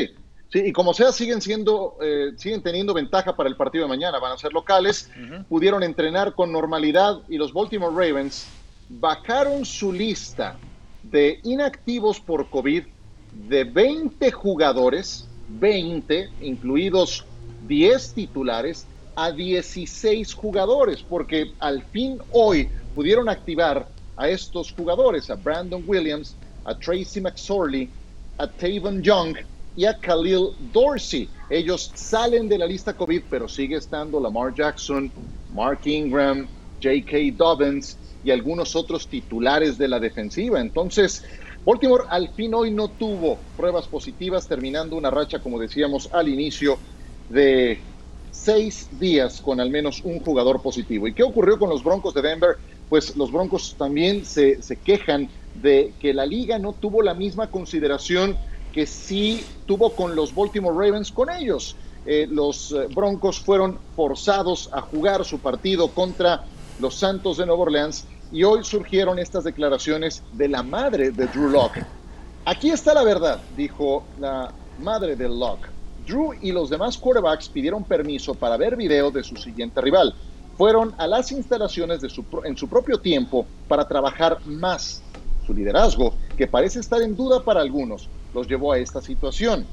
Sí, 0.47 0.63
y 0.67 0.71
como 0.71 0.93
sea, 0.93 1.11
siguen 1.11 1.41
siendo, 1.41 1.97
eh, 2.01 2.31
siguen 2.37 2.61
teniendo 2.63 2.93
ventaja 2.93 3.35
para 3.35 3.49
el 3.49 3.57
partido 3.57 3.83
de 3.83 3.89
mañana. 3.89 4.19
Van 4.19 4.31
a 4.31 4.37
ser 4.37 4.53
locales, 4.53 5.11
pudieron 5.49 5.83
entrenar 5.83 6.33
con 6.33 6.53
normalidad 6.53 7.19
y 7.27 7.37
los 7.37 7.51
Baltimore 7.51 7.93
Ravens 7.93 8.47
bajaron 8.87 9.65
su 9.65 9.91
lista 9.91 10.55
de 11.03 11.41
inactivos 11.43 12.21
por 12.21 12.49
COVID 12.49 12.83
de 13.47 13.63
20 13.63 14.31
jugadores, 14.31 15.27
20, 15.49 16.29
incluidos 16.41 17.25
10 17.67 18.13
titulares, 18.13 18.85
a 19.15 19.31
16 19.31 20.33
jugadores, 20.33 21.03
porque 21.03 21.51
al 21.59 21.83
fin 21.83 22.19
hoy 22.31 22.69
pudieron 22.95 23.29
activar 23.29 23.87
a 24.15 24.29
estos 24.29 24.71
jugadores, 24.71 25.29
a 25.29 25.35
Brandon 25.35 25.83
Williams, 25.85 26.35
a 26.63 26.75
Tracy 26.75 27.19
McSorley 27.19 27.89
a 28.41 28.47
Tavon 28.47 29.01
Young 29.01 29.37
y 29.75 29.85
a 29.85 29.93
Khalil 29.93 30.49
Dorsey. 30.73 31.29
Ellos 31.49 31.91
salen 31.93 32.49
de 32.49 32.57
la 32.57 32.65
lista 32.65 32.93
COVID, 32.93 33.23
pero 33.29 33.47
sigue 33.47 33.77
estando 33.77 34.19
Lamar 34.19 34.53
Jackson, 34.53 35.11
Mark 35.53 35.81
Ingram, 35.85 36.47
J.K. 36.81 37.35
Dobbins 37.37 37.97
y 38.23 38.31
algunos 38.31 38.75
otros 38.75 39.07
titulares 39.07 39.77
de 39.77 39.87
la 39.87 39.99
defensiva. 39.99 40.59
Entonces, 40.59 41.23
Baltimore 41.65 42.05
al 42.09 42.29
fin 42.29 42.53
hoy 42.55 42.71
no 42.71 42.89
tuvo 42.89 43.37
pruebas 43.55 43.87
positivas, 43.87 44.47
terminando 44.47 44.95
una 44.95 45.11
racha, 45.11 45.39
como 45.39 45.59
decíamos 45.59 46.09
al 46.11 46.27
inicio, 46.27 46.79
de 47.29 47.79
seis 48.31 48.87
días 48.99 49.41
con 49.41 49.59
al 49.59 49.69
menos 49.69 50.01
un 50.03 50.19
jugador 50.19 50.61
positivo. 50.61 51.07
¿Y 51.07 51.13
qué 51.13 51.21
ocurrió 51.21 51.59
con 51.59 51.69
los 51.69 51.83
Broncos 51.83 52.15
de 52.15 52.23
Denver? 52.23 52.57
Pues 52.89 53.15
los 53.15 53.31
Broncos 53.31 53.75
también 53.77 54.25
se, 54.25 54.59
quejan 54.83 55.29
de 55.53 55.93
que 55.99 56.13
la 56.13 56.25
liga 56.25 56.57
no 56.57 56.73
tuvo 56.73 57.03
la 57.03 57.13
misma 57.13 57.47
consideración 57.47 58.37
que 58.73 58.87
sí 58.87 59.45
tuvo 59.65 59.91
con 59.91 60.15
los 60.15 60.33
Baltimore 60.33 60.75
Ravens 60.75 61.11
con 61.11 61.29
ellos. 61.29 61.75
Eh, 62.05 62.25
los 62.27 62.71
eh, 62.71 62.87
Broncos 62.95 63.39
fueron 63.39 63.77
forzados 63.95 64.69
a 64.73 64.81
jugar 64.81 65.23
su 65.23 65.39
partido 65.39 65.89
contra 65.89 66.43
los 66.79 66.95
Santos 66.95 67.37
de 67.37 67.45
Nueva 67.45 67.63
Orleans 67.63 68.05
y 68.31 68.43
hoy 68.43 68.63
surgieron 68.63 69.19
estas 69.19 69.43
declaraciones 69.43 70.23
de 70.33 70.47
la 70.47 70.63
madre 70.63 71.11
de 71.11 71.27
Drew 71.27 71.49
Locke. 71.49 71.85
Aquí 72.45 72.69
está 72.69 72.93
la 72.93 73.03
verdad, 73.03 73.39
dijo 73.57 74.03
la 74.19 74.51
madre 74.79 75.15
de 75.15 75.27
Locke. 75.27 75.67
Drew 76.07 76.33
y 76.41 76.51
los 76.51 76.69
demás 76.69 76.97
quarterbacks 76.97 77.49
pidieron 77.49 77.83
permiso 77.83 78.33
para 78.33 78.57
ver 78.57 78.75
video 78.75 79.11
de 79.11 79.23
su 79.23 79.35
siguiente 79.35 79.81
rival. 79.81 80.15
Fueron 80.57 80.93
a 80.97 81.07
las 81.07 81.31
instalaciones 81.31 82.01
de 82.01 82.09
su, 82.09 82.23
en 82.43 82.55
su 82.55 82.67
propio 82.67 82.99
tiempo 82.99 83.45
para 83.67 83.87
trabajar 83.87 84.39
más. 84.45 85.01
Su 85.45 85.53
liderazgo, 85.53 86.13
que 86.37 86.47
parece 86.47 86.79
estar 86.79 87.01
en 87.01 87.15
duda 87.15 87.43
para 87.43 87.61
algunos, 87.61 88.09
los 88.33 88.47
llevó 88.47 88.71
a 88.71 88.77
esta 88.77 89.01
situación. 89.01 89.65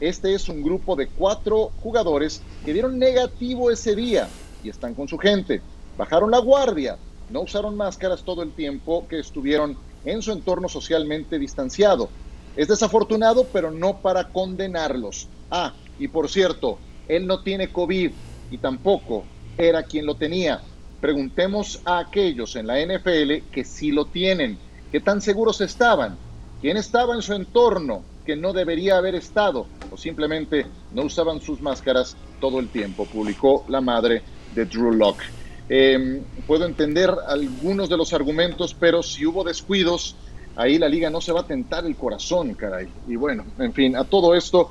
Este 0.00 0.34
es 0.34 0.48
un 0.48 0.62
grupo 0.62 0.96
de 0.96 1.08
cuatro 1.08 1.70
jugadores 1.82 2.42
que 2.64 2.72
dieron 2.72 2.98
negativo 2.98 3.70
ese 3.70 3.94
día 3.94 4.28
y 4.62 4.68
están 4.68 4.94
con 4.94 5.08
su 5.08 5.18
gente. 5.18 5.60
Bajaron 5.96 6.30
la 6.30 6.38
guardia, 6.38 6.98
no 7.28 7.42
usaron 7.42 7.76
máscaras 7.76 8.22
todo 8.22 8.42
el 8.42 8.52
tiempo 8.52 9.06
que 9.08 9.18
estuvieron 9.18 9.76
en 10.04 10.22
su 10.22 10.32
entorno 10.32 10.68
socialmente 10.68 11.38
distanciado. 11.38 12.08
Es 12.54 12.68
desafortunado, 12.68 13.48
pero 13.52 13.70
no 13.70 14.00
para 14.00 14.24
condenarlos. 14.24 15.28
Ah, 15.50 15.74
y 15.98 16.08
por 16.08 16.28
cierto, 16.28 16.78
él 17.08 17.26
no 17.26 17.42
tiene 17.42 17.72
COVID 17.72 18.12
y 18.50 18.58
tampoco 18.58 19.24
era 19.58 19.82
quien 19.82 20.06
lo 20.06 20.14
tenía. 20.16 20.62
Preguntemos 21.00 21.80
a 21.84 21.98
aquellos 21.98 22.56
en 22.56 22.66
la 22.66 22.80
NFL 22.80 23.50
que 23.52 23.64
sí 23.64 23.90
lo 23.90 24.06
tienen. 24.06 24.58
¿Qué 24.90 25.00
tan 25.00 25.20
seguros 25.20 25.60
estaban? 25.60 26.16
¿Quién 26.60 26.76
estaba 26.76 27.14
en 27.14 27.22
su 27.22 27.34
entorno? 27.34 28.04
que 28.26 28.36
no 28.36 28.52
debería 28.52 28.98
haber 28.98 29.14
estado 29.14 29.68
o 29.88 29.96
simplemente 29.96 30.66
no 30.90 31.04
usaban 31.04 31.40
sus 31.40 31.62
máscaras 31.62 32.16
todo 32.40 32.58
el 32.58 32.68
tiempo, 32.68 33.06
publicó 33.06 33.64
la 33.68 33.80
madre 33.80 34.22
de 34.52 34.66
Drew 34.66 34.92
Locke. 34.92 35.24
Em, 35.68 36.22
puedo 36.46 36.64
entender 36.64 37.10
algunos 37.26 37.88
de 37.88 37.96
los 37.96 38.12
argumentos, 38.12 38.74
pero 38.78 39.02
si 39.02 39.26
hubo 39.26 39.42
descuidos, 39.42 40.16
ahí 40.54 40.78
la 40.78 40.88
liga 40.88 41.10
no 41.10 41.20
se 41.20 41.32
va 41.32 41.40
a 41.40 41.46
tentar 41.46 41.84
el 41.86 41.96
corazón, 41.96 42.54
caray. 42.54 42.88
Y 43.08 43.16
bueno, 43.16 43.44
en 43.58 43.72
fin, 43.72 43.96
a 43.96 44.04
todo 44.04 44.34
esto, 44.34 44.70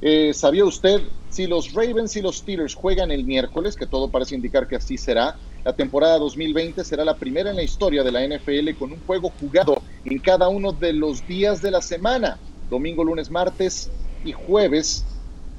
eh, 0.00 0.32
¿sabía 0.32 0.64
usted 0.64 1.02
si 1.28 1.46
los 1.46 1.72
Ravens 1.72 2.14
y 2.16 2.22
los 2.22 2.36
Steelers 2.36 2.74
juegan 2.74 3.10
el 3.10 3.24
miércoles, 3.24 3.74
que 3.74 3.86
todo 3.86 4.10
parece 4.10 4.36
indicar 4.36 4.68
que 4.68 4.76
así 4.76 4.96
será? 4.96 5.36
La 5.64 5.72
temporada 5.72 6.18
2020 6.18 6.84
será 6.84 7.04
la 7.04 7.16
primera 7.16 7.50
en 7.50 7.56
la 7.56 7.62
historia 7.64 8.04
de 8.04 8.12
la 8.12 8.24
NFL 8.24 8.74
con 8.78 8.92
un 8.92 9.00
juego 9.00 9.30
jugado 9.40 9.82
en 10.04 10.18
cada 10.20 10.48
uno 10.48 10.72
de 10.72 10.92
los 10.92 11.26
días 11.26 11.60
de 11.60 11.72
la 11.72 11.82
semana 11.82 12.38
domingo, 12.68 13.04
lunes, 13.04 13.30
martes 13.30 13.90
y 14.24 14.32
jueves, 14.32 15.04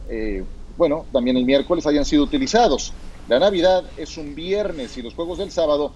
eh, 0.09 0.43
bueno, 0.77 1.05
también 1.11 1.37
el 1.37 1.45
miércoles 1.45 1.85
hayan 1.85 2.05
sido 2.05 2.23
utilizados. 2.23 2.93
La 3.29 3.37
Navidad 3.37 3.83
es 3.95 4.17
un 4.17 4.33
viernes 4.33 4.97
y 4.97 5.03
los 5.03 5.13
juegos 5.13 5.37
del 5.37 5.51
sábado 5.51 5.93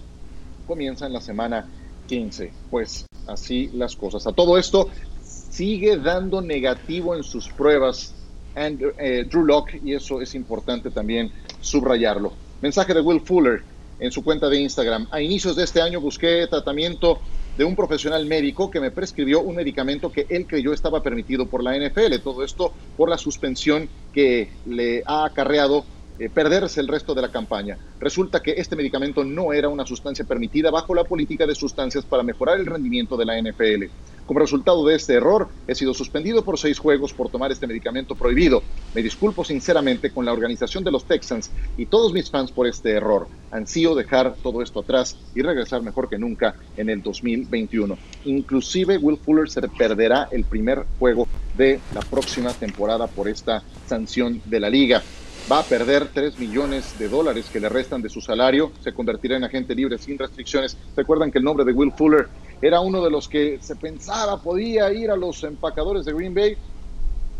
comienzan 0.68 1.12
la 1.12 1.20
semana 1.20 1.68
15. 2.06 2.52
Pues 2.70 3.06
así 3.26 3.70
las 3.74 3.96
cosas. 3.96 4.24
A 4.28 4.32
todo 4.32 4.56
esto 4.56 4.88
sigue 5.20 5.96
dando 5.96 6.40
negativo 6.40 7.16
en 7.16 7.24
sus 7.24 7.48
pruebas 7.48 8.14
eh, 8.54 9.26
Drew 9.28 9.44
Locke 9.44 9.80
y 9.84 9.94
eso 9.94 10.20
es 10.20 10.36
importante 10.36 10.92
también 10.92 11.32
subrayarlo. 11.60 12.32
Mensaje 12.62 12.94
de 12.94 13.00
Will 13.00 13.20
Fuller 13.20 13.64
en 13.98 14.12
su 14.12 14.22
cuenta 14.22 14.48
de 14.48 14.60
Instagram. 14.60 15.08
A 15.10 15.20
inicios 15.20 15.56
de 15.56 15.64
este 15.64 15.82
año 15.82 16.00
busqué 16.00 16.46
tratamiento 16.46 17.18
de 17.58 17.64
un 17.64 17.74
profesional 17.74 18.26
médico 18.26 18.70
que 18.70 18.78
me 18.78 18.92
prescribió 18.92 19.40
un 19.40 19.56
medicamento 19.56 20.12
que 20.12 20.24
él 20.28 20.46
creyó 20.46 20.72
estaba 20.72 21.02
permitido 21.02 21.46
por 21.46 21.64
la 21.64 21.76
NFL. 21.76 22.14
Todo 22.22 22.44
esto 22.44 22.72
por 22.96 23.08
la 23.08 23.18
suspensión 23.18 23.88
que 24.12 24.52
le 24.66 25.02
ha 25.04 25.24
acarreado 25.24 25.84
eh, 26.18 26.28
perderse 26.28 26.80
el 26.80 26.88
resto 26.88 27.14
de 27.14 27.22
la 27.22 27.32
campaña. 27.32 27.76
Resulta 27.98 28.40
que 28.40 28.52
este 28.52 28.76
medicamento 28.76 29.24
no 29.24 29.52
era 29.52 29.68
una 29.68 29.84
sustancia 29.84 30.24
permitida 30.24 30.70
bajo 30.70 30.94
la 30.94 31.04
política 31.04 31.46
de 31.46 31.54
sustancias 31.54 32.04
para 32.04 32.22
mejorar 32.22 32.60
el 32.60 32.66
rendimiento 32.66 33.16
de 33.16 33.24
la 33.24 33.40
NFL. 33.40 33.84
Como 34.26 34.40
resultado 34.40 34.86
de 34.86 34.94
este 34.94 35.14
error, 35.14 35.48
he 35.66 35.74
sido 35.74 35.92
suspendido 35.92 36.42
por 36.42 36.58
seis 36.58 36.78
juegos 36.78 37.12
por 37.12 37.28
tomar 37.28 37.52
este 37.52 37.66
medicamento 37.66 38.14
prohibido. 38.14 38.62
Me 38.94 39.02
disculpo 39.02 39.44
sinceramente 39.44 40.10
con 40.10 40.24
la 40.24 40.32
organización 40.32 40.82
de 40.82 40.92
los 40.92 41.04
Texans 41.04 41.50
y 41.76 41.86
todos 41.86 42.12
mis 42.12 42.30
fans 42.30 42.50
por 42.50 42.66
este 42.66 42.92
error. 42.92 43.26
Ansío 43.50 43.94
dejar 43.94 44.34
todo 44.42 44.62
esto 44.62 44.80
atrás 44.80 45.18
y 45.34 45.42
regresar 45.42 45.82
mejor 45.82 46.08
que 46.08 46.16
nunca 46.16 46.54
en 46.76 46.88
el 46.88 47.02
2021. 47.02 47.98
Inclusive 48.24 48.96
Will 48.96 49.18
Fuller 49.18 49.50
se 49.50 49.60
perderá 49.62 50.28
el 50.30 50.44
primer 50.44 50.86
juego 50.98 51.28
de 51.58 51.80
la 51.92 52.00
próxima 52.00 52.52
temporada 52.54 53.06
por 53.08 53.28
esta 53.28 53.62
sanción 53.86 54.40
de 54.46 54.60
la 54.60 54.70
liga 54.70 55.02
va 55.50 55.60
a 55.60 55.68
perder 55.68 56.08
3 56.12 56.38
millones 56.38 56.96
de 56.98 57.08
dólares 57.08 57.50
que 57.50 57.60
le 57.60 57.68
restan 57.68 58.02
de 58.02 58.08
su 58.08 58.20
salario, 58.20 58.72
se 58.82 58.92
convertirá 58.92 59.36
en 59.36 59.44
agente 59.44 59.74
libre 59.74 59.98
sin 59.98 60.18
restricciones. 60.18 60.76
Recuerdan 60.96 61.30
que 61.30 61.38
el 61.38 61.44
nombre 61.44 61.64
de 61.64 61.72
Will 61.72 61.92
Fuller 61.92 62.28
era 62.62 62.80
uno 62.80 63.02
de 63.02 63.10
los 63.10 63.28
que 63.28 63.58
se 63.60 63.76
pensaba 63.76 64.40
podía 64.40 64.92
ir 64.92 65.10
a 65.10 65.16
los 65.16 65.42
empacadores 65.44 66.04
de 66.04 66.12
Green 66.12 66.34
Bay. 66.34 66.56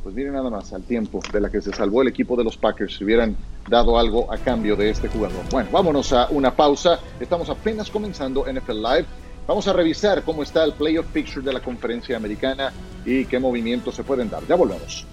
Pues 0.02 0.14
miren 0.14 0.34
nada 0.34 0.50
más 0.50 0.70
al 0.74 0.82
tiempo 0.82 1.20
de 1.32 1.40
la 1.40 1.50
que 1.50 1.62
se 1.62 1.72
salvó 1.72 2.02
el 2.02 2.08
equipo 2.08 2.36
de 2.36 2.44
los 2.44 2.58
Packers 2.58 2.96
si 2.96 3.04
hubieran 3.04 3.34
dado 3.68 3.98
algo 3.98 4.30
a 4.30 4.36
cambio 4.36 4.76
de 4.76 4.90
este 4.90 5.08
jugador. 5.08 5.42
Bueno, 5.50 5.70
vámonos 5.72 6.12
a 6.12 6.28
una 6.28 6.54
pausa. 6.54 7.00
Estamos 7.18 7.48
apenas 7.48 7.90
comenzando 7.90 8.44
NFL 8.44 8.82
Live. 8.82 9.06
Vamos 9.46 9.66
a 9.66 9.72
revisar 9.72 10.22
cómo 10.22 10.42
está 10.42 10.64
el 10.64 10.74
playoff 10.74 11.06
picture 11.06 11.44
de 11.44 11.54
la 11.54 11.60
conferencia 11.60 12.18
americana 12.18 12.70
y 13.06 13.24
qué 13.24 13.38
movimientos 13.38 13.94
se 13.94 14.04
pueden 14.04 14.28
dar. 14.28 14.46
Ya 14.46 14.56
volvemos. 14.56 15.06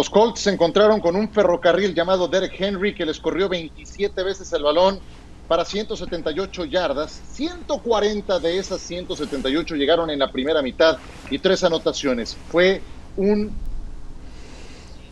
Los 0.00 0.08
Colts 0.08 0.40
se 0.40 0.50
encontraron 0.50 0.98
con 0.98 1.14
un 1.14 1.30
ferrocarril 1.30 1.94
llamado 1.94 2.26
Derek 2.26 2.58
Henry 2.58 2.94
que 2.94 3.04
les 3.04 3.20
corrió 3.20 3.50
27 3.50 4.22
veces 4.22 4.50
el 4.54 4.62
balón 4.62 4.98
para 5.46 5.62
178 5.62 6.64
yardas. 6.64 7.20
140 7.34 8.40
de 8.40 8.56
esas 8.56 8.80
178 8.80 9.74
llegaron 9.74 10.08
en 10.08 10.20
la 10.20 10.32
primera 10.32 10.62
mitad 10.62 10.96
y 11.28 11.38
tres 11.38 11.64
anotaciones. 11.64 12.34
Fue 12.48 12.82
un 13.16 13.54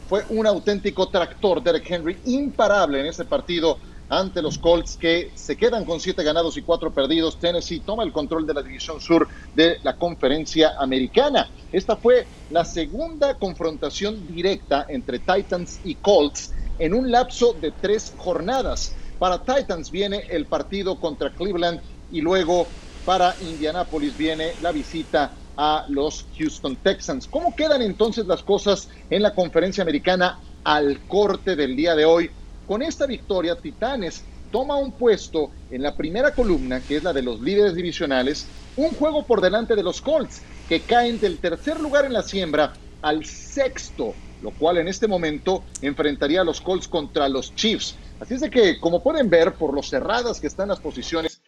fue 0.08 0.24
un 0.30 0.46
auténtico 0.46 1.10
tractor 1.10 1.62
Derek 1.62 1.84
Henry 1.90 2.22
imparable 2.24 3.00
en 3.00 3.06
ese 3.08 3.26
partido 3.26 3.76
ante 4.08 4.42
los 4.42 4.58
Colts 4.58 4.96
que 4.96 5.32
se 5.34 5.56
quedan 5.56 5.84
con 5.84 6.00
siete 6.00 6.22
ganados 6.22 6.56
y 6.56 6.62
cuatro 6.62 6.92
perdidos. 6.92 7.38
Tennessee 7.38 7.80
toma 7.80 8.04
el 8.04 8.12
control 8.12 8.46
de 8.46 8.54
la 8.54 8.62
división 8.62 9.00
sur 9.00 9.28
de 9.52 9.78
la 9.82 9.96
conferencia 9.96 10.72
americana. 10.78 11.48
Esta 11.70 11.96
fue 11.96 12.28
la 12.48 12.64
segunda 12.64 13.34
confrontación 13.34 14.26
directa 14.26 14.86
entre 14.88 15.18
Titans 15.20 15.80
y 15.84 15.96
Colts 15.96 16.52
en 16.78 16.94
un 16.94 17.10
lapso 17.10 17.54
de 17.54 17.72
tres 17.72 18.12
jornadas. 18.16 18.96
Para 19.18 19.42
Titans 19.44 19.90
viene 19.90 20.24
el 20.30 20.46
partido 20.46 20.98
contra 20.98 21.34
Cleveland 21.34 21.80
y 22.10 22.20
luego 22.20 22.72
para 23.04 23.36
Indianapolis 23.40 24.16
viene 24.16 24.54
la 24.60 24.72
visita 24.72 25.34
a 25.56 25.84
los 25.88 26.28
Houston 26.36 26.76
Texans. 26.76 27.26
¿Cómo 27.26 27.54
quedan 27.56 27.82
entonces 27.82 28.26
las 28.26 28.42
cosas 28.42 28.88
en 29.10 29.22
la 29.22 29.34
conferencia 29.34 29.82
americana 29.82 30.38
al 30.62 31.06
corte 31.06 31.56
del 31.56 31.74
día 31.74 31.96
de 31.96 32.04
hoy? 32.04 32.30
Con 32.68 32.82
esta 32.82 33.06
victoria, 33.06 33.56
Titanes 33.56 34.22
toma 34.52 34.76
un 34.76 34.92
puesto 34.92 35.50
en 35.70 35.82
la 35.82 35.96
primera 35.96 36.34
columna, 36.34 36.82
que 36.82 36.96
es 36.96 37.02
la 37.02 37.14
de 37.14 37.22
los 37.22 37.40
líderes 37.40 37.74
divisionales, 37.74 38.46
un 38.76 38.90
juego 38.90 39.24
por 39.24 39.40
delante 39.40 39.74
de 39.74 39.82
los 39.82 40.02
Colts, 40.02 40.42
que 40.68 40.80
caen 40.80 41.18
del 41.18 41.38
tercer 41.38 41.80
lugar 41.80 42.04
en 42.04 42.12
la 42.12 42.22
siembra 42.22 42.74
al 43.00 43.24
sexto, 43.24 44.12
lo 44.42 44.50
cual 44.50 44.76
en 44.76 44.86
este 44.86 45.08
momento 45.08 45.64
enfrentaría 45.80 46.42
a 46.42 46.44
los 46.44 46.60
Colts 46.60 46.88
contra 46.88 47.26
los 47.30 47.54
Chiefs. 47.54 47.96
Así 48.20 48.34
es 48.34 48.42
de 48.42 48.50
que, 48.50 48.78
como 48.78 49.02
pueden 49.02 49.30
ver, 49.30 49.54
por 49.54 49.72
lo 49.72 49.82
cerradas 49.82 50.38
que 50.38 50.46
están 50.46 50.68
las 50.68 50.80
posiciones, 50.80 51.40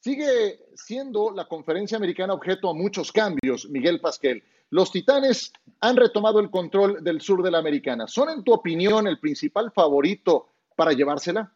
sigue 0.00 0.60
siendo 0.74 1.30
la 1.30 1.44
conferencia 1.44 1.98
americana 1.98 2.32
objeto 2.32 2.70
a 2.70 2.74
muchos 2.74 3.12
cambios, 3.12 3.68
Miguel 3.68 4.00
Pasquel. 4.00 4.42
Los 4.70 4.90
Titanes 4.90 5.52
han 5.80 5.96
retomado 5.96 6.40
el 6.40 6.50
control 6.50 7.04
del 7.04 7.20
sur 7.20 7.42
de 7.42 7.50
la 7.50 7.58
americana. 7.58 8.08
¿Son, 8.08 8.30
en 8.30 8.42
tu 8.42 8.54
opinión, 8.54 9.06
el 9.06 9.20
principal 9.20 9.70
favorito 9.70 10.53
para 10.74 10.92
llevársela? 10.92 11.52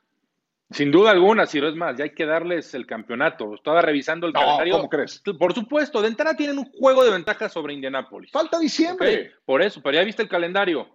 Sin 0.70 0.90
duda 0.90 1.12
alguna, 1.12 1.46
si 1.46 1.61
no 1.61 1.68
es 1.68 1.74
más, 1.74 1.96
ya 1.96 2.04
hay 2.04 2.14
que 2.14 2.26
darles 2.26 2.74
el 2.74 2.87
campeonato. 2.87 3.54
Estaba 3.54 3.81
revisando 3.81 4.26
el 4.26 4.35
calendario. 4.35 4.76
¿Cómo 4.76 4.88
crees? 4.90 5.22
Por 5.38 5.54
supuesto, 5.54 6.02
de 6.02 6.09
entrada 6.09 6.37
tienen 6.37 6.59
un 6.59 6.66
juego 6.66 7.04
de 7.04 7.11
ventaja 7.11 7.48
sobre 7.48 7.72
Indianapolis. 7.72 8.31
Falta 8.31 8.59
diciembre. 8.59 9.33
Por 9.46 9.62
eso, 9.62 9.81
pero 9.83 9.96
ya 9.96 10.04
viste 10.04 10.22
el 10.22 10.28
calendario. 10.28 10.87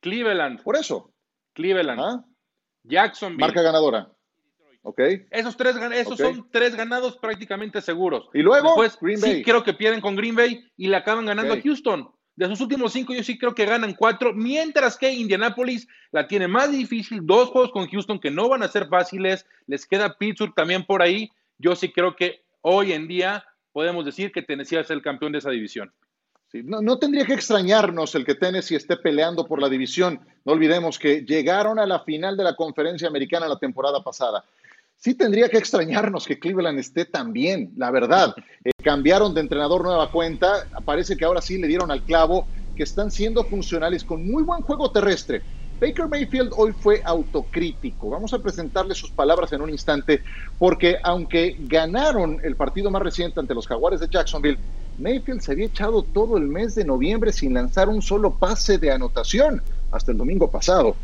Cleveland. 0.00 0.62
Por 0.62 0.76
eso. 0.76 1.12
Cleveland. 1.52 2.00
¿Ah? 2.00 2.24
Jacksonville. 2.84 3.40
Marca 3.40 3.60
ganadora. 3.60 4.10
Ok. 4.82 5.00
Esos, 5.30 5.56
tres, 5.58 5.76
esos 5.92 6.16
son 6.16 6.48
tres 6.50 6.74
ganados 6.74 7.18
prácticamente 7.18 7.82
seguros. 7.82 8.30
Y 8.32 8.40
luego, 8.40 8.76
Green 9.02 9.20
Bay. 9.20 9.34
sí 9.34 9.42
creo 9.42 9.62
que 9.62 9.74
pierden 9.74 10.00
con 10.00 10.16
Green 10.16 10.34
Bay 10.34 10.64
y 10.76 10.88
le 10.88 10.96
acaban 10.96 11.26
ganando 11.26 11.52
a 11.52 11.60
Houston. 11.60 12.08
De 12.38 12.46
sus 12.46 12.60
últimos 12.60 12.92
cinco, 12.92 13.12
yo 13.12 13.24
sí 13.24 13.36
creo 13.36 13.52
que 13.52 13.66
ganan 13.66 13.94
cuatro, 13.94 14.32
mientras 14.32 14.96
que 14.96 15.12
Indianapolis 15.12 15.88
la 16.12 16.28
tiene 16.28 16.46
más 16.46 16.70
difícil. 16.70 17.26
Dos 17.26 17.48
juegos 17.48 17.72
con 17.72 17.88
Houston 17.88 18.20
que 18.20 18.30
no 18.30 18.48
van 18.48 18.62
a 18.62 18.68
ser 18.68 18.86
fáciles. 18.86 19.44
Les 19.66 19.84
queda 19.84 20.16
Pittsburgh 20.16 20.54
también 20.54 20.86
por 20.86 21.02
ahí. 21.02 21.32
Yo 21.58 21.74
sí 21.74 21.90
creo 21.90 22.14
que 22.14 22.44
hoy 22.60 22.92
en 22.92 23.08
día 23.08 23.44
podemos 23.72 24.04
decir 24.04 24.30
que 24.30 24.42
Tennessee 24.42 24.76
es 24.76 24.88
el 24.90 25.02
campeón 25.02 25.32
de 25.32 25.38
esa 25.38 25.50
división. 25.50 25.92
no, 26.52 26.80
no, 26.80 27.00
tendría 27.00 27.24
que 27.24 27.34
extrañarnos 27.34 28.14
el 28.14 28.24
que 28.24 28.36
Tennessee 28.36 28.76
esté 28.76 28.96
peleando 28.96 29.44
por 29.44 29.60
la 29.60 29.68
división. 29.68 30.20
No 30.44 30.52
olvidemos 30.52 30.96
que 30.96 31.22
llegaron 31.22 31.80
a 31.80 31.86
la 31.86 32.04
final 32.04 32.36
de 32.36 32.44
la 32.44 32.54
conferencia 32.54 33.08
americana 33.08 33.48
la 33.48 33.58
temporada 33.58 34.00
pasada 34.04 34.44
sí 34.98 35.14
tendría 35.14 35.48
que 35.48 35.58
extrañarnos 35.58 36.26
que 36.26 36.38
Cleveland 36.38 36.78
esté 36.78 37.04
tan 37.04 37.32
bien, 37.32 37.72
la 37.76 37.90
verdad. 37.90 38.34
Eh, 38.64 38.70
cambiaron 38.82 39.32
de 39.32 39.40
entrenador 39.40 39.82
nueva 39.82 40.10
cuenta, 40.10 40.68
parece 40.84 41.16
que 41.16 41.24
ahora 41.24 41.40
sí 41.40 41.58
le 41.58 41.68
dieron 41.68 41.90
al 41.90 42.04
clavo, 42.04 42.46
que 42.74 42.82
están 42.82 43.10
siendo 43.10 43.44
funcionales 43.44 44.04
con 44.04 44.28
muy 44.28 44.42
buen 44.42 44.62
juego 44.62 44.90
terrestre. 44.90 45.42
Baker 45.80 46.08
Mayfield 46.08 46.50
hoy 46.56 46.72
fue 46.72 47.00
autocrítico. 47.04 48.10
Vamos 48.10 48.32
a 48.34 48.40
presentarle 48.40 48.94
sus 48.94 49.12
palabras 49.12 49.52
en 49.52 49.62
un 49.62 49.70
instante, 49.70 50.22
porque 50.58 50.96
aunque 51.04 51.56
ganaron 51.60 52.40
el 52.42 52.56
partido 52.56 52.90
más 52.90 53.02
reciente 53.02 53.38
ante 53.38 53.54
los 53.54 53.66
Jaguares 53.66 54.00
de 54.00 54.08
Jacksonville, 54.08 54.58
Mayfield 54.96 55.40
se 55.40 55.52
había 55.52 55.66
echado 55.66 56.02
todo 56.02 56.36
el 56.36 56.48
mes 56.48 56.74
de 56.74 56.84
noviembre 56.84 57.32
sin 57.32 57.54
lanzar 57.54 57.88
un 57.88 58.02
solo 58.02 58.36
pase 58.36 58.78
de 58.78 58.90
anotación 58.90 59.62
hasta 59.92 60.10
el 60.10 60.18
domingo 60.18 60.50
pasado. 60.50 60.96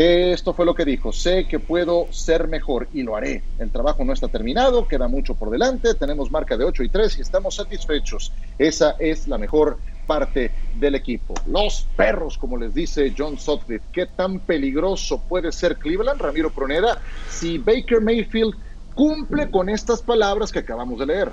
Esto 0.00 0.54
fue 0.54 0.64
lo 0.64 0.76
que 0.76 0.84
dijo, 0.84 1.12
sé 1.12 1.48
que 1.48 1.58
puedo 1.58 2.06
ser 2.12 2.46
mejor 2.46 2.88
y 2.92 3.02
lo 3.02 3.16
haré. 3.16 3.42
El 3.58 3.72
trabajo 3.72 4.04
no 4.04 4.12
está 4.12 4.28
terminado, 4.28 4.86
queda 4.86 5.08
mucho 5.08 5.34
por 5.34 5.50
delante, 5.50 5.92
tenemos 5.94 6.30
marca 6.30 6.56
de 6.56 6.64
8 6.64 6.84
y 6.84 6.88
3 6.88 7.18
y 7.18 7.22
estamos 7.22 7.56
satisfechos. 7.56 8.32
Esa 8.56 8.94
es 9.00 9.26
la 9.26 9.38
mejor 9.38 9.80
parte 10.06 10.52
del 10.72 10.94
equipo. 10.94 11.34
Los 11.48 11.88
perros, 11.96 12.38
como 12.38 12.56
les 12.56 12.72
dice 12.74 13.12
John 13.18 13.40
Sutcliffe, 13.40 13.86
¿qué 13.90 14.06
tan 14.06 14.38
peligroso 14.38 15.24
puede 15.26 15.50
ser 15.50 15.76
Cleveland, 15.78 16.20
Ramiro 16.20 16.50
Proneda, 16.50 16.96
si 17.28 17.58
Baker 17.58 18.00
Mayfield 18.00 18.54
cumple 18.94 19.50
con 19.50 19.68
estas 19.68 20.00
palabras 20.00 20.52
que 20.52 20.60
acabamos 20.60 21.00
de 21.00 21.06
leer? 21.06 21.32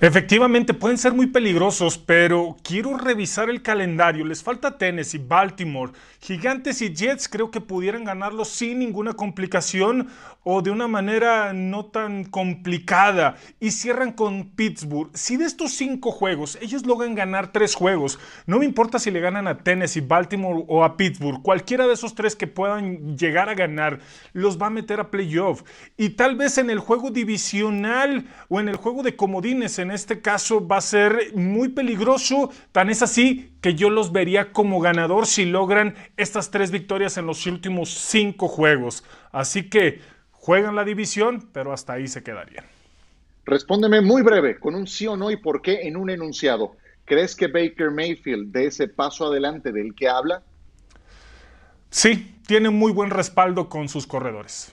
Efectivamente, 0.00 0.74
pueden 0.74 0.98
ser 0.98 1.12
muy 1.12 1.28
peligrosos, 1.28 1.98
pero 1.98 2.56
quiero 2.62 2.96
revisar 2.96 3.50
el 3.50 3.62
calendario. 3.62 4.24
Les 4.24 4.42
falta 4.42 4.78
Tennessee, 4.78 5.18
Baltimore, 5.18 5.92
Gigantes 6.20 6.82
y 6.82 6.94
Jets. 6.94 7.28
Creo 7.28 7.50
que 7.50 7.60
pudieran 7.60 8.04
ganarlo 8.04 8.44
sin 8.44 8.78
ninguna 8.78 9.14
complicación 9.14 10.08
o 10.42 10.60
de 10.62 10.70
una 10.70 10.88
manera 10.88 11.52
no 11.52 11.86
tan 11.86 12.24
complicada. 12.24 13.36
Y 13.60 13.70
cierran 13.70 14.12
con 14.12 14.50
Pittsburgh. 14.50 15.10
Si 15.14 15.36
de 15.36 15.44
estos 15.44 15.72
cinco 15.72 16.10
juegos 16.10 16.58
ellos 16.60 16.86
logran 16.86 17.14
ganar 17.14 17.52
tres 17.52 17.74
juegos, 17.74 18.18
no 18.46 18.58
me 18.58 18.64
importa 18.64 18.98
si 18.98 19.10
le 19.10 19.20
ganan 19.20 19.46
a 19.48 19.58
Tennessee, 19.58 20.00
Baltimore 20.00 20.64
o 20.68 20.84
a 20.84 20.96
Pittsburgh, 20.96 21.42
cualquiera 21.42 21.86
de 21.86 21.94
esos 21.94 22.14
tres 22.14 22.36
que 22.36 22.46
puedan 22.46 23.16
llegar 23.16 23.48
a 23.48 23.54
ganar, 23.54 24.00
los 24.32 24.60
va 24.60 24.66
a 24.66 24.70
meter 24.70 25.00
a 25.00 25.10
playoff. 25.10 25.62
Y 25.96 26.10
tal 26.10 26.36
vez 26.36 26.58
en 26.58 26.70
el 26.70 26.78
juego 26.78 27.10
divisional 27.10 28.26
o 28.48 28.60
en 28.60 28.68
el 28.68 28.76
juego 28.76 29.02
de 29.02 29.16
comodines, 29.16 29.73
en 29.78 29.90
este 29.90 30.20
caso 30.20 30.66
va 30.66 30.78
a 30.78 30.80
ser 30.80 31.32
muy 31.34 31.68
peligroso. 31.68 32.50
Tan 32.72 32.90
es 32.90 33.02
así 33.02 33.56
que 33.60 33.74
yo 33.74 33.90
los 33.90 34.12
vería 34.12 34.52
como 34.52 34.80
ganador 34.80 35.26
si 35.26 35.44
logran 35.44 35.94
estas 36.16 36.50
tres 36.50 36.70
victorias 36.70 37.16
en 37.16 37.26
los 37.26 37.46
últimos 37.46 37.90
cinco 37.90 38.48
juegos. 38.48 39.04
Así 39.32 39.68
que 39.68 40.00
juegan 40.30 40.76
la 40.76 40.84
división, 40.84 41.48
pero 41.52 41.72
hasta 41.72 41.94
ahí 41.94 42.06
se 42.06 42.22
quedarían. 42.22 42.64
Respóndeme 43.44 44.00
muy 44.00 44.22
breve, 44.22 44.58
con 44.58 44.74
un 44.74 44.86
sí 44.86 45.06
o 45.06 45.16
no 45.16 45.30
y 45.30 45.36
por 45.36 45.62
qué 45.62 45.82
en 45.82 45.96
un 45.96 46.10
enunciado. 46.10 46.76
¿Crees 47.04 47.36
que 47.36 47.48
Baker 47.48 47.90
Mayfield 47.90 48.52
dé 48.52 48.66
ese 48.66 48.88
paso 48.88 49.26
adelante 49.26 49.72
del 49.72 49.94
que 49.94 50.08
habla? 50.08 50.42
Sí, 51.90 52.40
tiene 52.46 52.70
muy 52.70 52.92
buen 52.92 53.10
respaldo 53.10 53.68
con 53.68 53.88
sus 53.88 54.06
corredores. 54.06 54.72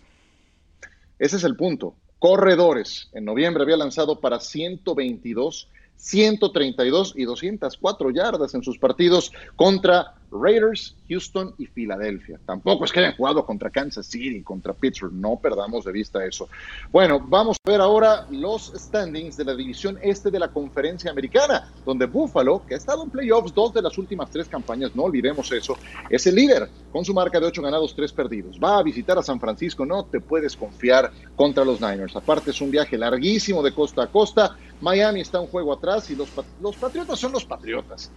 Ese 1.19 1.35
es 1.35 1.43
el 1.43 1.55
punto 1.55 1.95
corredores. 2.21 3.09
En 3.13 3.25
noviembre 3.25 3.63
había 3.63 3.77
lanzado 3.77 4.19
para 4.19 4.39
122, 4.39 5.67
132 5.95 7.13
y 7.17 7.23
204 7.25 8.11
yardas 8.11 8.53
en 8.53 8.61
sus 8.61 8.77
partidos 8.77 9.31
contra 9.55 10.13
Raiders, 10.31 10.95
Houston 11.09 11.53
y 11.57 11.65
Filadelfia. 11.65 12.39
Tampoco 12.45 12.85
es 12.85 12.91
que 12.91 12.99
hayan 12.99 13.15
jugado 13.15 13.45
contra 13.45 13.69
Kansas 13.69 14.07
City, 14.07 14.41
contra 14.41 14.73
Pittsburgh, 14.73 15.13
no 15.13 15.37
perdamos 15.37 15.85
de 15.85 15.91
vista 15.91 16.25
eso. 16.25 16.47
Bueno, 16.91 17.19
vamos 17.19 17.57
a 17.63 17.69
ver 17.69 17.81
ahora 17.81 18.25
los 18.31 18.71
standings 18.75 19.37
de 19.37 19.45
la 19.45 19.55
división 19.55 19.97
este 20.01 20.31
de 20.31 20.39
la 20.39 20.47
conferencia 20.47 21.11
americana, 21.11 21.71
donde 21.85 22.05
Buffalo, 22.05 22.65
que 22.65 22.75
ha 22.75 22.77
estado 22.77 23.03
en 23.03 23.09
playoffs 23.09 23.53
dos 23.53 23.73
de 23.73 23.81
las 23.81 23.97
últimas 23.97 24.29
tres 24.31 24.47
campañas, 24.47 24.95
no 24.95 25.03
olvidemos 25.03 25.51
eso, 25.51 25.77
es 26.09 26.25
el 26.27 26.35
líder 26.35 26.69
con 26.91 27.03
su 27.03 27.13
marca 27.13 27.39
de 27.39 27.47
ocho 27.47 27.61
ganados, 27.61 27.95
tres 27.95 28.11
perdidos. 28.13 28.59
Va 28.61 28.77
a 28.77 28.83
visitar 28.83 29.17
a 29.17 29.23
San 29.23 29.39
Francisco, 29.39 29.85
no 29.85 30.05
te 30.05 30.19
puedes 30.19 30.55
confiar 30.55 31.11
contra 31.35 31.65
los 31.65 31.81
Niners. 31.81 32.15
Aparte 32.15 32.51
es 32.51 32.61
un 32.61 32.71
viaje 32.71 32.97
larguísimo 32.97 33.61
de 33.61 33.73
costa 33.73 34.03
a 34.03 34.07
costa. 34.07 34.55
Miami 34.79 35.21
está 35.21 35.39
un 35.39 35.47
juego 35.47 35.73
atrás 35.73 36.09
y 36.09 36.15
los, 36.15 36.29
los 36.61 36.75
Patriotas 36.75 37.19
son 37.19 37.31
los 37.31 37.45
Patriotas. 37.45 38.11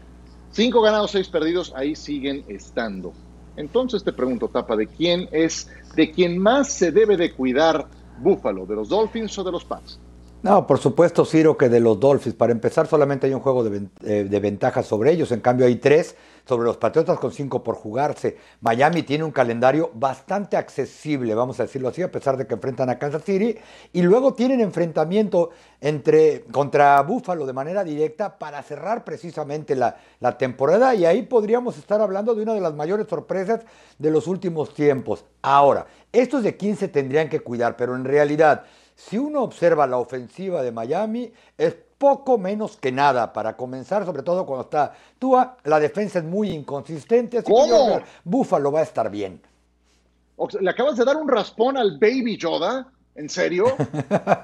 Cinco 0.54 0.82
ganados, 0.82 1.10
seis 1.10 1.28
perdidos, 1.28 1.72
ahí 1.74 1.96
siguen 1.96 2.44
estando. 2.46 3.12
Entonces 3.56 4.04
te 4.04 4.12
pregunto, 4.12 4.46
Tapa, 4.46 4.76
¿de 4.76 4.86
quién 4.86 5.28
es, 5.32 5.68
de 5.96 6.12
quién 6.12 6.38
más 6.38 6.72
se 6.72 6.92
debe 6.92 7.16
de 7.16 7.32
cuidar 7.32 7.88
Buffalo? 8.20 8.64
¿De 8.64 8.76
los 8.76 8.88
Dolphins 8.88 9.36
o 9.36 9.42
de 9.42 9.50
los 9.50 9.64
Pats? 9.64 9.98
No, 10.44 10.64
por 10.64 10.78
supuesto, 10.78 11.24
Ciro, 11.24 11.56
que 11.56 11.68
de 11.68 11.80
los 11.80 11.98
Dolphins. 11.98 12.36
Para 12.36 12.52
empezar, 12.52 12.86
solamente 12.86 13.26
hay 13.26 13.34
un 13.34 13.40
juego 13.40 13.64
de, 13.64 13.88
eh, 14.04 14.24
de, 14.30 14.40
ventaja 14.40 14.84
sobre 14.84 15.10
ellos. 15.10 15.32
En 15.32 15.40
cambio, 15.40 15.66
hay 15.66 15.76
tres 15.76 16.14
sobre 16.46 16.66
los 16.66 16.76
Patriotas 16.76 17.18
con 17.18 17.32
cinco 17.32 17.62
por 17.62 17.74
jugarse. 17.76 18.36
Miami 18.60 19.02
tiene 19.02 19.24
un 19.24 19.30
calendario 19.30 19.90
bastante 19.94 20.56
accesible, 20.56 21.34
vamos 21.34 21.58
a 21.60 21.64
decirlo 21.64 21.88
así, 21.88 22.02
a 22.02 22.10
pesar 22.10 22.36
de 22.36 22.46
que 22.46 22.54
enfrentan 22.54 22.90
a 22.90 22.98
Kansas 22.98 23.24
City. 23.24 23.56
Y 23.92 24.02
luego 24.02 24.34
tienen 24.34 24.60
enfrentamiento 24.60 25.50
entre, 25.80 26.44
contra 26.44 27.00
Buffalo 27.02 27.46
de 27.46 27.52
manera 27.52 27.84
directa 27.84 28.38
para 28.38 28.62
cerrar 28.62 29.04
precisamente 29.04 29.74
la, 29.74 29.96
la 30.20 30.36
temporada. 30.36 30.94
Y 30.94 31.06
ahí 31.06 31.22
podríamos 31.22 31.78
estar 31.78 32.00
hablando 32.00 32.34
de 32.34 32.42
una 32.42 32.54
de 32.54 32.60
las 32.60 32.74
mayores 32.74 33.06
sorpresas 33.08 33.60
de 33.98 34.10
los 34.10 34.26
últimos 34.26 34.74
tiempos. 34.74 35.24
Ahora, 35.42 35.86
estos 36.12 36.42
de 36.42 36.56
15 36.56 36.88
tendrían 36.88 37.28
que 37.28 37.40
cuidar, 37.40 37.76
pero 37.76 37.96
en 37.96 38.04
realidad 38.04 38.64
si 38.96 39.18
uno 39.18 39.42
observa 39.42 39.86
la 39.86 39.98
ofensiva 39.98 40.62
de 40.62 40.70
Miami, 40.70 41.32
es 41.58 41.76
poco 41.98 42.38
menos 42.38 42.76
que 42.76 42.92
nada 42.92 43.32
para 43.32 43.56
comenzar, 43.56 44.04
sobre 44.04 44.22
todo 44.22 44.44
cuando 44.46 44.64
está 44.64 44.94
Tua. 45.18 45.56
La 45.64 45.80
defensa 45.80 46.18
es 46.18 46.24
muy 46.24 46.50
inconsistente, 46.50 47.38
así 47.38 47.50
¿Cómo? 47.50 47.98
que 47.98 48.04
Búfalo 48.24 48.72
va 48.72 48.80
a 48.80 48.84
estar 48.84 49.10
bien. 49.10 49.40
¿Le 50.60 50.70
acabas 50.70 50.96
de 50.96 51.04
dar 51.04 51.16
un 51.16 51.28
raspón 51.28 51.76
al 51.76 51.98
Baby 51.98 52.36
Yoda? 52.36 52.90
¿En 53.14 53.28
serio? 53.28 53.66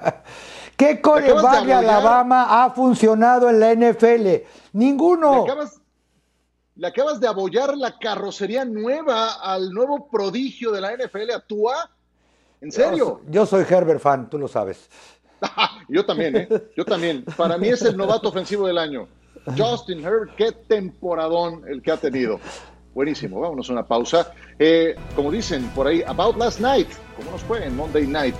¿Qué 0.77 1.01
coreback 1.01 1.65
de, 1.65 1.73
Alabama 1.73 2.63
ha 2.63 2.71
funcionado 2.71 3.49
en 3.49 3.59
la 3.59 3.75
NFL? 3.75 4.47
Ninguno. 4.73 5.45
Le 5.45 5.51
acabas, 5.51 5.81
le 6.75 6.87
acabas 6.87 7.19
de 7.19 7.27
abollar 7.27 7.77
la 7.77 7.97
carrocería 7.99 8.65
nueva 8.65 9.33
al 9.33 9.71
nuevo 9.71 10.07
prodigio 10.07 10.71
de 10.71 10.81
la 10.81 10.95
NFL, 10.95 11.31
a 11.35 11.39
Tua. 11.41 11.91
¿En 12.61 12.71
serio? 12.71 13.21
Yo, 13.27 13.45
soy 13.45 13.65
Herbert 13.69 13.99
fan, 13.99 14.29
tú 14.29 14.37
lo 14.37 14.47
sabes. 14.47 14.89
yo 15.89 16.05
también, 16.05 16.35
¿eh? 16.35 16.49
Yo 16.75 16.85
también. 16.85 17.23
Para 17.37 17.57
mí 17.57 17.69
es 17.69 17.81
el 17.81 17.97
novato 17.97 18.29
ofensivo 18.29 18.67
del 18.67 18.77
año. 18.77 19.07
Justin 19.57 20.05
Herbert, 20.05 20.35
qué 20.35 20.51
temporadón 20.51 21.63
el 21.67 21.81
que 21.81 21.91
ha 21.91 21.97
tenido. 21.97 22.39
Buenísimo, 22.93 23.39
vámonos 23.39 23.69
a 23.69 23.73
una 23.73 23.87
pausa. 23.87 24.33
Eh, 24.59 24.95
como 25.15 25.31
dicen 25.31 25.67
por 25.69 25.87
ahí, 25.87 26.03
About 26.05 26.37
Last 26.37 26.59
Night, 26.59 26.89
¿cómo 27.15 27.31
nos 27.31 27.41
fue 27.41 27.65
en 27.65 27.75
Monday 27.75 28.05
Night? 28.05 28.35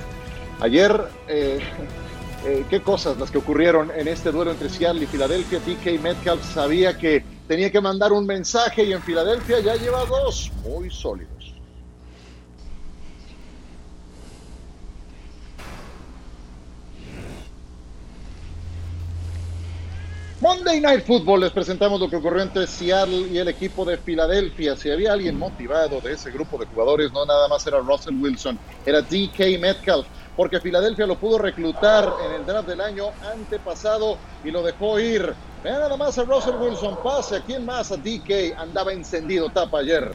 Ayer, 0.59 0.91
eh, 1.27 1.59
eh, 2.45 2.65
qué 2.69 2.81
cosas 2.81 3.17
las 3.17 3.31
que 3.31 3.37
ocurrieron 3.37 3.91
en 3.95 4.07
este 4.07 4.31
duelo 4.31 4.51
entre 4.51 4.69
Seattle 4.69 5.03
y 5.03 5.07
Filadelfia. 5.07 5.59
DK 5.59 6.01
Metcalf 6.01 6.43
sabía 6.53 6.97
que 6.97 7.23
tenía 7.47 7.71
que 7.71 7.81
mandar 7.81 8.11
un 8.11 8.25
mensaje 8.25 8.83
y 8.83 8.93
en 8.93 9.01
Filadelfia 9.01 9.59
ya 9.61 9.75
lleva 9.75 10.05
dos 10.05 10.51
muy 10.63 10.89
sólidos. 10.89 11.40
Night 20.79 21.05
Football 21.05 21.41
les 21.41 21.51
presentamos 21.51 21.99
lo 21.99 22.09
que 22.09 22.15
ocurrió 22.15 22.41
entre 22.41 22.65
Seattle 22.65 23.27
y 23.27 23.37
el 23.37 23.47
equipo 23.49 23.83
de 23.83 23.97
Filadelfia. 23.97 24.77
Si 24.77 24.89
había 24.89 25.11
alguien 25.11 25.37
motivado 25.37 25.99
de 25.99 26.13
ese 26.13 26.31
grupo 26.31 26.57
de 26.57 26.65
jugadores, 26.65 27.11
no 27.11 27.25
nada 27.25 27.47
más 27.47 27.65
era 27.67 27.79
Russell 27.79 28.15
Wilson, 28.15 28.57
era 28.85 29.01
DK 29.01 29.59
Metcalf, 29.59 30.07
porque 30.35 30.61
Filadelfia 30.61 31.05
lo 31.05 31.17
pudo 31.17 31.37
reclutar 31.37 32.13
en 32.25 32.35
el 32.35 32.45
draft 32.45 32.69
del 32.69 32.79
año 32.79 33.07
antepasado 33.33 34.17
y 34.43 34.51
lo 34.51 34.63
dejó 34.63 34.99
ir. 34.99 35.33
Vean 35.63 35.79
nada 35.79 35.97
más 35.97 36.17
a 36.17 36.23
Russell 36.23 36.55
Wilson, 36.55 36.97
pase, 37.03 37.35
¿a 37.35 37.41
quién 37.41 37.65
más? 37.65 37.91
A 37.91 37.97
DK, 37.97 38.57
andaba 38.57 38.93
encendido 38.93 39.49
tapa 39.49 39.79
ayer. 39.79 40.13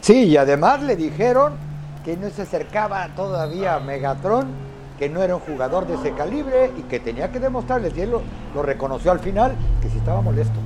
Sí, 0.00 0.24
y 0.24 0.36
además 0.36 0.82
le 0.82 0.96
dijeron 0.96 1.56
que 2.04 2.16
no 2.16 2.30
se 2.30 2.42
acercaba 2.42 3.14
todavía 3.14 3.74
a 3.74 3.80
Megatron 3.80 4.73
que 4.98 5.08
no 5.08 5.22
era 5.22 5.34
un 5.34 5.40
jugador 5.40 5.86
de 5.86 5.94
ese 5.94 6.12
calibre 6.12 6.70
y 6.76 6.82
que 6.82 7.00
tenía 7.00 7.30
que 7.30 7.40
demostrarles, 7.40 7.96
y 7.96 8.02
él 8.02 8.12
lo, 8.54 8.62
reconoció 8.62 9.10
al 9.10 9.20
final, 9.20 9.54
que 9.82 9.88
si 9.88 9.98
estaba 9.98 10.20
molesto. 10.20 10.58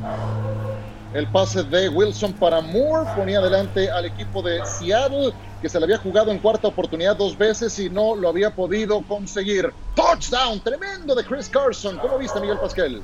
El 1.14 1.26
pase 1.28 1.62
de 1.62 1.88
Wilson 1.88 2.34
para 2.34 2.60
Moore 2.60 3.08
ponía 3.16 3.38
adelante 3.38 3.90
al 3.90 4.04
equipo 4.04 4.42
de 4.42 4.64
Seattle, 4.66 5.32
que 5.62 5.68
se 5.68 5.78
le 5.78 5.84
había 5.84 5.98
jugado 5.98 6.30
en 6.30 6.38
cuarta 6.38 6.68
oportunidad 6.68 7.16
dos 7.16 7.36
veces 7.36 7.78
y 7.78 7.88
no 7.88 8.14
lo 8.14 8.28
había 8.28 8.54
podido 8.54 9.00
conseguir. 9.02 9.72
Touchdown, 9.94 10.60
tremendo 10.60 11.14
de 11.14 11.24
Chris 11.24 11.48
Carson. 11.48 11.98
¿Cómo 11.98 12.18
viste, 12.18 12.38
Miguel 12.40 12.58
Pascal? 12.58 13.02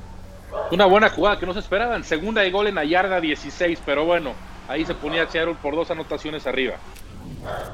Una 0.71 0.85
buena 0.85 1.09
jugada 1.09 1.39
que 1.39 1.47
no 1.47 1.53
se 1.53 1.59
esperaban. 1.59 2.03
Segunda 2.03 2.41
de 2.41 2.51
gol 2.51 2.67
en 2.67 2.75
la 2.75 2.85
yarda 2.85 3.19
16, 3.19 3.79
pero 3.83 4.05
bueno, 4.05 4.33
ahí 4.67 4.85
se 4.85 4.93
ponía 4.93 5.27
Seattle 5.27 5.55
por 5.61 5.75
dos 5.75 5.89
anotaciones 5.89 6.45
arriba. 6.45 6.75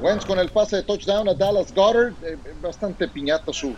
Wentz 0.00 0.24
con 0.24 0.38
el 0.38 0.50
pase 0.50 0.76
de 0.76 0.82
touchdown 0.82 1.28
a 1.28 1.34
Dallas 1.34 1.72
Goddard, 1.74 2.12
eh, 2.22 2.36
bastante 2.60 3.08
piñata 3.08 3.52
su, 3.52 3.74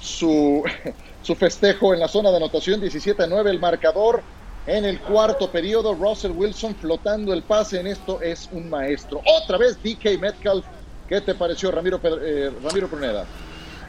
su, 0.00 0.62
su 1.22 1.34
festejo 1.34 1.94
en 1.94 2.00
la 2.00 2.08
zona 2.08 2.30
de 2.30 2.36
anotación, 2.36 2.80
17-9 2.80 3.48
el 3.48 3.60
marcador. 3.60 4.22
En 4.66 4.84
el 4.84 5.00
cuarto 5.00 5.50
periodo, 5.50 5.94
Russell 5.94 6.32
Wilson 6.32 6.74
flotando 6.74 7.32
el 7.32 7.42
pase 7.42 7.80
en 7.80 7.86
esto 7.86 8.20
es 8.20 8.48
un 8.52 8.68
maestro. 8.68 9.22
Otra 9.42 9.56
vez 9.56 9.78
DK 9.82 10.20
Metcalf. 10.20 10.64
¿Qué 11.08 11.20
te 11.20 11.34
pareció, 11.34 11.70
Ramiro, 11.70 11.98
eh, 12.04 12.52
Ramiro 12.62 12.86
Pruneda? 12.86 13.24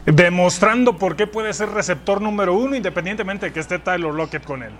Demostrando 0.06 0.96
por 0.96 1.14
qué 1.14 1.26
puede 1.26 1.52
ser 1.52 1.68
receptor 1.68 2.20
número 2.20 2.56
uno, 2.56 2.74
independientemente 2.74 3.46
de 3.46 3.52
que 3.52 3.60
esté 3.60 3.78
Tyler 3.78 4.12
Lockett 4.12 4.44
con 4.44 4.62
él. 4.62 4.72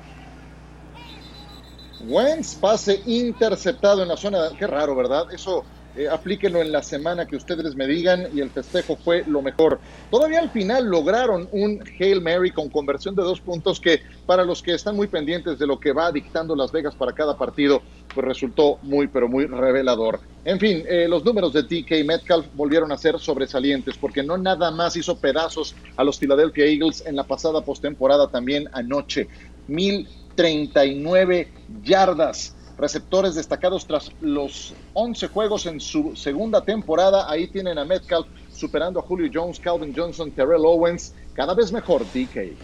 Wentz, 2.01 2.57
pase 2.57 3.01
interceptado 3.07 4.03
en 4.03 4.09
la 4.09 4.17
zona. 4.17 4.49
Qué 4.59 4.67
raro, 4.67 4.97
¿verdad? 4.97 5.33
Eso 5.33 5.65
eh, 5.97 6.09
aplíquenlo 6.09 6.63
en 6.63 6.73
la 6.73 6.83
semana 6.83 7.27
que 7.27 7.37
ustedes 7.37 7.75
me 7.77 7.87
digan 7.87 8.29
y 8.35 8.41
el 8.41 8.51
festejo 8.51 8.97
fue 8.97 9.25
lo 9.27 9.43
mejor. 9.43 9.79
Todavía 10.11 10.41
al 10.41 10.51
final 10.51 10.87
lograron 10.87 11.49
un 11.53 11.83
Hail 11.99 12.23
Mary 12.23 12.51
con 12.51 12.71
conversión 12.71 13.15
de 13.15 13.23
dos 13.23 13.41
puntos 13.41 13.79
que 13.79 14.01
para 14.25 14.45
los 14.45 14.63
que 14.63 14.75
están 14.75 14.97
muy 14.97 15.07
pendientes 15.07 15.59
de 15.59 15.67
lo 15.67 15.79
que 15.79 15.93
va 15.93 16.11
dictando 16.11 16.57
Las 16.57 16.73
Vegas 16.73 16.95
para 16.95 17.13
cada 17.13 17.37
partido, 17.37 17.83
pues 18.15 18.27
resultó 18.27 18.79
muy 18.83 19.07
pero 19.07 19.29
muy 19.29 19.47
revelador. 19.47 20.21
En 20.45 20.59
fin, 20.59 20.83
eh, 20.89 21.07
los 21.09 21.25
números 21.25 21.53
de 21.53 21.63
DK 21.63 22.05
Metcalf 22.07 22.47
volvieron 22.55 22.91
a 22.91 22.97
ser 22.97 23.19
sobresalientes 23.19 23.97
porque 23.99 24.23
no 24.23 24.39
nada 24.39 24.71
más 24.71 24.97
hizo 24.97 25.19
pedazos 25.19 25.75
a 25.97 26.05
los 26.05 26.19
Philadelphia 26.19 26.65
Eagles 26.65 27.05
en 27.07 27.17
la 27.17 27.25
pasada 27.25 27.61
postemporada 27.61 28.29
también 28.29 28.69
anoche. 28.73 29.29
1039 29.69 31.49
yardas 31.85 32.57
receptores 32.79 33.35
destacados 33.35 33.87
tras 33.87 34.13
los 34.21 34.75
11 34.95 35.29
juegos 35.29 35.67
en 35.67 35.81
su 35.81 36.17
segunda 36.17 36.65
temporada. 36.65 37.31
Ahí 37.31 37.49
tienen 37.49 37.79
a 37.79 37.85
Metcalf 37.85 38.27
superando 38.51 39.01
a 39.01 39.03
Julio 39.03 39.31
Jones, 39.33 39.59
Calvin 39.59 39.93
Johnson, 39.95 40.31
Terrell 40.31 40.65
Owens. 40.65 41.15
Cada 41.35 41.55
vez 41.55 41.73
mejor, 41.73 42.05
DK. 42.05 42.55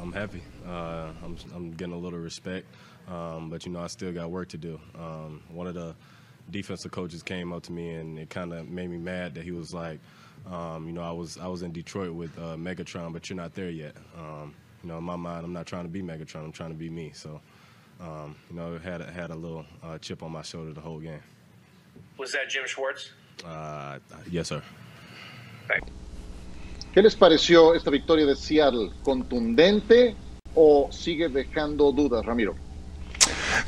I'm 0.00 0.12
happy. 0.12 0.42
Uh, 0.66 1.10
I'm, 1.24 1.36
I'm, 1.54 1.70
getting 1.72 1.94
a 1.94 1.98
little 1.98 2.18
respect, 2.18 2.66
um, 3.08 3.50
but 3.50 3.64
you 3.64 3.72
know 3.72 3.80
I 3.80 3.86
still 3.86 4.12
got 4.12 4.30
work 4.30 4.48
to 4.50 4.58
do. 4.58 4.78
Um, 4.94 5.42
one 5.50 5.66
of 5.66 5.74
the 5.74 5.94
defensive 6.50 6.90
coaches 6.90 7.22
came 7.22 7.52
up 7.52 7.62
to 7.64 7.72
me 7.72 7.94
and 7.94 8.18
it 8.18 8.30
kind 8.30 8.52
of 8.52 8.68
made 8.68 8.90
me 8.90 8.98
mad 8.98 9.34
that 9.34 9.44
he 9.44 9.50
was 9.50 9.74
like, 9.74 9.98
um, 10.50 10.86
you 10.86 10.92
know, 10.92 11.02
I 11.02 11.12
was 11.12 11.38
I 11.38 11.46
was 11.48 11.62
in 11.62 11.72
Detroit 11.72 12.12
with 12.12 12.36
uh, 12.38 12.56
Megatron, 12.56 13.12
but 13.12 13.28
you're 13.28 13.36
not 13.36 13.54
there 13.54 13.70
yet. 13.70 13.96
Um, 14.16 14.54
you 14.82 14.88
know, 14.88 14.98
in 14.98 15.04
my 15.04 15.16
mind, 15.16 15.44
I'm 15.44 15.52
not 15.52 15.66
trying 15.66 15.84
to 15.84 15.90
be 15.90 16.02
Megatron. 16.02 16.44
I'm 16.44 16.52
trying 16.52 16.70
to 16.70 16.76
be 16.76 16.88
me. 16.88 17.12
So 17.14 17.40
um, 18.00 18.36
you 18.50 18.56
know, 18.56 18.78
had 18.78 19.00
a, 19.00 19.10
had 19.10 19.30
a 19.30 19.34
little 19.34 19.64
uh, 19.82 19.98
chip 19.98 20.22
on 20.22 20.32
my 20.32 20.42
shoulder 20.42 20.72
the 20.72 20.80
whole 20.80 20.98
game. 20.98 21.22
Was 22.16 22.32
that 22.32 22.48
Jim 22.48 22.66
Schwartz? 22.66 23.12
Uh, 23.44 23.98
yes, 24.30 24.48
sir. 24.48 24.62
¿Qué 26.92 27.02
les 27.02 27.14
pareció 27.14 27.74
esta 27.74 27.90
victoria 27.90 28.26
de 28.26 28.34
Seattle? 28.34 28.90
¿Contundente 29.02 30.16
o 30.54 30.88
sigue 30.90 31.28
dejando 31.28 31.92
dudas, 31.92 32.24
Ramiro? 32.24 32.54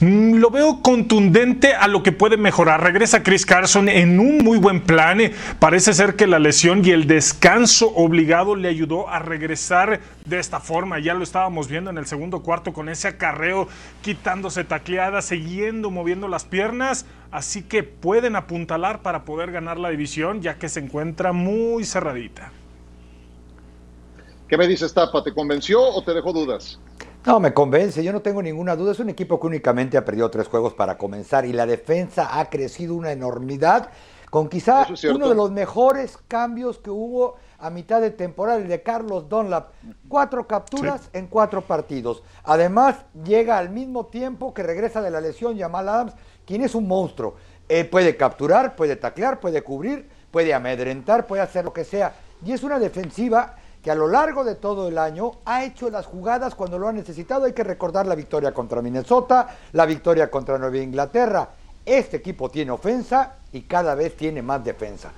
Mm, 0.00 0.36
lo 0.36 0.50
veo 0.50 0.82
contundente 0.82 1.74
a 1.74 1.88
lo 1.88 2.02
que 2.02 2.12
puede 2.12 2.36
mejorar. 2.36 2.82
Regresa 2.82 3.22
Chris 3.22 3.46
Carson 3.46 3.88
en 3.88 4.20
un 4.20 4.38
muy 4.38 4.58
buen 4.58 4.80
plan. 4.80 5.20
Parece 5.58 5.92
ser 5.92 6.16
que 6.16 6.26
la 6.26 6.38
lesión 6.38 6.84
y 6.84 6.90
el 6.90 7.06
descanso 7.06 7.92
obligado 7.94 8.56
le 8.56 8.68
ayudó 8.68 9.08
a 9.08 9.18
regresar 9.18 10.00
de 10.24 10.38
esta 10.38 10.60
forma. 10.60 10.98
Ya 10.98 11.14
lo 11.14 11.22
estábamos 11.22 11.68
viendo 11.68 11.90
en 11.90 11.98
el 11.98 12.06
segundo 12.06 12.42
cuarto 12.42 12.72
con 12.72 12.88
ese 12.88 13.08
acarreo, 13.08 13.68
quitándose 14.02 14.64
tacleadas, 14.64 15.26
siguiendo 15.26 15.90
moviendo 15.90 16.28
las 16.28 16.44
piernas. 16.44 17.06
Así 17.30 17.62
que 17.62 17.82
pueden 17.82 18.36
apuntalar 18.36 19.02
para 19.02 19.24
poder 19.24 19.52
ganar 19.52 19.78
la 19.78 19.90
división, 19.90 20.42
ya 20.42 20.58
que 20.58 20.68
se 20.68 20.80
encuentra 20.80 21.32
muy 21.32 21.84
cerradita. 21.84 22.52
¿Qué 24.48 24.56
me 24.56 24.66
dices, 24.66 24.92
Tapa? 24.92 25.22
¿Te 25.22 25.32
convenció 25.32 25.80
o 25.80 26.02
te 26.02 26.12
dejó 26.12 26.32
dudas? 26.32 26.80
No, 27.26 27.38
me 27.38 27.52
convence, 27.52 28.02
yo 28.02 28.12
no 28.12 28.22
tengo 28.22 28.42
ninguna 28.42 28.74
duda. 28.74 28.92
Es 28.92 29.00
un 29.00 29.10
equipo 29.10 29.38
que 29.38 29.46
únicamente 29.46 29.98
ha 29.98 30.04
perdido 30.04 30.30
tres 30.30 30.48
juegos 30.48 30.72
para 30.72 30.96
comenzar 30.96 31.44
y 31.44 31.52
la 31.52 31.66
defensa 31.66 32.40
ha 32.40 32.48
crecido 32.48 32.94
una 32.94 33.12
enormidad 33.12 33.90
con 34.30 34.48
quizá 34.48 34.86
uno 35.12 35.28
de 35.28 35.34
los 35.34 35.50
mejores 35.50 36.16
cambios 36.28 36.78
que 36.78 36.88
hubo 36.88 37.34
a 37.58 37.68
mitad 37.68 38.00
de 38.00 38.10
temporada, 38.10 38.58
el 38.58 38.68
de 38.68 38.82
Carlos 38.82 39.28
Dunlap. 39.28 39.72
Cuatro 40.08 40.46
capturas 40.46 41.10
en 41.12 41.26
cuatro 41.26 41.60
partidos. 41.60 42.22
Además, 42.44 42.96
llega 43.22 43.58
al 43.58 43.68
mismo 43.68 44.06
tiempo 44.06 44.54
que 44.54 44.62
regresa 44.62 45.02
de 45.02 45.10
la 45.10 45.20
lesión 45.20 45.58
Jamal 45.58 45.88
Adams, 45.90 46.14
quien 46.46 46.62
es 46.62 46.74
un 46.74 46.88
monstruo. 46.88 47.34
Eh, 47.68 47.84
puede 47.84 48.16
capturar, 48.16 48.76
puede 48.76 48.96
taclear, 48.96 49.40
puede 49.40 49.62
cubrir, 49.62 50.08
puede 50.30 50.54
amedrentar, 50.54 51.26
puede 51.26 51.42
hacer 51.42 51.66
lo 51.66 51.72
que 51.74 51.84
sea. 51.84 52.14
Y 52.42 52.52
es 52.52 52.62
una 52.62 52.78
defensiva 52.78 53.56
que 53.82 53.90
a 53.90 53.94
lo 53.94 54.08
largo 54.08 54.44
de 54.44 54.54
todo 54.56 54.88
el 54.88 54.98
año 54.98 55.32
ha 55.44 55.64
hecho 55.64 55.90
las 55.90 56.06
jugadas 56.06 56.54
cuando 56.54 56.78
lo 56.78 56.88
ha 56.88 56.92
necesitado. 56.92 57.46
Hay 57.46 57.52
que 57.52 57.64
recordar 57.64 58.06
la 58.06 58.14
victoria 58.14 58.52
contra 58.52 58.82
Minnesota, 58.82 59.56
la 59.72 59.86
victoria 59.86 60.30
contra 60.30 60.58
Nueva 60.58 60.78
Inglaterra. 60.78 61.48
Este 61.84 62.18
equipo 62.18 62.50
tiene 62.50 62.72
ofensa 62.72 63.36
y 63.52 63.62
cada 63.62 63.94
vez 63.94 64.16
tiene 64.16 64.42
más 64.42 64.62
defensa. 64.62 65.10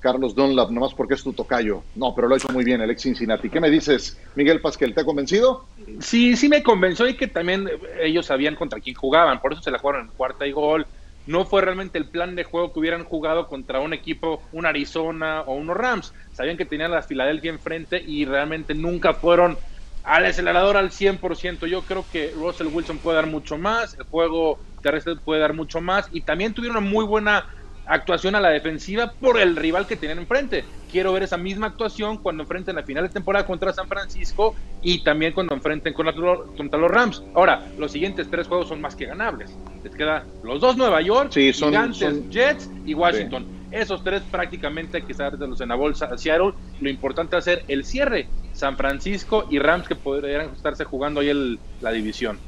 Carlos 0.00 0.34
Dunlap, 0.34 0.70
nomás 0.70 0.94
porque 0.94 1.14
es 1.14 1.22
tu 1.22 1.32
tocayo. 1.32 1.84
No, 1.94 2.12
pero 2.14 2.26
lo 2.26 2.34
ha 2.34 2.38
hecho 2.38 2.48
muy 2.48 2.64
bien 2.64 2.80
el 2.80 2.90
ex 2.90 3.02
Cincinnati. 3.02 3.48
¿Qué 3.48 3.60
me 3.60 3.70
dices, 3.70 4.18
Miguel 4.34 4.60
Pasquel? 4.60 4.94
¿Te 4.94 5.02
ha 5.02 5.04
convencido? 5.04 5.64
Sí, 6.00 6.36
sí 6.36 6.48
me 6.48 6.62
convenció 6.64 7.06
y 7.06 7.16
que 7.16 7.28
también 7.28 7.68
ellos 8.00 8.26
sabían 8.26 8.56
contra 8.56 8.80
quién 8.80 8.96
jugaban. 8.96 9.40
Por 9.40 9.52
eso 9.52 9.62
se 9.62 9.70
la 9.70 9.78
jugaron 9.78 10.06
en 10.06 10.12
cuarta 10.16 10.44
y 10.44 10.52
gol 10.52 10.86
no 11.26 11.44
fue 11.44 11.62
realmente 11.62 11.98
el 11.98 12.10
plan 12.10 12.34
de 12.34 12.44
juego 12.44 12.72
que 12.72 12.80
hubieran 12.80 13.04
jugado 13.04 13.46
contra 13.46 13.80
un 13.80 13.92
equipo, 13.92 14.42
un 14.52 14.66
Arizona 14.66 15.42
o 15.42 15.54
unos 15.54 15.76
Rams. 15.76 16.12
Sabían 16.32 16.56
que 16.56 16.66
tenían 16.66 16.92
a 16.92 16.96
la 16.96 17.02
Filadelfia 17.02 17.50
enfrente 17.50 18.02
y 18.04 18.24
realmente 18.24 18.74
nunca 18.74 19.14
fueron 19.14 19.58
al 20.02 20.26
acelerador 20.26 20.76
al 20.76 20.90
100%. 20.90 21.66
Yo 21.66 21.84
creo 21.84 22.08
que 22.08 22.32
Russell 22.34 22.68
Wilson 22.68 23.00
puede 23.00 23.16
dar 23.16 23.26
mucho 23.26 23.56
más, 23.56 23.96
el 23.98 24.04
juego 24.04 24.60
terrestre 24.82 25.14
puede 25.24 25.40
dar 25.40 25.54
mucho 25.54 25.80
más 25.80 26.08
y 26.10 26.22
también 26.22 26.54
tuvieron 26.54 26.78
una 26.78 26.90
muy 26.90 27.04
buena 27.04 27.46
actuación 27.86 28.34
a 28.34 28.40
la 28.40 28.50
defensiva 28.50 29.12
por 29.20 29.40
el 29.40 29.56
rival 29.56 29.86
que 29.86 29.96
tenían 29.96 30.18
enfrente. 30.18 30.64
Quiero 30.90 31.12
ver 31.12 31.22
esa 31.22 31.36
misma 31.36 31.68
actuación 31.68 32.18
cuando 32.18 32.42
enfrenten 32.42 32.76
la 32.76 32.82
final 32.82 33.04
de 33.04 33.10
temporada 33.10 33.46
contra 33.46 33.72
San 33.72 33.88
Francisco 33.88 34.54
y 34.82 35.02
también 35.02 35.32
cuando 35.32 35.54
enfrenten 35.54 35.94
contra 35.94 36.78
los 36.78 36.90
Rams. 36.90 37.22
Ahora, 37.34 37.66
los 37.78 37.92
siguientes 37.92 38.28
tres 38.30 38.46
juegos 38.46 38.68
son 38.68 38.80
más 38.80 38.94
que 38.94 39.06
ganables. 39.06 39.56
Les 39.82 39.94
queda 39.94 40.24
los 40.42 40.60
dos 40.60 40.76
Nueva 40.76 41.00
York, 41.00 41.32
Gigantes, 41.32 42.28
Jets 42.28 42.70
y 42.84 42.94
Washington. 42.94 43.46
Esos 43.70 44.04
tres 44.04 44.22
prácticamente 44.30 44.98
hay 44.98 45.02
que 45.04 45.14
los 45.46 45.60
en 45.62 45.70
la 45.70 45.76
bolsa. 45.76 46.16
Seattle, 46.18 46.52
lo 46.80 46.90
importante 46.90 47.36
es 47.36 47.38
hacer 47.38 47.64
el 47.68 47.84
cierre. 47.84 48.28
San 48.52 48.76
Francisco 48.76 49.46
y 49.50 49.58
Rams 49.58 49.88
que 49.88 49.96
podrían 49.96 50.50
estarse 50.54 50.84
jugando 50.84 51.20
ahí 51.20 51.58
la 51.80 51.90
división. 51.90 52.38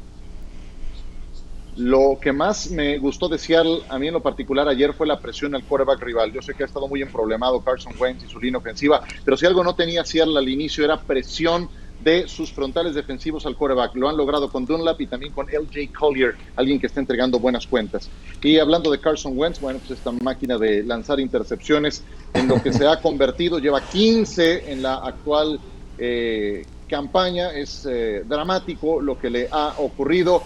Lo 1.76 2.18
que 2.20 2.32
más 2.32 2.70
me 2.70 2.98
gustó 2.98 3.28
de 3.28 3.36
Seattle, 3.36 3.80
a 3.88 3.98
mí 3.98 4.06
en 4.06 4.14
lo 4.14 4.20
particular 4.20 4.68
ayer, 4.68 4.92
fue 4.92 5.06
la 5.06 5.18
presión 5.18 5.54
al 5.54 5.64
quarterback 5.64 6.00
rival. 6.02 6.32
Yo 6.32 6.40
sé 6.40 6.54
que 6.54 6.62
ha 6.62 6.66
estado 6.66 6.86
muy 6.86 7.02
emproblemado 7.02 7.60
Carson 7.62 7.94
Wentz 7.98 8.24
y 8.24 8.28
su 8.28 8.38
línea 8.38 8.58
ofensiva, 8.58 9.02
pero 9.24 9.36
si 9.36 9.44
algo 9.46 9.64
no 9.64 9.74
tenía 9.74 10.04
Seattle 10.04 10.38
al 10.38 10.48
inicio 10.48 10.84
era 10.84 11.00
presión 11.00 11.68
de 12.04 12.28
sus 12.28 12.52
frontales 12.52 12.94
defensivos 12.94 13.46
al 13.46 13.56
quarterback. 13.56 13.96
Lo 13.96 14.08
han 14.08 14.16
logrado 14.16 14.50
con 14.50 14.66
Dunlap 14.66 15.00
y 15.00 15.06
también 15.06 15.32
con 15.32 15.46
LJ 15.46 15.92
Collier, 15.98 16.36
alguien 16.54 16.78
que 16.78 16.86
está 16.86 17.00
entregando 17.00 17.38
buenas 17.38 17.66
cuentas. 17.66 18.10
Y 18.42 18.58
hablando 18.58 18.90
de 18.90 19.00
Carson 19.00 19.32
Wentz, 19.36 19.60
bueno, 19.60 19.78
pues 19.78 19.98
esta 19.98 20.12
máquina 20.12 20.58
de 20.58 20.82
lanzar 20.82 21.18
intercepciones 21.18 22.04
en 22.34 22.46
lo 22.46 22.62
que 22.62 22.72
se 22.72 22.86
ha 22.86 23.00
convertido, 23.00 23.58
lleva 23.58 23.80
15 23.80 24.70
en 24.70 24.82
la 24.82 24.96
actual 24.96 25.58
eh, 25.98 26.66
campaña. 26.88 27.52
Es 27.52 27.86
eh, 27.86 28.22
dramático 28.26 29.00
lo 29.00 29.18
que 29.18 29.30
le 29.30 29.48
ha 29.50 29.74
ocurrido 29.78 30.42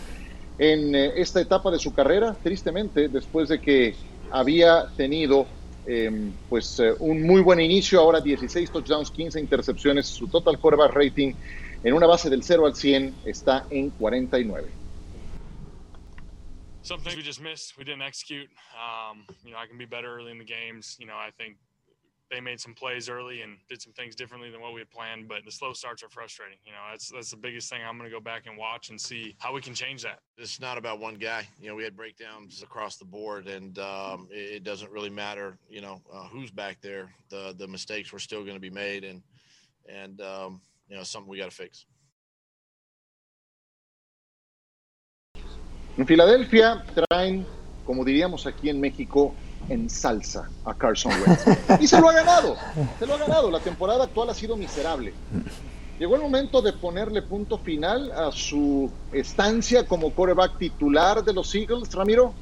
en 0.59 0.95
eh, 0.95 1.13
esta 1.17 1.41
etapa 1.41 1.71
de 1.71 1.79
su 1.79 1.95
carrera, 1.95 2.35
tristemente, 2.35 3.09
después 3.09 3.49
de 3.49 3.61
que 3.61 3.97
había 4.31 4.89
tenido 4.97 5.47
em, 5.87 6.33
pues 6.49 6.79
eh, 6.81 6.95
un 6.99 7.23
muy 7.23 7.41
buen 7.41 7.61
inicio, 7.61 8.01
ahora 8.01 8.21
16 8.21 8.71
touchdowns, 8.71 9.11
15 9.11 9.41
intercepciones, 9.41 10.07
su 10.07 10.29
total 10.29 10.59
quarterback 10.59 10.93
rating 10.93 11.35
en 11.83 11.95
una 11.95 12.07
base 12.07 12.29
del 12.29 12.43
0 12.43 12.67
al 12.67 12.75
100 12.75 13.17
está 13.25 13.67
en 13.71 13.91
49. 13.91 14.69
Some 16.83 17.03
things 17.03 17.17
we 17.17 17.23
just 17.23 17.41
missed. 17.41 17.77
We 17.77 17.85
didn't 17.85 18.03
execute. 18.03 18.49
Um, 18.75 19.27
you 19.45 19.53
know, 19.53 19.59
I 19.59 19.67
can 19.67 19.77
be 19.77 19.85
better 19.85 20.09
early 20.09 20.31
in 20.31 20.39
the 20.39 20.45
games. 20.45 20.97
You 20.99 21.07
know, 21.07 21.17
I 21.17 21.31
think 21.37 21.59
they 22.31 22.41
made 22.41 22.61
some 22.61 22.75
plays 22.75 23.09
early 23.09 23.43
and 23.43 23.57
did 23.69 23.81
some 23.81 23.93
things 23.93 24.15
differently 24.15 24.51
than 24.51 24.61
what 24.61 24.75
we 24.75 24.81
had 24.81 24.91
planned. 24.91 25.29
But 25.29 25.45
the 25.45 25.51
slow 25.51 25.73
starts 25.73 26.03
are 26.03 26.09
frustrating. 26.09 26.59
You 26.65 26.73
know, 26.73 26.79
that's 26.91 27.11
that's 27.11 27.31
the 27.31 27.37
biggest 27.37 27.71
thing. 27.71 27.81
I'm 27.87 27.97
going 27.97 28.09
to 28.09 28.15
go 28.15 28.21
back 28.21 28.47
and 28.47 28.57
watch 28.57 28.91
and 28.91 29.01
see 29.01 29.35
how 29.39 29.55
we 29.55 29.61
can 29.61 29.75
change 29.75 30.03
that. 30.03 30.21
It's 30.37 30.61
not 30.61 30.79
about 30.79 31.01
one 31.01 31.15
guy. 31.15 31.49
You 31.61 31.69
know, 31.69 31.75
we 31.75 31.85
had 31.85 31.97
breakdowns 31.97 32.63
across 32.63 32.97
the 32.97 33.05
board, 33.05 33.49
and 33.49 33.79
um, 33.79 34.29
it, 34.31 34.57
it, 34.57 34.65
doesn't 34.65 34.91
really 34.91 35.11
matter. 35.11 35.59
You 35.71 35.81
know, 35.81 36.03
uh, 36.13 36.29
who's 36.29 36.51
back 36.51 36.81
there. 36.83 37.13
The 37.31 37.55
the 37.57 37.67
mistakes 37.67 38.13
were 38.13 38.19
still 38.19 38.43
going 38.43 38.57
to 38.57 38.61
be 38.61 38.71
made, 38.71 39.05
and 39.05 39.23
and 39.89 40.21
um, 40.21 40.61
you 40.89 40.97
know, 40.97 41.03
something 41.03 41.31
we 41.31 41.39
got 41.39 41.51
to 41.51 41.57
fix. 41.57 41.87
En 45.97 46.07
Filadelfia 46.07 46.85
traen, 46.95 47.45
como 47.85 48.05
diríamos 48.05 48.47
aquí 48.47 48.69
en 48.69 48.81
México, 48.81 49.35
en 49.69 49.91
salsa 49.91 50.49
a 50.65 50.75
Carson 50.75 51.13
Wentz. 51.13 51.45
Y 51.81 51.87
se 51.87 52.01
lo 52.01 52.09
ha 52.09 52.13
ganado, 52.13 52.57
se 52.99 53.07
lo 53.07 53.15
ha 53.15 53.19
ganado. 53.19 53.51
La 53.51 53.61
temporada 53.61 54.05
actual 54.05 54.31
ha 54.31 54.35
sido 54.35 54.57
miserable. 54.57 55.13
Llegó 55.99 56.15
el 56.15 56.23
momento 56.23 56.63
de 56.63 56.73
ponerle 56.73 57.23
punto 57.23 57.59
final 57.59 58.13
a 58.13 58.31
su 58.31 58.91
estancia 59.13 59.87
como 59.87 60.13
coreback 60.13 60.57
titular 60.57 61.25
de 61.25 61.33
los 61.33 61.55
Eagles, 61.55 61.93
Ramiro. 61.93 62.33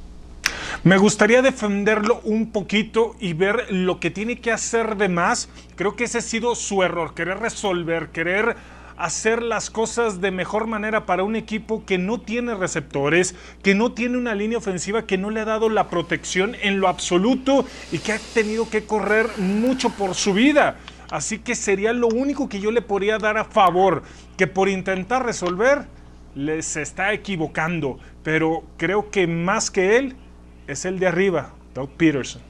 Me 0.83 0.97
gustaría 0.97 1.41
defenderlo 1.41 2.21
un 2.23 2.51
poquito 2.51 3.15
y 3.19 3.33
ver 3.33 3.65
lo 3.71 3.99
que 3.99 4.11
tiene 4.11 4.39
que 4.39 4.51
hacer 4.51 4.95
de 4.95 5.09
más. 5.09 5.49
Creo 5.75 5.95
que 5.95 6.03
ese 6.03 6.19
ha 6.19 6.21
sido 6.21 6.53
su 6.53 6.83
error, 6.83 7.15
querer 7.15 7.39
resolver, 7.39 8.09
querer 8.09 8.55
hacer 8.97 9.43
las 9.43 9.69
cosas 9.69 10.21
de 10.21 10.31
mejor 10.31 10.67
manera 10.67 11.05
para 11.05 11.23
un 11.23 11.35
equipo 11.35 11.85
que 11.85 11.97
no 11.97 12.19
tiene 12.19 12.55
receptores, 12.55 13.35
que 13.63 13.75
no 13.75 13.91
tiene 13.91 14.17
una 14.17 14.33
línea 14.33 14.57
ofensiva, 14.57 15.05
que 15.05 15.17
no 15.17 15.29
le 15.29 15.41
ha 15.41 15.45
dado 15.45 15.69
la 15.69 15.89
protección 15.89 16.55
en 16.61 16.79
lo 16.79 16.87
absoluto 16.87 17.65
y 17.91 17.99
que 17.99 18.13
ha 18.13 18.19
tenido 18.33 18.69
que 18.69 18.85
correr 18.85 19.29
mucho 19.37 19.91
por 19.91 20.15
su 20.15 20.33
vida. 20.33 20.77
Así 21.11 21.39
que 21.39 21.55
sería 21.55 21.93
lo 21.93 22.07
único 22.07 22.49
que 22.49 22.59
yo 22.59 22.71
le 22.71 22.81
podría 22.81 23.17
dar 23.17 23.37
a 23.37 23.45
favor, 23.45 24.03
que 24.35 24.47
por 24.47 24.67
intentar 24.67 25.25
resolver 25.25 25.85
les 26.35 26.75
está 26.75 27.13
equivocando, 27.13 27.97
pero 28.23 28.63
creo 28.77 29.09
que 29.09 29.25
más 29.25 29.71
que 29.71 29.97
él 29.97 30.15
es 30.67 30.85
el 30.85 30.99
de 30.99 31.07
arriba, 31.07 31.53
Doug 31.73 31.89
Peterson. 31.91 32.41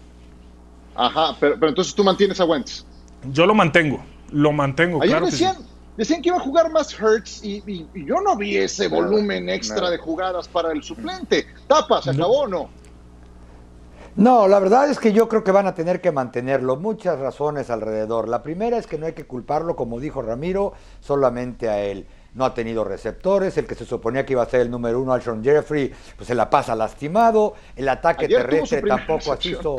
Ajá, 0.96 1.36
pero, 1.40 1.68
entonces 1.68 1.94
tú 1.94 2.04
mantienes 2.04 2.40
a 2.40 2.46
Wentz. 2.46 2.84
Yo 3.32 3.46
lo 3.46 3.54
mantengo, 3.54 4.04
lo 4.32 4.52
mantengo. 4.52 5.00
claro 5.00 5.28
decían, 5.28 5.58
Decían 5.98 6.22
que 6.22 6.30
iba 6.30 6.38
a 6.38 6.42
jugar 6.42 6.72
más 6.72 6.94
Hertz 6.94 7.44
y, 7.44 7.88
yo 7.94 8.22
no 8.22 8.38
vi 8.38 8.56
ese 8.56 8.88
volumen 8.88 9.50
extra 9.50 9.90
de 9.90 9.98
jugadas 9.98 10.48
para 10.48 10.72
el 10.72 10.84
suplente. 10.84 11.48
Tapa, 11.68 12.02
¿se 12.04 12.12
acabó 12.12 12.42
o 12.42 12.48
no? 12.48 12.70
No, 14.16 14.48
la 14.48 14.60
verdad 14.60 14.90
es 14.90 15.00
que 15.00 15.12
yo 15.14 15.28
creo 15.28 15.44
que 15.44 15.52
van 15.52 15.68
a 15.68 15.76
tener 15.76 16.02
que 16.02 16.12
mantenerlo. 16.12 16.76
Muchas 16.76 17.20
razones 17.20 17.70
alrededor. 17.70 18.28
La 18.28 18.42
primera 18.42 18.78
es 18.78 18.88
que 18.88 18.98
no 18.98 19.08
hay 19.08 19.14
que 19.14 19.26
culparlo, 19.26 19.76
como 19.76 20.00
dijo 20.00 20.22
Ramiro, 20.22 20.74
solamente 21.02 21.70
a 21.70 21.82
él. 21.82 22.08
No 22.38 22.46
ha 22.46 22.54
tenido 22.54 22.84
receptores, 22.84 23.58
el 23.58 23.66
que 23.66 23.74
se 23.74 23.84
suponía 23.84 24.24
que 24.24 24.34
iba 24.34 24.44
a 24.44 24.50
ser 24.50 24.62
el 24.62 24.70
número 24.70 25.02
uno, 25.02 25.12
Alshon 25.12 25.44
Jeffrey, 25.44 25.92
pues 26.16 26.28
se 26.28 26.36
la 26.36 26.50
pasa 26.50 26.76
lastimado. 26.76 27.56
El 27.76 27.90
ataque 27.90 28.28
terrestre 28.28 28.84
tampoco 28.84 29.34
ha 29.34 29.38
sido 29.42 29.78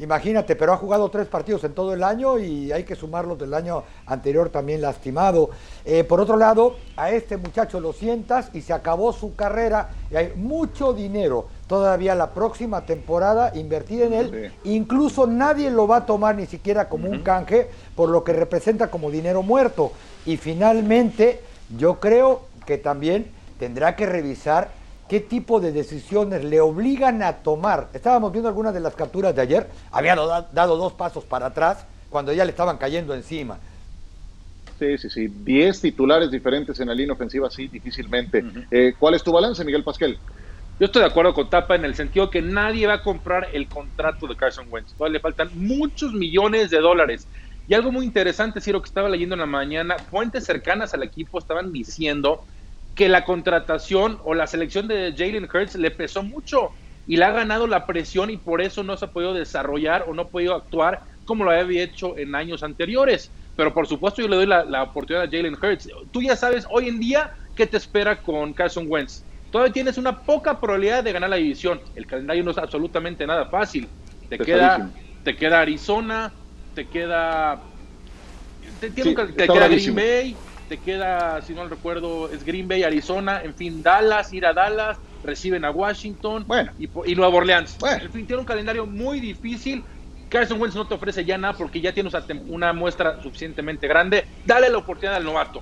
Imagínate, 0.00 0.56
pero 0.56 0.72
ha 0.72 0.78
jugado 0.78 1.10
tres 1.10 1.26
partidos 1.26 1.62
en 1.64 1.74
todo 1.74 1.92
el 1.92 2.02
año 2.02 2.38
y 2.38 2.72
hay 2.72 2.84
que 2.84 2.96
sumarlos 2.96 3.38
del 3.38 3.52
año 3.52 3.84
anterior 4.06 4.48
también 4.48 4.80
lastimado. 4.80 5.50
Eh, 5.84 6.04
por 6.04 6.20
otro 6.20 6.38
lado, 6.38 6.76
a 6.96 7.10
este 7.10 7.36
muchacho 7.36 7.80
lo 7.80 7.92
sientas 7.92 8.50
y 8.54 8.62
se 8.62 8.72
acabó 8.72 9.12
su 9.12 9.34
carrera 9.34 9.90
y 10.10 10.16
hay 10.16 10.32
mucho 10.36 10.94
dinero 10.94 11.48
todavía 11.66 12.14
la 12.14 12.30
próxima 12.30 12.86
temporada 12.86 13.52
invertida 13.54 14.06
en 14.06 14.12
él. 14.14 14.52
Incluso 14.64 15.26
nadie 15.26 15.70
lo 15.70 15.86
va 15.86 15.98
a 15.98 16.06
tomar 16.06 16.34
ni 16.34 16.46
siquiera 16.46 16.88
como 16.88 17.10
un 17.10 17.22
canje, 17.22 17.68
por 17.94 18.08
lo 18.08 18.24
que 18.24 18.32
representa 18.32 18.90
como 18.90 19.10
dinero 19.10 19.42
muerto. 19.42 19.92
Y 20.24 20.38
finalmente, 20.38 21.42
yo 21.76 22.00
creo 22.00 22.48
que 22.66 22.78
también 22.78 23.30
tendrá 23.58 23.96
que 23.96 24.06
revisar 24.06 24.70
qué 25.08 25.20
tipo 25.20 25.60
de 25.60 25.72
decisiones 25.72 26.44
le 26.44 26.60
obligan 26.60 27.22
a 27.22 27.38
tomar. 27.38 27.88
Estábamos 27.92 28.32
viendo 28.32 28.48
algunas 28.48 28.72
de 28.72 28.80
las 28.80 28.94
capturas 28.94 29.34
de 29.34 29.42
ayer, 29.42 29.66
había 29.90 30.14
dado 30.14 30.76
dos 30.76 30.92
pasos 30.92 31.24
para 31.24 31.46
atrás 31.46 31.84
cuando 32.08 32.32
ya 32.32 32.44
le 32.44 32.50
estaban 32.50 32.78
cayendo 32.78 33.14
encima. 33.14 33.58
Sí, 34.78 34.96
sí, 34.96 35.10
sí. 35.10 35.28
Diez 35.28 35.80
titulares 35.80 36.30
diferentes 36.30 36.80
en 36.80 36.88
la 36.88 36.94
línea 36.94 37.12
ofensiva, 37.12 37.50
sí, 37.50 37.68
difícilmente. 37.68 38.44
Eh, 38.70 38.94
¿Cuál 38.98 39.14
es 39.14 39.22
tu 39.22 39.30
balance, 39.30 39.64
Miguel 39.64 39.84
Pasquel? 39.84 40.18
Yo 40.78 40.86
estoy 40.86 41.02
de 41.02 41.08
acuerdo 41.08 41.34
con 41.34 41.50
Tapa 41.50 41.74
en 41.74 41.84
el 41.84 41.94
sentido 41.94 42.30
que 42.30 42.40
nadie 42.40 42.86
va 42.86 42.94
a 42.94 43.02
comprar 43.02 43.48
el 43.52 43.68
contrato 43.68 44.26
de 44.26 44.34
Carson 44.34 44.66
Wentz. 44.70 44.94
le 45.10 45.20
faltan 45.20 45.50
muchos 45.52 46.14
millones 46.14 46.70
de 46.70 46.78
dólares. 46.78 47.28
Y 47.68 47.74
algo 47.74 47.92
muy 47.92 48.04
interesante, 48.04 48.60
Ciro, 48.60 48.82
que 48.82 48.88
estaba 48.88 49.08
leyendo 49.08 49.34
en 49.34 49.40
la 49.40 49.46
mañana, 49.46 49.98
fuentes 49.98 50.44
cercanas 50.44 50.92
al 50.94 51.02
equipo 51.02 51.38
estaban 51.38 51.72
diciendo 51.72 52.44
que 52.94 53.08
la 53.08 53.24
contratación 53.24 54.18
o 54.24 54.34
la 54.34 54.46
selección 54.46 54.88
de 54.88 55.14
Jalen 55.16 55.48
Hurts 55.52 55.76
le 55.76 55.90
pesó 55.90 56.22
mucho 56.22 56.70
y 57.06 57.16
le 57.16 57.24
ha 57.24 57.30
ganado 57.30 57.66
la 57.66 57.86
presión 57.86 58.30
y 58.30 58.36
por 58.36 58.60
eso 58.60 58.82
no 58.82 58.96
se 58.96 59.04
ha 59.04 59.08
podido 59.08 59.34
desarrollar 59.34 60.04
o 60.06 60.14
no 60.14 60.22
ha 60.22 60.28
podido 60.28 60.54
actuar 60.54 61.02
como 61.24 61.44
lo 61.44 61.50
había 61.50 61.84
hecho 61.84 62.18
en 62.18 62.34
años 62.34 62.62
anteriores. 62.62 63.30
Pero 63.56 63.72
por 63.72 63.86
supuesto 63.86 64.22
yo 64.22 64.28
le 64.28 64.36
doy 64.36 64.46
la, 64.46 64.82
oportunidad 64.82 65.24
a 65.24 65.30
Jalen 65.30 65.54
Hurts. 65.54 65.88
Tú 66.10 66.22
ya 66.22 66.34
sabes 66.36 66.66
hoy 66.70 66.88
en 66.88 66.98
día 66.98 67.32
qué 67.54 67.66
te 67.66 67.76
espera 67.76 68.16
con 68.16 68.52
Carson 68.52 68.86
Wentz. 68.88 69.24
Todavía 69.50 69.72
tienes 69.72 69.98
una 69.98 70.22
poca 70.22 70.60
probabilidad 70.60 71.02
de 71.02 71.12
ganar 71.12 71.30
la 71.30 71.36
división. 71.36 71.80
El 71.94 72.06
calendario 72.06 72.44
no 72.44 72.52
es 72.52 72.58
absolutamente 72.58 73.26
nada 73.26 73.46
fácil. 73.46 73.88
Te 74.28 74.38
queda, 74.38 74.90
te 75.24 75.36
queda 75.36 75.60
Arizona, 75.60 76.32
te 76.74 76.86
queda, 76.86 77.60
te, 78.80 78.92
queda 78.92 79.68
Green 79.68 79.94
Bay, 79.94 80.36
te 80.68 80.78
queda, 80.78 81.42
si 81.42 81.52
no 81.52 81.68
recuerdo, 81.68 82.30
es 82.30 82.44
Green 82.44 82.68
Bay, 82.68 82.82
Arizona, 82.82 83.42
en 83.42 83.54
fin, 83.54 83.82
Dallas, 83.82 84.32
ir 84.32 84.46
a 84.46 84.52
Dallas, 84.52 84.98
reciben 85.22 85.64
a 85.64 85.70
Washington 85.70 86.44
bueno. 86.46 86.72
y, 86.78 86.88
y 87.06 87.14
Nueva 87.14 87.36
Orleans. 87.36 87.76
Bueno. 87.78 88.04
En 88.04 88.12
fin, 88.12 88.26
tiene 88.26 88.40
un 88.40 88.46
calendario 88.46 88.86
muy 88.86 89.20
difícil. 89.20 89.84
Carson 90.28 90.60
Wentz 90.60 90.76
no 90.76 90.86
te 90.86 90.94
ofrece 90.94 91.24
ya 91.24 91.36
nada 91.36 91.54
porque 91.54 91.80
ya 91.80 91.92
tienes 91.92 92.14
una 92.48 92.72
muestra 92.72 93.20
suficientemente 93.20 93.88
grande. 93.88 94.24
Dale 94.46 94.70
la 94.70 94.78
oportunidad 94.78 95.16
al 95.16 95.24
novato. 95.24 95.60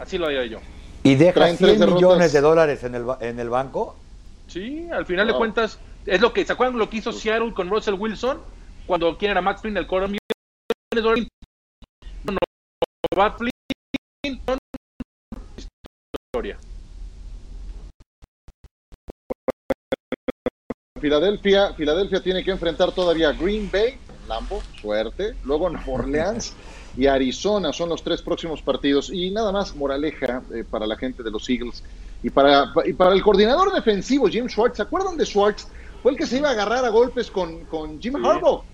Así 0.00 0.16
lo 0.16 0.28
digo 0.28 0.42
yo. 0.44 0.58
¿Y 1.02 1.16
deja 1.16 1.48
100 1.48 1.94
millones 1.94 2.32
de 2.32 2.40
dólares 2.40 2.82
en 2.84 2.94
el, 2.94 3.04
en 3.20 3.38
el 3.38 3.50
banco? 3.50 3.96
Sí, 4.46 4.88
al 4.90 5.04
final 5.04 5.26
de 5.26 5.34
cuentas, 5.34 5.78
es 6.06 6.20
lo 6.20 6.32
que, 6.32 6.44
¿se 6.44 6.52
acuerdan 6.52 6.78
lo 6.78 6.88
que 6.88 6.98
hizo 6.98 7.12
Seattle 7.12 7.52
con 7.52 7.68
Russell 7.68 7.94
Wilson? 7.94 8.40
Cuando 8.86 9.16
quieren 9.16 9.38
a 9.38 9.40
Max 9.40 9.60
Flynn 9.60 9.76
el 9.76 9.86
coro 9.86 10.08
no, 10.08 10.18
va 13.18 13.36
Filadelfia, 21.00 21.74
Filadelfia 21.74 22.22
tiene 22.22 22.44
que 22.44 22.52
enfrentar 22.52 22.92
todavía 22.92 23.30
a 23.30 23.32
Green 23.32 23.68
Bay, 23.72 23.98
Lambo, 24.28 24.62
suerte, 24.80 25.34
luego 25.44 25.68
Nueva 25.68 25.84
Orleans 25.92 26.54
y 26.96 27.06
Arizona 27.06 27.72
son 27.72 27.88
los 27.88 28.04
tres 28.04 28.22
próximos 28.22 28.62
partidos. 28.62 29.10
Y 29.10 29.30
nada 29.30 29.50
más 29.50 29.74
moraleja 29.74 30.42
eh, 30.54 30.64
para 30.68 30.86
la 30.86 30.96
gente 30.96 31.22
de 31.22 31.30
los 31.30 31.48
Eagles 31.50 31.82
y 32.22 32.30
para, 32.30 32.72
y 32.84 32.92
para 32.92 33.14
el 33.14 33.22
coordinador 33.22 33.72
defensivo 33.72 34.28
Jim 34.28 34.48
Schwartz, 34.48 34.76
¿se 34.76 34.82
acuerdan 34.82 35.16
de 35.16 35.26
Schwartz? 35.26 35.66
Fue 36.02 36.12
el 36.12 36.18
que 36.18 36.26
se 36.26 36.38
iba 36.38 36.48
a 36.48 36.52
agarrar 36.52 36.84
a 36.84 36.88
golpes 36.88 37.30
con, 37.30 37.64
con 37.66 38.00
Jim 38.00 38.16
Harbaugh. 38.16 38.64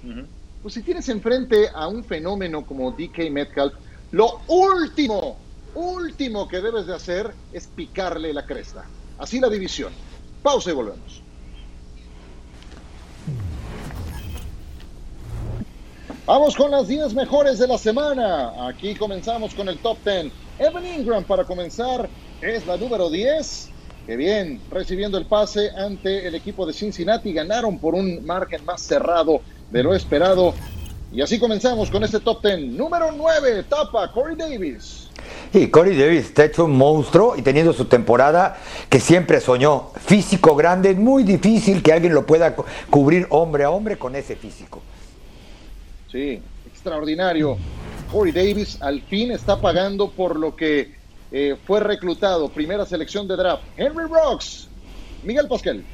Pues 0.62 0.74
si 0.74 0.82
tienes 0.82 1.08
enfrente 1.08 1.68
a 1.74 1.86
un 1.86 2.02
fenómeno 2.02 2.64
como 2.64 2.90
DK 2.90 3.30
Metcalf, 3.30 3.74
lo 4.10 4.40
último 4.48 5.36
último 5.74 6.48
que 6.48 6.60
debes 6.60 6.86
de 6.86 6.94
hacer 6.94 7.32
es 7.52 7.66
picarle 7.66 8.32
la 8.32 8.44
cresta. 8.44 8.84
Así 9.18 9.40
la 9.40 9.48
división. 9.48 9.92
Pausa 10.42 10.70
y 10.70 10.74
volvemos. 10.74 11.22
Vamos 16.26 16.56
con 16.56 16.70
las 16.70 16.88
10 16.88 17.14
mejores 17.14 17.58
de 17.58 17.66
la 17.66 17.78
semana. 17.78 18.68
Aquí 18.68 18.94
comenzamos 18.94 19.54
con 19.54 19.68
el 19.68 19.78
top 19.78 19.98
10. 20.04 20.32
Evan 20.58 20.86
Ingram 20.86 21.24
para 21.24 21.44
comenzar 21.44 22.08
es 22.42 22.66
la 22.66 22.76
número 22.76 23.08
10. 23.08 23.70
Que 24.08 24.16
bien, 24.16 24.58
recibiendo 24.70 25.18
el 25.18 25.26
pase 25.26 25.68
ante 25.76 26.26
el 26.26 26.34
equipo 26.34 26.64
de 26.64 26.72
Cincinnati. 26.72 27.30
Ganaron 27.30 27.78
por 27.78 27.94
un 27.94 28.24
margen 28.24 28.64
más 28.64 28.80
cerrado 28.80 29.42
de 29.70 29.82
lo 29.82 29.94
esperado. 29.94 30.54
Y 31.12 31.20
así 31.20 31.38
comenzamos 31.38 31.90
con 31.90 32.02
este 32.02 32.18
top 32.18 32.42
10. 32.42 32.68
Número 32.68 33.12
9, 33.12 33.64
tapa 33.68 34.10
Corey 34.10 34.34
Davis. 34.34 35.10
Y 35.52 35.66
Corey 35.66 35.94
Davis 35.94 36.24
está 36.24 36.46
hecho 36.46 36.64
un 36.64 36.78
monstruo 36.78 37.36
y 37.36 37.42
teniendo 37.42 37.74
su 37.74 37.84
temporada 37.84 38.56
que 38.88 38.98
siempre 38.98 39.42
soñó. 39.42 39.90
Físico 39.96 40.56
grande, 40.56 40.92
es 40.92 40.96
muy 40.96 41.22
difícil 41.22 41.82
que 41.82 41.92
alguien 41.92 42.14
lo 42.14 42.24
pueda 42.24 42.56
cubrir 42.88 43.26
hombre 43.28 43.64
a 43.64 43.70
hombre 43.70 43.98
con 43.98 44.16
ese 44.16 44.36
físico. 44.36 44.80
Sí, 46.10 46.40
extraordinario. 46.66 47.58
Corey 48.10 48.32
Davis 48.32 48.80
al 48.80 49.02
fin 49.02 49.32
está 49.32 49.60
pagando 49.60 50.10
por 50.10 50.34
lo 50.36 50.56
que 50.56 50.96
eh, 51.32 51.56
fue 51.66 51.80
reclutado. 51.80 52.48
Primera 52.48 52.86
selección 52.86 53.28
de 53.28 53.36
draft. 53.36 53.62
Henry 53.76 54.04
Rocks. 54.04 54.68
Miguel 55.22 55.48
Pascal. 55.48 55.84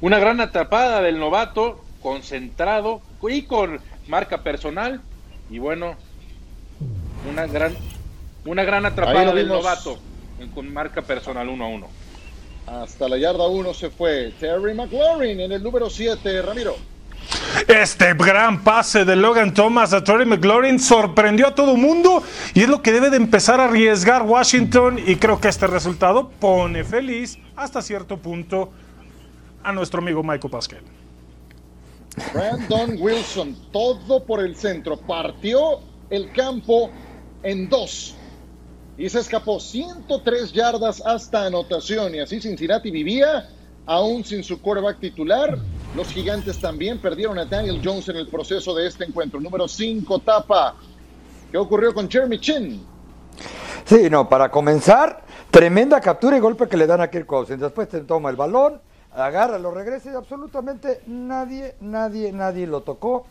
Una 0.00 0.18
gran 0.18 0.40
atrapada 0.40 1.00
del 1.00 1.18
novato, 1.18 1.82
concentrado 2.02 3.00
y 3.22 3.42
con 3.42 3.80
marca 4.06 4.42
personal. 4.42 5.00
Y 5.50 5.58
bueno, 5.58 5.96
una 7.30 7.46
gran 7.46 7.74
una 8.44 8.64
gran 8.64 8.84
atrapada 8.84 9.32
del 9.32 9.48
novato 9.48 9.98
con 10.54 10.72
marca 10.72 11.02
personal 11.02 11.48
1 11.48 11.64
a 11.64 11.68
1. 11.68 11.88
Hasta 12.66 13.08
la 13.08 13.16
yarda 13.18 13.46
1 13.46 13.74
se 13.74 13.90
fue 13.90 14.32
Terry 14.38 14.74
McLaurin 14.74 15.40
en 15.40 15.52
el 15.52 15.62
número 15.62 15.88
7, 15.88 16.42
Ramiro. 16.42 16.76
Este 17.68 18.14
gran 18.14 18.62
pase 18.62 19.04
de 19.04 19.16
Logan 19.16 19.54
Thomas 19.54 19.92
a 19.92 20.04
Terry 20.04 20.26
McLaurin 20.26 20.78
sorprendió 20.78 21.48
a 21.48 21.54
todo 21.54 21.76
mundo 21.76 22.22
y 22.52 22.62
es 22.62 22.68
lo 22.68 22.82
que 22.82 22.92
debe 22.92 23.10
de 23.10 23.16
empezar 23.16 23.60
a 23.60 23.64
arriesgar 23.64 24.22
Washington 24.22 24.98
y 25.04 25.16
creo 25.16 25.40
que 25.40 25.48
este 25.48 25.66
resultado 25.66 26.28
pone 26.28 26.84
feliz 26.84 27.38
hasta 27.56 27.80
cierto 27.82 28.18
punto 28.18 28.70
a 29.62 29.72
nuestro 29.72 30.00
amigo 30.00 30.22
Michael 30.22 30.50
Pascal. 30.50 30.82
Brandon 32.32 32.96
Wilson, 32.98 33.56
todo 33.72 34.24
por 34.24 34.40
el 34.40 34.54
centro, 34.56 34.96
partió 34.96 35.80
el 36.10 36.30
campo 36.32 36.90
en 37.42 37.68
dos 37.68 38.14
y 38.96 39.08
se 39.08 39.18
escapó 39.18 39.58
103 39.58 40.52
yardas 40.52 41.02
hasta 41.04 41.46
anotación 41.46 42.14
y 42.14 42.20
así 42.20 42.40
Cincinnati 42.40 42.90
vivía 42.90 43.48
aún 43.86 44.24
sin 44.24 44.44
su 44.44 44.60
quarterback 44.60 45.00
titular. 45.00 45.58
Los 45.94 46.08
gigantes 46.08 46.58
también 46.58 46.98
perdieron 46.98 47.38
a 47.38 47.44
Daniel 47.44 47.80
Jones 47.82 48.08
en 48.08 48.16
el 48.16 48.26
proceso 48.26 48.74
de 48.74 48.88
este 48.88 49.04
encuentro. 49.04 49.40
Número 49.40 49.68
5, 49.68 50.18
tapa. 50.18 50.74
¿Qué 51.52 51.56
ocurrió 51.56 51.94
con 51.94 52.10
Jeremy 52.10 52.40
Chin? 52.40 52.84
Sí, 53.84 54.10
no, 54.10 54.28
para 54.28 54.50
comenzar, 54.50 55.22
tremenda 55.52 56.00
captura 56.00 56.36
y 56.36 56.40
golpe 56.40 56.66
que 56.66 56.76
le 56.76 56.88
dan 56.88 57.00
a 57.00 57.08
Kirk 57.10 57.26
Cousins. 57.26 57.60
Después 57.60 57.88
te 57.88 58.00
toma 58.00 58.30
el 58.30 58.34
balón, 58.34 58.80
agarra, 59.14 59.56
lo 59.58 59.70
regresa 59.70 60.10
y 60.10 60.16
absolutamente 60.16 61.00
nadie, 61.06 61.76
nadie, 61.80 62.32
nadie 62.32 62.66
lo 62.66 62.80
tocó. 62.80 63.26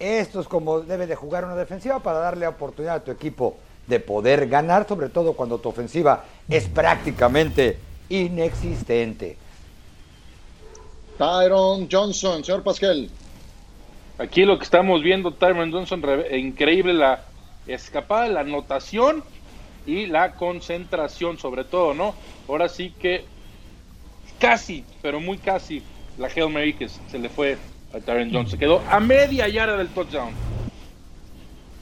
Esto 0.00 0.40
es 0.40 0.48
como 0.48 0.80
debe 0.80 1.06
de 1.06 1.14
jugar 1.14 1.44
una 1.44 1.54
defensiva 1.54 2.00
para 2.00 2.18
darle 2.18 2.48
oportunidad 2.48 2.96
a 2.96 3.04
tu 3.04 3.12
equipo 3.12 3.56
de 3.86 4.00
poder 4.00 4.48
ganar, 4.48 4.88
sobre 4.88 5.08
todo 5.08 5.34
cuando 5.34 5.58
tu 5.58 5.68
ofensiva 5.68 6.24
es 6.48 6.66
prácticamente 6.66 7.78
inexistente. 8.08 9.36
Tyron 11.18 11.88
Johnson, 11.90 12.44
señor 12.44 12.62
Pascal. 12.62 13.08
Aquí 14.18 14.44
lo 14.44 14.56
que 14.56 14.64
estamos 14.64 15.02
viendo, 15.02 15.32
Tyron 15.32 15.72
Johnson, 15.72 16.02
increíble 16.32 16.94
la 16.94 17.24
escapada, 17.66 18.28
la 18.28 18.40
anotación 18.40 19.24
y 19.84 20.06
la 20.06 20.34
concentración, 20.34 21.38
sobre 21.38 21.64
todo, 21.64 21.92
¿no? 21.92 22.14
Ahora 22.48 22.68
sí 22.68 22.94
que 22.98 23.24
casi, 24.38 24.84
pero 25.02 25.20
muy 25.20 25.38
casi, 25.38 25.82
la 26.18 26.28
Hail 26.28 26.50
Mary 26.50 26.74
que 26.74 26.88
se 26.88 27.18
le 27.18 27.28
fue 27.28 27.58
a 27.92 27.98
Tyron 27.98 28.30
Johnson. 28.32 28.50
Se 28.50 28.58
quedó 28.58 28.80
a 28.88 29.00
media 29.00 29.48
yarda 29.48 29.76
del 29.76 29.88
touchdown. 29.88 30.30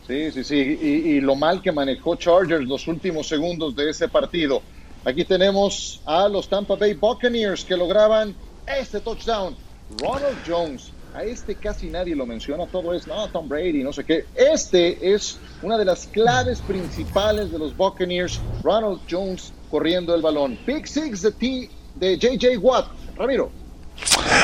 Sí, 0.06 0.30
sí, 0.30 0.44
sí. 0.44 0.56
Y, 0.56 1.20
lo 1.20 1.34
mal 1.34 1.60
que 1.60 1.72
manejó 1.72 2.14
Chargers 2.14 2.64
los 2.64 2.86
últimos 2.86 3.26
segundos 3.26 3.74
de 3.74 3.90
ese 3.90 4.08
partido. 4.08 4.62
Aquí 5.04 5.24
tenemos 5.24 6.00
a 6.06 6.28
los 6.28 6.48
Tampa 6.48 6.76
Bay 6.76 6.94
Buccaneers 6.94 7.64
que 7.64 7.76
lograban 7.76 8.34
este 8.66 9.00
touchdown. 9.00 9.56
Ronald 10.00 10.38
Jones. 10.46 10.92
A 11.14 11.24
este 11.24 11.54
casi 11.54 11.88
nadie 11.88 12.14
lo 12.14 12.26
menciona. 12.26 12.66
Todo 12.66 12.92
es, 12.92 13.06
no, 13.06 13.26
Tom 13.28 13.48
Brady, 13.48 13.82
no 13.82 13.92
sé 13.92 14.04
qué. 14.04 14.26
Este 14.34 15.14
es 15.14 15.38
una 15.62 15.78
de 15.78 15.84
las 15.86 16.06
claves 16.08 16.60
principales 16.60 17.50
de 17.50 17.58
los 17.58 17.74
Buccaneers. 17.74 18.38
Ronald 18.62 19.00
Jones 19.10 19.52
corriendo 19.70 20.14
el 20.14 20.20
balón. 20.20 20.58
Pick 20.66 20.84
six 20.84 21.22
de, 21.22 21.32
T, 21.32 21.70
de 21.94 22.18
JJ 22.18 22.58
Watt. 22.58 22.88
Ramiro. 23.16 23.50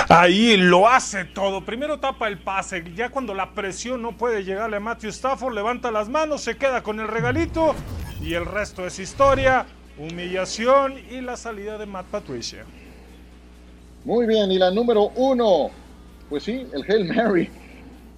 Ahí 0.09 0.57
lo 0.57 0.89
hace 0.89 1.27
todo. 1.27 1.65
Primero 1.65 2.01
tapa 2.01 2.29
el 2.29 2.39
pase. 2.39 2.85
Ya 2.95 3.11
cuando 3.11 3.35
la 3.35 3.53
presión 3.53 4.01
no 4.01 4.17
puede 4.17 4.45
llegarle 4.45 4.79
a 4.79 4.81
Matthew 4.81 5.11
Stafford, 5.11 5.55
levanta 5.55 5.91
las 5.91 6.09
manos, 6.09 6.41
se 6.41 6.57
queda 6.57 6.83
con 6.83 7.01
el 7.01 7.09
regalito. 7.09 7.75
Y 8.23 8.35
el 8.35 8.47
resto 8.47 8.87
es 8.87 8.99
historia, 8.99 9.67
humillación 9.99 10.99
y 11.11 11.21
la 11.21 11.37
salida 11.37 11.77
de 11.77 11.87
Matt 11.87 12.07
Patricia. 12.07 12.65
Muy 14.05 14.27
bien, 14.27 14.51
y 14.51 14.59
la 14.59 14.71
número 14.71 15.13
uno. 15.15 15.71
Pues 16.29 16.45
sí, 16.45 16.67
el 16.73 16.85
Hail 16.89 17.05
Mary. 17.05 17.51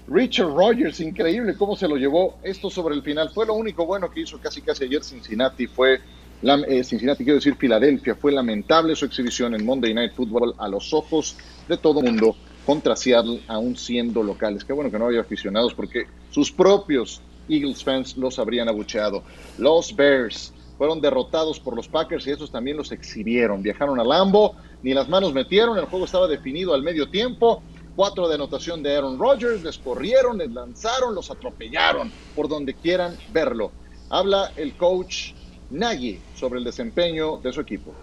Richard 0.06 0.48
Rogers, 0.48 1.00
increíble 1.00 1.54
cómo 1.56 1.76
se 1.76 1.88
lo 1.88 1.96
llevó 1.96 2.38
esto 2.42 2.68
sobre 2.68 2.94
el 2.94 3.02
final. 3.02 3.30
Fue 3.30 3.46
lo 3.46 3.54
único 3.54 3.86
bueno 3.86 4.10
que 4.10 4.20
hizo 4.20 4.38
casi 4.38 4.60
casi 4.60 4.84
ayer 4.84 5.02
Cincinnati. 5.02 5.66
Fue 5.66 6.00
eh, 6.42 6.84
Cincinnati, 6.84 7.24
quiero 7.24 7.36
decir 7.36 7.56
Filadelfia, 7.56 8.14
fue 8.14 8.30
lamentable 8.30 8.94
su 8.94 9.06
exhibición 9.06 9.54
en 9.54 9.64
Monday 9.64 9.94
Night 9.94 10.12
Football 10.12 10.54
a 10.58 10.68
los 10.68 10.92
ojos 10.92 11.36
de 11.68 11.78
todo 11.78 12.02
mundo 12.02 12.36
contra 12.66 12.96
Seattle, 12.96 13.42
aún 13.48 13.76
siendo 13.76 14.22
locales. 14.22 14.64
Qué 14.64 14.74
bueno 14.74 14.90
que 14.90 14.98
no 14.98 15.06
había 15.06 15.22
aficionados 15.22 15.72
porque 15.72 16.06
sus 16.30 16.52
propios 16.52 17.22
Eagles 17.48 17.82
fans 17.82 18.16
los 18.16 18.38
habrían 18.38 18.68
abucheado. 18.68 19.22
Los 19.58 19.94
Bears 19.96 20.52
fueron 20.84 21.00
derrotados 21.00 21.58
por 21.58 21.74
los 21.74 21.88
Packers 21.88 22.26
y 22.26 22.32
esos 22.32 22.50
también 22.50 22.76
los 22.76 22.92
exhibieron. 22.92 23.62
Viajaron 23.62 23.98
a 23.98 24.04
Lambo, 24.04 24.54
ni 24.82 24.92
las 24.92 25.08
manos 25.08 25.32
metieron, 25.32 25.78
el 25.78 25.86
juego 25.86 26.04
estaba 26.04 26.28
definido 26.28 26.74
al 26.74 26.82
medio 26.82 27.08
tiempo. 27.08 27.62
Cuatro 27.96 28.28
de 28.28 28.34
anotación 28.34 28.82
de 28.82 28.94
Aaron 28.94 29.18
Rodgers, 29.18 29.64
les 29.64 29.78
corrieron, 29.78 30.36
les 30.36 30.50
lanzaron, 30.50 31.14
los 31.14 31.30
atropellaron 31.30 32.12
por 32.36 32.48
donde 32.48 32.74
quieran 32.74 33.16
verlo. 33.32 33.72
Habla 34.10 34.52
el 34.56 34.76
coach 34.76 35.32
Nagy 35.70 36.20
sobre 36.34 36.58
el 36.58 36.64
desempeño 36.66 37.38
de 37.38 37.50
su 37.50 37.62
equipo. 37.62 37.94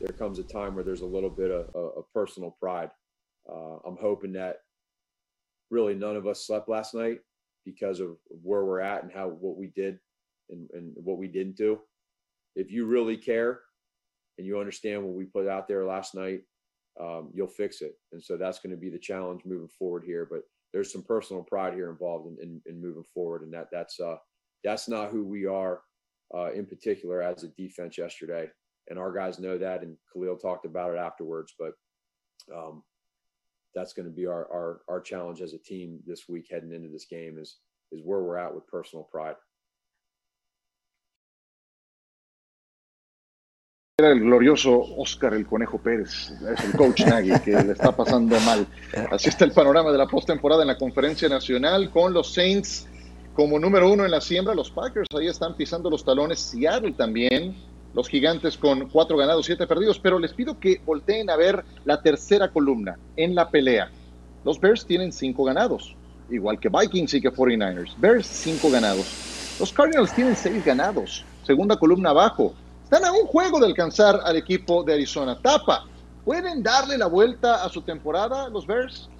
There 0.00 0.12
comes 0.12 0.38
a 0.38 0.42
time 0.42 0.74
where 0.74 0.84
there's 0.84 1.00
a 1.00 1.06
little 1.06 1.30
bit 1.30 1.50
of, 1.50 1.74
of 1.74 2.04
personal 2.12 2.54
pride. 2.60 2.90
Uh, 3.48 3.78
I'm 3.86 3.96
hoping 3.98 4.34
that 4.34 4.56
really 5.70 5.94
none 5.94 6.14
of 6.14 6.26
us 6.26 6.46
slept 6.46 6.68
last 6.68 6.92
night 6.92 7.20
because 7.64 8.00
of 8.00 8.18
where 8.28 8.66
we're 8.66 8.82
at 8.82 9.02
and 9.02 9.10
how 9.10 9.28
what 9.28 9.56
we 9.56 9.68
did 9.74 9.98
and, 10.50 10.68
and 10.72 10.92
what 10.96 11.18
we 11.18 11.28
didn't 11.28 11.56
do. 11.56 11.80
If 12.54 12.70
you 12.70 12.86
really 12.86 13.16
care 13.16 13.60
and 14.38 14.46
you 14.46 14.58
understand 14.58 15.02
what 15.02 15.14
we 15.14 15.24
put 15.24 15.48
out 15.48 15.68
there 15.68 15.84
last 15.84 16.14
night, 16.14 16.40
um, 17.00 17.30
you'll 17.34 17.46
fix 17.48 17.82
it. 17.82 17.94
And 18.12 18.22
so 18.22 18.36
that's 18.36 18.58
going 18.58 18.70
to 18.70 18.80
be 18.80 18.90
the 18.90 18.98
challenge 18.98 19.42
moving 19.44 19.68
forward 19.68 20.04
here. 20.04 20.26
But 20.30 20.42
there's 20.72 20.92
some 20.92 21.02
personal 21.02 21.42
pride 21.42 21.74
here 21.74 21.90
involved 21.90 22.28
in, 22.28 22.36
in, 22.42 22.62
in 22.66 22.80
moving 22.80 23.04
forward, 23.04 23.42
and 23.42 23.52
that 23.52 23.68
that's 23.70 24.00
uh, 24.00 24.16
that's 24.64 24.88
not 24.88 25.10
who 25.10 25.24
we 25.24 25.46
are 25.46 25.80
uh, 26.34 26.52
in 26.52 26.66
particular 26.66 27.22
as 27.22 27.44
a 27.44 27.48
defense 27.48 27.98
yesterday. 27.98 28.48
And 28.88 28.98
our 28.98 29.12
guys 29.12 29.38
know 29.38 29.58
that. 29.58 29.82
And 29.82 29.96
Khalil 30.12 30.36
talked 30.36 30.66
about 30.66 30.92
it 30.92 30.98
afterwards. 30.98 31.54
But 31.58 31.72
um, 32.54 32.82
that's 33.74 33.92
going 33.92 34.06
to 34.06 34.14
be 34.14 34.26
our, 34.26 34.46
our, 34.52 34.80
our 34.88 35.00
challenge 35.00 35.40
as 35.40 35.52
a 35.52 35.58
team 35.58 36.00
this 36.06 36.28
week 36.28 36.46
heading 36.50 36.72
into 36.72 36.88
this 36.88 37.06
game 37.06 37.38
is, 37.38 37.58
is 37.92 38.00
where 38.04 38.20
we're 38.20 38.38
at 38.38 38.54
with 38.54 38.66
personal 38.66 39.04
pride. 39.04 39.34
Era 43.98 44.10
el 44.10 44.20
glorioso 44.20 44.78
Oscar 44.98 45.32
el 45.32 45.46
Conejo 45.46 45.78
Pérez, 45.78 46.30
es 46.30 46.64
el 46.66 46.72
coach 46.72 47.06
Nagy 47.06 47.30
que 47.42 47.52
le 47.52 47.72
está 47.72 47.96
pasando 47.96 48.38
mal. 48.40 48.66
Así 49.10 49.30
está 49.30 49.46
el 49.46 49.52
panorama 49.52 49.90
de 49.90 49.96
la 49.96 50.06
postemporada 50.06 50.60
en 50.60 50.68
la 50.68 50.76
conferencia 50.76 51.30
nacional 51.30 51.88
con 51.88 52.12
los 52.12 52.34
Saints 52.34 52.86
como 53.32 53.58
número 53.58 53.90
uno 53.90 54.04
en 54.04 54.10
la 54.10 54.20
siembra, 54.20 54.54
los 54.54 54.70
Packers 54.70 55.08
ahí 55.18 55.28
están 55.28 55.56
pisando 55.56 55.88
los 55.88 56.04
talones, 56.04 56.40
Seattle 56.40 56.92
también, 56.92 57.56
los 57.94 58.06
gigantes 58.06 58.58
con 58.58 58.86
cuatro 58.90 59.16
ganados, 59.16 59.46
siete 59.46 59.66
perdidos, 59.66 59.98
pero 59.98 60.18
les 60.18 60.34
pido 60.34 60.60
que 60.60 60.78
volteen 60.84 61.30
a 61.30 61.36
ver 61.36 61.64
la 61.86 62.02
tercera 62.02 62.50
columna 62.50 62.98
en 63.16 63.34
la 63.34 63.48
pelea. 63.48 63.90
Los 64.44 64.60
Bears 64.60 64.84
tienen 64.84 65.10
cinco 65.10 65.44
ganados, 65.44 65.96
igual 66.28 66.60
que 66.60 66.68
Vikings 66.68 67.14
y 67.14 67.22
que 67.22 67.32
49ers. 67.32 67.94
Bears 67.96 68.26
cinco 68.26 68.70
ganados. 68.70 69.56
Los 69.58 69.72
Cardinals 69.72 70.12
tienen 70.12 70.36
seis 70.36 70.62
ganados, 70.62 71.24
segunda 71.44 71.78
columna 71.78 72.10
abajo. 72.10 72.54
Están 72.86 73.04
a 73.04 73.10
un 73.10 73.26
juego 73.26 73.58
de 73.58 73.66
alcanzar 73.66 74.20
al 74.22 74.36
equipo 74.36 74.84
de 74.84 74.92
Arizona. 74.92 75.36
Tapa, 75.42 75.86
¿pueden 76.24 76.62
darle 76.62 76.96
la 76.96 77.06
vuelta 77.06 77.64
a 77.64 77.68
su 77.68 77.82
temporada 77.82 78.48
los 78.48 78.64
Bears? 78.64 79.10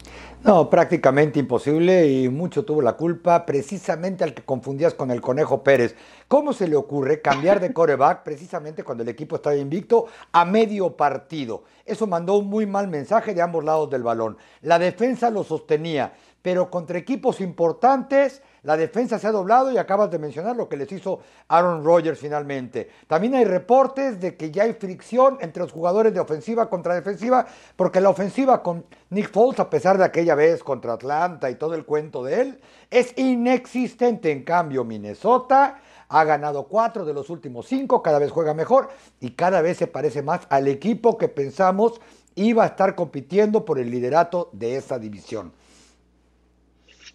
No, 0.44 0.70
prácticamente 0.70 1.40
imposible 1.40 2.06
y 2.06 2.28
mucho 2.28 2.64
tuvo 2.64 2.80
la 2.80 2.92
culpa 2.92 3.44
precisamente 3.44 4.22
al 4.22 4.34
que 4.34 4.44
confundías 4.44 4.94
con 4.94 5.10
el 5.10 5.20
Conejo 5.20 5.64
Pérez. 5.64 5.96
¿Cómo 6.28 6.52
se 6.52 6.68
le 6.68 6.76
ocurre 6.76 7.20
cambiar 7.20 7.58
de 7.58 7.72
coreback 7.72 8.22
precisamente 8.22 8.84
cuando 8.84 9.02
el 9.02 9.08
equipo 9.08 9.34
estaba 9.34 9.56
invicto 9.56 10.06
a 10.30 10.44
medio 10.44 10.96
partido? 10.96 11.64
Eso 11.84 12.06
mandó 12.06 12.36
un 12.36 12.46
muy 12.46 12.66
mal 12.66 12.86
mensaje 12.86 13.34
de 13.34 13.42
ambos 13.42 13.64
lados 13.64 13.90
del 13.90 14.04
balón. 14.04 14.38
La 14.62 14.78
defensa 14.78 15.28
lo 15.28 15.42
sostenía, 15.42 16.12
pero 16.40 16.70
contra 16.70 16.98
equipos 16.98 17.40
importantes 17.40 18.42
la 18.66 18.76
defensa 18.76 19.16
se 19.16 19.28
ha 19.28 19.32
doblado 19.32 19.70
y 19.70 19.78
acabas 19.78 20.10
de 20.10 20.18
mencionar 20.18 20.56
lo 20.56 20.68
que 20.68 20.76
les 20.76 20.90
hizo 20.90 21.20
Aaron 21.46 21.84
Rodgers 21.84 22.18
finalmente. 22.18 22.90
También 23.06 23.36
hay 23.36 23.44
reportes 23.44 24.20
de 24.20 24.36
que 24.36 24.50
ya 24.50 24.64
hay 24.64 24.72
fricción 24.72 25.38
entre 25.40 25.62
los 25.62 25.70
jugadores 25.70 26.12
de 26.12 26.18
ofensiva 26.18 26.68
contra 26.68 26.96
defensiva, 26.96 27.46
porque 27.76 28.00
la 28.00 28.10
ofensiva 28.10 28.64
con 28.64 28.84
Nick 29.10 29.30
Foles, 29.30 29.60
a 29.60 29.70
pesar 29.70 29.98
de 29.98 30.04
aquella 30.04 30.34
vez 30.34 30.64
contra 30.64 30.94
Atlanta 30.94 31.48
y 31.48 31.54
todo 31.54 31.76
el 31.76 31.84
cuento 31.84 32.24
de 32.24 32.40
él, 32.40 32.60
es 32.90 33.16
inexistente. 33.16 34.32
En 34.32 34.42
cambio, 34.42 34.82
Minnesota 34.82 35.78
ha 36.08 36.24
ganado 36.24 36.64
cuatro 36.64 37.04
de 37.04 37.14
los 37.14 37.30
últimos 37.30 37.68
cinco, 37.68 38.02
cada 38.02 38.18
vez 38.18 38.32
juega 38.32 38.52
mejor 38.52 38.88
y 39.20 39.30
cada 39.30 39.62
vez 39.62 39.76
se 39.76 39.86
parece 39.86 40.22
más 40.22 40.40
al 40.50 40.66
equipo 40.66 41.16
que 41.16 41.28
pensamos 41.28 42.00
iba 42.34 42.64
a 42.64 42.66
estar 42.66 42.96
compitiendo 42.96 43.64
por 43.64 43.78
el 43.78 43.92
liderato 43.92 44.50
de 44.52 44.74
esa 44.74 44.98
división. 44.98 45.52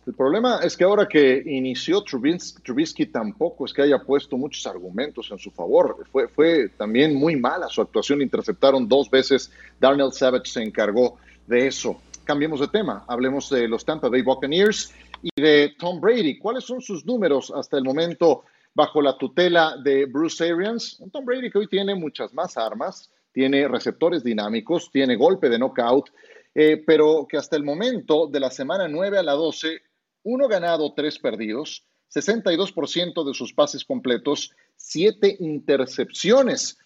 El 0.08 0.16
problema 0.16 0.62
es 0.64 0.76
que 0.76 0.84
ahora 0.84 1.08
que 1.08 1.44
inició 1.46 2.04
Trubisky, 2.04 3.06
tampoco 3.06 3.66
es 3.66 3.74
que 3.74 3.84
haya 3.84 4.00
puesto 4.00 4.36
muchos 4.36 4.66
argumentos 4.66 5.30
en 5.30 5.38
su 5.38 5.52
favor. 5.52 5.96
Fue, 6.34 6.70
también 6.70 7.14
muy 7.14 7.36
mala 7.36 7.68
su 7.70 7.82
actuación. 7.82 8.22
Interceptaron 8.22 8.88
dos 8.88 9.12
veces. 9.12 9.52
Darnell 9.80 10.12
Savage 10.12 10.48
se 10.48 10.64
encargó 10.64 11.18
de 11.46 11.68
eso. 11.68 12.02
Cambiemos 12.24 12.60
de 12.62 12.68
tema. 12.70 13.06
Hablemos 13.08 13.52
de 13.52 13.68
los 13.68 13.86
Tampa 13.86 14.10
Bay 14.10 14.24
Buccaneers 14.24 14.92
y 15.22 15.30
de 15.40 15.76
Tom 15.78 16.02
Brady. 16.02 16.40
¿Cuáles 16.40 16.64
son 16.64 16.82
sus 16.82 17.06
números 17.06 17.54
hasta 17.56 17.78
el 17.78 17.84
momento 17.84 18.44
bajo 18.74 19.04
la 19.04 19.16
tutela 19.20 19.78
de 19.78 20.08
Bruce 20.08 20.44
Arians? 20.44 21.00
Tom 21.12 21.26
Brady 21.26 21.52
que 21.52 21.60
hoy 21.60 21.68
tiene 21.68 21.94
muchas 21.94 22.34
más 22.34 22.58
armas, 22.58 23.12
tiene 23.32 23.68
receptores 23.68 24.24
dinámicos, 24.24 24.90
tiene 24.92 25.16
golpe 25.16 25.48
de 25.48 25.60
knockout, 25.60 26.10
eh, 26.56 26.84
pero 26.86 27.28
que 27.30 27.38
hasta 27.38 27.56
el 27.56 27.64
momento 27.64 28.26
de 28.26 28.40
la 28.40 28.50
semana 28.50 28.88
9 28.88 29.20
a 29.20 29.24
la 29.24 29.34
12 29.34 29.91
uno 30.24 30.48
ganado, 30.48 30.94
tres 30.94 31.20
perdidos, 31.20 31.86
62% 32.14 33.26
de 33.26 33.34
sus 33.34 33.54
pases 33.54 33.86
completos, 33.86 34.52
siete 34.76 35.38
intercepciones. 35.40 36.78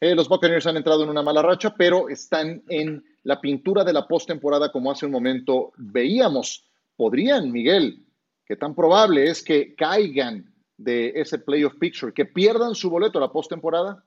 Eh, 0.00 0.14
los 0.14 0.28
Buccaneers 0.28 0.66
han 0.66 0.76
entrado 0.76 1.02
en 1.02 1.08
una 1.08 1.22
mala 1.22 1.42
racha, 1.42 1.74
pero 1.76 2.08
están 2.08 2.62
en 2.68 3.04
la 3.24 3.40
pintura 3.40 3.82
de 3.84 3.92
la 3.92 4.06
postemporada 4.06 4.70
como 4.70 4.90
hace 4.90 5.06
un 5.06 5.12
momento 5.12 5.72
veíamos. 5.76 6.68
¿Podrían, 6.96 7.50
Miguel? 7.50 8.04
¿Qué 8.46 8.56
tan 8.56 8.74
probable 8.74 9.28
es 9.28 9.42
que 9.42 9.74
caigan 9.74 10.54
de 10.76 11.12
ese 11.16 11.38
playoff 11.38 11.74
picture, 11.78 12.12
que 12.12 12.24
pierdan 12.24 12.74
su 12.74 12.90
boleto 12.90 13.18
a 13.18 13.22
la 13.22 13.32
postemporada? 13.32 14.04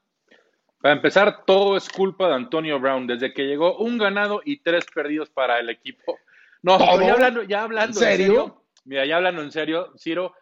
Para 0.82 0.96
empezar, 0.96 1.44
todo 1.46 1.78
es 1.78 1.88
culpa 1.90 2.28
de 2.28 2.36
Antonio 2.36 2.80
Brown. 2.80 3.06
Desde 3.06 3.34
que 3.34 3.44
llegó, 3.44 3.78
un 3.78 3.98
ganado 3.98 4.42
y 4.44 4.58
tres 4.58 4.86
perdidos 4.94 5.30
para 5.30 5.60
el 5.60 5.70
equipo. 5.70 6.18
No, 6.64 6.80
ya 6.80 7.14
hablando, 7.14 7.44
ya 7.44 7.64
hablando 7.64 8.00
¿En 8.00 8.06
serio? 8.06 8.61
Mira, 8.84 9.06
ya 9.06 9.18
hablando 9.18 9.42
en 9.42 9.52
serio, 9.52 9.94
Ciro, 9.98 10.34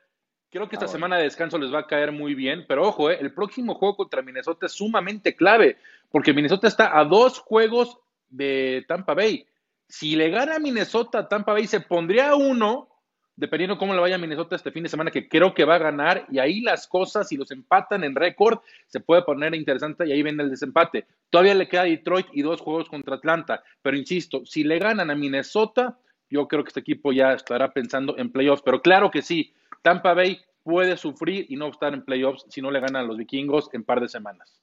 creo 0.50 0.70
que 0.70 0.76
esta 0.76 0.86
ah, 0.86 0.90
semana 0.90 1.18
de 1.18 1.24
descanso 1.24 1.58
les 1.58 1.74
va 1.74 1.80
a 1.80 1.88
caer 1.88 2.12
muy 2.12 2.36
bien, 2.36 2.66
pero 2.68 2.88
ojo, 2.88 3.10
eh, 3.10 3.18
el 3.20 3.34
próximo 3.34 3.76
juego 3.76 3.98
contra 3.98 4.22
Minnesota 4.22 4.66
es 4.66 4.72
sumamente 4.72 5.36
clave, 5.36 5.78
porque 6.10 6.34
Minnesota 6.34 6.68
está 6.68 6.98
a 6.98 7.06
dos 7.06 7.40
juegos 7.40 7.98
de 8.30 8.86
Tampa 8.88 9.14
Bay. 9.14 9.46
Si 9.88 10.16
le 10.16 10.30
gana 10.30 10.56
a 10.56 10.60
Minnesota, 10.60 11.28
Tampa 11.28 11.54
Bay 11.54 11.68
se 11.68 11.82
pondría 11.82 12.30
a 12.30 12.36
uno, 12.36 12.88
dependiendo 13.36 13.78
cómo 13.78 13.94
le 13.94 14.02
vaya 14.02 14.16
a 14.16 14.20
Minnesota 14.20 14.56
este 14.56 14.72
fin 14.72 14.84
de 14.84 14.90
semana, 14.90 15.12
que 15.12 15.28
creo 15.28 15.54
que 15.54 15.66
va 15.66 15.76
a 15.76 15.80
ganar, 15.80 16.26
y 16.30 16.40
ahí 16.40 16.62
las 16.62 16.88
cosas, 16.88 17.28
si 17.28 17.38
los 17.38 17.52
empatan 17.52 18.04
en 18.04 18.16
récord, 18.16 18.60
se 18.88 19.00
puede 19.00 19.24
poner 19.24 19.56
interesante 19.56 20.08
y 20.08 20.12
ahí 20.12 20.24
viene 20.24 20.44
el 20.44 20.50
desempate. 20.50 21.06
Todavía 21.30 21.56
le 21.56 21.68
queda 21.68 21.84
Detroit 21.84 22.28
y 22.34 22.42
dos 22.42 22.62
juegos 22.62 22.90
contra 22.90 23.16
Atlanta, 23.16 23.64
pero 23.82 23.98
insisto, 23.98 24.46
si 24.46 24.64
le 24.64 24.80
ganan 24.80 25.10
a 25.10 25.16
Minnesota, 25.16 25.98
yo 26.30 26.48
creo 26.48 26.64
que 26.64 26.70
este 26.70 26.80
equipo 26.80 27.12
ya 27.12 27.34
estará 27.34 27.72
pensando 27.72 28.18
en 28.18 28.32
playoffs, 28.32 28.64
pero 28.64 28.82
claro 28.82 29.12
que 29.12 29.22
sí, 29.22 29.54
Tampa 29.82 30.14
Bay 30.14 30.40
puede 30.64 30.98
sufrir 30.98 31.46
y 31.50 31.56
no 31.56 31.68
estar 31.68 31.94
en 31.94 32.04
playoffs 32.04 32.46
si 32.50 32.62
no 32.62 32.72
le 32.72 32.80
ganan 32.80 33.04
a 33.04 33.08
los 33.08 33.18
vikingos 33.18 33.70
en 33.74 33.84
par 33.84 34.02
de 34.02 34.10
semanas. 34.10 34.60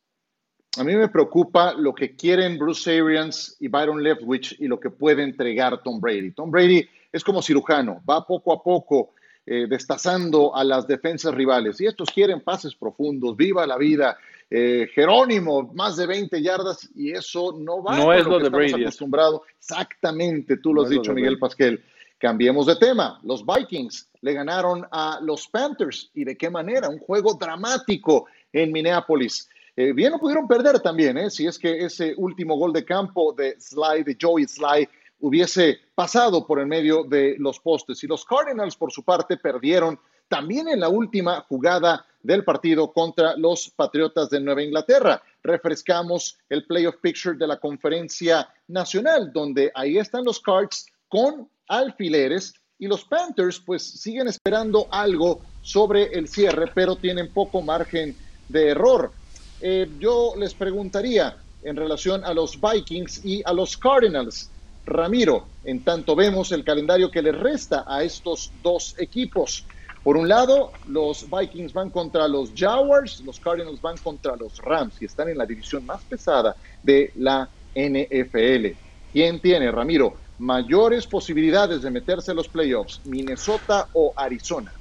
A 0.78 0.84
mí 0.84 0.94
me 0.94 1.08
preocupa 1.08 1.72
lo 1.72 1.94
que 1.94 2.14
quieren 2.14 2.58
Bruce 2.58 3.00
Arians 3.00 3.56
y 3.60 3.68
Byron 3.68 4.02
Leftwich 4.02 4.56
y 4.60 4.66
lo 4.66 4.78
que 4.78 4.90
puede 4.90 5.22
entregar 5.22 5.82
Tom 5.82 6.00
Brady. 6.00 6.32
Tom 6.32 6.50
Brady 6.50 6.86
es 7.10 7.24
como 7.24 7.40
cirujano, 7.40 8.02
va 8.08 8.26
poco 8.26 8.52
a 8.52 8.62
poco 8.62 9.14
eh, 9.46 9.66
destazando 9.68 10.54
a 10.54 10.62
las 10.64 10.86
defensas 10.86 11.34
rivales 11.34 11.80
y 11.80 11.86
estos 11.86 12.10
quieren 12.10 12.42
pases 12.42 12.74
profundos, 12.74 13.36
viva 13.36 13.66
la 13.66 13.78
vida, 13.78 14.18
eh, 14.48 14.88
Jerónimo, 14.94 15.72
más 15.74 15.96
de 15.96 16.06
20 16.06 16.40
yardas, 16.40 16.88
y 16.94 17.10
eso 17.10 17.54
no 17.58 17.82
va 17.82 17.96
no 17.96 18.12
es 18.12 18.24
lo, 18.24 18.38
de 18.38 18.48
Brady. 18.48 18.82
acostumbrado. 18.82 19.42
Exactamente, 19.58 20.58
tú 20.58 20.72
lo 20.72 20.82
has 20.82 20.90
dicho, 20.90 21.12
Miguel 21.12 21.38
Pasquel. 21.38 21.82
Cambiemos 22.18 22.66
de 22.66 22.76
tema. 22.76 23.20
Los 23.24 23.44
Vikings 23.44 24.08
le 24.22 24.32
ganaron 24.32 24.86
a 24.90 25.18
los 25.20 25.48
Panthers. 25.48 26.10
¿Y 26.14 26.24
de 26.24 26.36
qué 26.36 26.48
manera? 26.48 26.88
Un 26.88 26.98
juego 26.98 27.34
dramático 27.34 28.26
en 28.52 28.72
Minneapolis. 28.72 29.50
Eh, 29.76 29.92
bien 29.92 30.12
no 30.12 30.18
pudieron 30.18 30.48
perder 30.48 30.80
también, 30.80 31.18
¿eh? 31.18 31.28
si 31.28 31.46
es 31.46 31.58
que 31.58 31.84
ese 31.84 32.14
último 32.16 32.56
gol 32.56 32.72
de 32.72 32.86
campo 32.86 33.34
de 33.34 33.60
Sly, 33.60 34.04
de 34.04 34.16
Joey 34.18 34.48
Sly, 34.48 34.88
hubiese 35.20 35.78
pasado 35.94 36.46
por 36.46 36.58
el 36.60 36.66
medio 36.66 37.04
de 37.04 37.36
los 37.38 37.60
postes. 37.60 38.02
Y 38.02 38.06
los 38.06 38.24
Cardinals, 38.24 38.76
por 38.76 38.90
su 38.90 39.02
parte, 39.02 39.36
perdieron 39.36 39.98
también 40.28 40.68
en 40.68 40.80
la 40.80 40.88
última 40.88 41.40
jugada 41.42 42.04
del 42.22 42.44
partido 42.44 42.92
contra 42.92 43.36
los 43.36 43.70
Patriotas 43.70 44.28
de 44.30 44.40
Nueva 44.40 44.62
Inglaterra. 44.62 45.22
Refrescamos 45.42 46.36
el 46.48 46.64
playoff 46.66 46.96
picture 47.00 47.36
de 47.36 47.46
la 47.46 47.58
conferencia 47.58 48.48
nacional, 48.68 49.32
donde 49.32 49.70
ahí 49.74 49.98
están 49.98 50.24
los 50.24 50.40
Cards 50.40 50.86
con 51.08 51.48
alfileres 51.68 52.54
y 52.78 52.86
los 52.86 53.04
Panthers 53.04 53.60
pues 53.60 53.82
siguen 53.82 54.28
esperando 54.28 54.86
algo 54.90 55.40
sobre 55.62 56.04
el 56.18 56.28
cierre, 56.28 56.70
pero 56.74 56.96
tienen 56.96 57.32
poco 57.32 57.62
margen 57.62 58.16
de 58.48 58.70
error. 58.70 59.12
Eh, 59.60 59.88
yo 59.98 60.34
les 60.36 60.52
preguntaría 60.52 61.36
en 61.62 61.76
relación 61.76 62.24
a 62.24 62.34
los 62.34 62.58
Vikings 62.60 63.24
y 63.24 63.42
a 63.44 63.52
los 63.52 63.76
Cardinals. 63.76 64.50
Ramiro, 64.84 65.46
en 65.64 65.82
tanto 65.82 66.14
vemos 66.14 66.52
el 66.52 66.64
calendario 66.64 67.10
que 67.10 67.22
les 67.22 67.36
resta 67.36 67.84
a 67.86 68.04
estos 68.04 68.52
dos 68.62 68.94
equipos. 68.98 69.64
Por 70.06 70.16
un 70.16 70.28
lado, 70.28 70.70
los 70.86 71.26
Vikings 71.28 71.72
van 71.72 71.90
contra 71.90 72.28
los 72.28 72.52
Jaguars, 72.54 73.22
los 73.26 73.40
Cardinals 73.40 73.82
van 73.82 73.96
contra 73.96 74.36
los 74.36 74.58
Rams 74.58 75.02
y 75.02 75.04
están 75.04 75.28
en 75.30 75.36
la 75.36 75.44
división 75.44 75.84
más 75.84 76.00
pesada 76.04 76.54
de 76.80 77.10
la 77.16 77.48
NFL. 77.74 78.66
¿Quién 79.12 79.40
tiene, 79.40 79.68
Ramiro, 79.72 80.14
mayores 80.38 81.08
posibilidades 81.08 81.82
de 81.82 81.90
meterse 81.90 82.30
a 82.30 82.34
los 82.34 82.46
playoffs, 82.46 83.00
Minnesota 83.04 83.88
o 83.94 84.12
Arizona? 84.14 84.72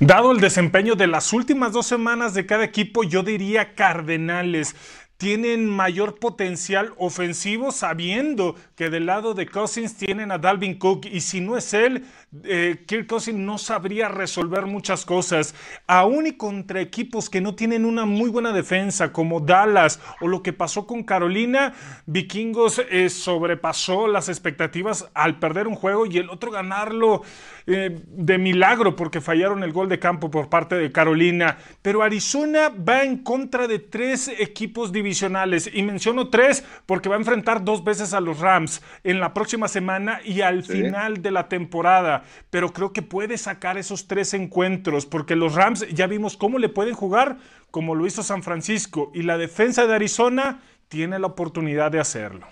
Dado 0.00 0.32
el 0.32 0.40
desempeño 0.40 0.94
de 0.94 1.08
las 1.08 1.34
últimas 1.34 1.72
dos 1.74 1.84
semanas 1.84 2.32
de 2.32 2.46
cada 2.46 2.64
equipo, 2.64 3.04
yo 3.04 3.22
diría 3.22 3.74
Cardenales 3.74 4.76
tienen 5.16 5.68
mayor 5.68 6.18
potencial 6.18 6.92
ofensivo 6.96 7.70
sabiendo 7.70 8.56
que 8.74 8.90
del 8.90 9.06
lado 9.06 9.34
de 9.34 9.46
Cousins 9.46 9.96
tienen 9.96 10.32
a 10.32 10.38
Dalvin 10.38 10.78
Cook 10.78 11.06
y 11.06 11.20
si 11.20 11.40
no 11.40 11.56
es 11.56 11.72
él, 11.72 12.04
eh, 12.42 12.82
Kirk 12.86 13.06
Cousins 13.06 13.38
no 13.38 13.58
sabría 13.58 14.08
resolver 14.08 14.66
muchas 14.66 15.04
cosas. 15.04 15.54
Aún 15.86 16.26
y 16.26 16.32
contra 16.32 16.80
equipos 16.80 17.30
que 17.30 17.40
no 17.40 17.54
tienen 17.54 17.84
una 17.84 18.04
muy 18.04 18.28
buena 18.28 18.52
defensa 18.52 19.12
como 19.12 19.40
Dallas 19.40 20.00
o 20.20 20.26
lo 20.26 20.42
que 20.42 20.52
pasó 20.52 20.86
con 20.86 21.04
Carolina, 21.04 21.74
Vikingos 22.06 22.82
eh, 22.90 23.08
sobrepasó 23.08 24.08
las 24.08 24.28
expectativas 24.28 25.08
al 25.14 25.38
perder 25.38 25.68
un 25.68 25.76
juego 25.76 26.06
y 26.06 26.18
el 26.18 26.28
otro 26.28 26.50
ganarlo 26.50 27.22
eh, 27.66 28.00
de 28.06 28.38
milagro 28.38 28.96
porque 28.96 29.20
fallaron 29.20 29.62
el 29.62 29.72
gol 29.72 29.88
de 29.88 29.98
campo 29.98 30.30
por 30.30 30.48
parte 30.48 30.74
de 30.76 30.92
Carolina. 30.92 31.58
Pero 31.82 32.02
Arizona 32.02 32.68
va 32.68 33.02
en 33.02 33.18
contra 33.18 33.66
de 33.66 33.78
tres 33.78 34.28
equipos 34.28 34.92
divisionales 34.92 35.70
y 35.72 35.82
menciono 35.82 36.28
tres 36.28 36.64
porque 36.86 37.08
va 37.08 37.16
a 37.16 37.18
enfrentar 37.18 37.64
dos 37.64 37.84
veces 37.84 38.14
a 38.14 38.20
los 38.20 38.40
Rams 38.40 38.82
en 39.02 39.20
la 39.20 39.34
próxima 39.34 39.68
semana 39.68 40.20
y 40.24 40.40
al 40.40 40.62
final 40.62 41.22
de 41.22 41.30
la 41.30 41.48
temporada 41.48 42.24
pero 42.50 42.72
creo 42.72 42.92
que 42.92 43.02
puede 43.02 43.38
sacar 43.38 43.78
esos 43.78 44.06
tres 44.06 44.34
encuentros, 44.34 45.06
porque 45.06 45.36
los 45.36 45.54
Rams 45.54 45.86
ya 45.92 46.06
vimos 46.06 46.36
cómo 46.36 46.58
le 46.58 46.68
pueden 46.68 46.94
jugar, 46.94 47.38
como 47.70 47.94
lo 47.94 48.06
hizo 48.06 48.22
San 48.22 48.42
Francisco, 48.42 49.10
y 49.12 49.22
la 49.22 49.38
defensa 49.38 49.86
de 49.86 49.94
Arizona 49.94 50.62
tiene 50.88 51.18
la 51.18 51.26
oportunidad 51.26 51.90
de 51.90 52.00
hacerlo. 52.00 52.46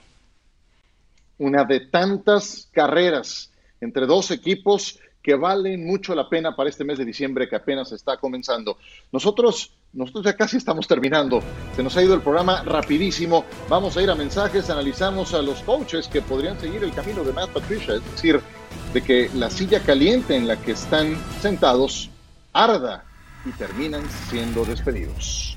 Una 1.38 1.64
de 1.64 1.86
tantas 1.86 2.68
carreras 2.72 3.51
entre 3.82 4.06
dos 4.06 4.30
equipos 4.30 4.98
que 5.22 5.34
valen 5.34 5.84
mucho 5.86 6.14
la 6.14 6.28
pena 6.28 6.56
para 6.56 6.70
este 6.70 6.84
mes 6.84 6.98
de 6.98 7.04
diciembre 7.04 7.48
que 7.48 7.56
apenas 7.56 7.92
está 7.92 8.16
comenzando. 8.16 8.78
Nosotros, 9.12 9.72
nosotros 9.92 10.24
ya 10.24 10.36
casi 10.36 10.56
estamos 10.56 10.88
terminando. 10.88 11.42
Se 11.76 11.82
nos 11.82 11.96
ha 11.96 12.02
ido 12.02 12.14
el 12.14 12.22
programa 12.22 12.62
rapidísimo. 12.62 13.44
Vamos 13.68 13.96
a 13.96 14.02
ir 14.02 14.10
a 14.10 14.14
mensajes, 14.14 14.70
analizamos 14.70 15.34
a 15.34 15.42
los 15.42 15.60
coaches 15.62 16.08
que 16.08 16.22
podrían 16.22 16.58
seguir 16.58 16.82
el 16.82 16.92
camino 16.92 17.22
de 17.22 17.32
Matt 17.32 17.50
Patricia, 17.50 17.94
es 17.94 18.04
decir, 18.12 18.40
de 18.92 19.02
que 19.02 19.30
la 19.34 19.50
silla 19.50 19.80
caliente 19.80 20.36
en 20.36 20.48
la 20.48 20.56
que 20.56 20.72
están 20.72 21.16
sentados 21.40 22.10
arda 22.52 23.04
y 23.44 23.50
terminan 23.52 24.02
siendo 24.28 24.64
despedidos. 24.64 25.56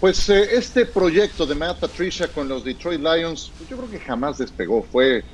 Pues 0.00 0.28
eh, 0.28 0.48
este 0.52 0.86
proyecto 0.86 1.44
de 1.44 1.56
Matt 1.56 1.80
Patricia 1.80 2.28
con 2.28 2.48
los 2.48 2.62
Detroit 2.62 3.00
Lions, 3.00 3.52
pues 3.58 3.68
yo 3.68 3.76
creo 3.76 3.90
que 3.90 3.98
jamás 3.98 4.38
despegó. 4.38 4.80
Fue 4.84 5.24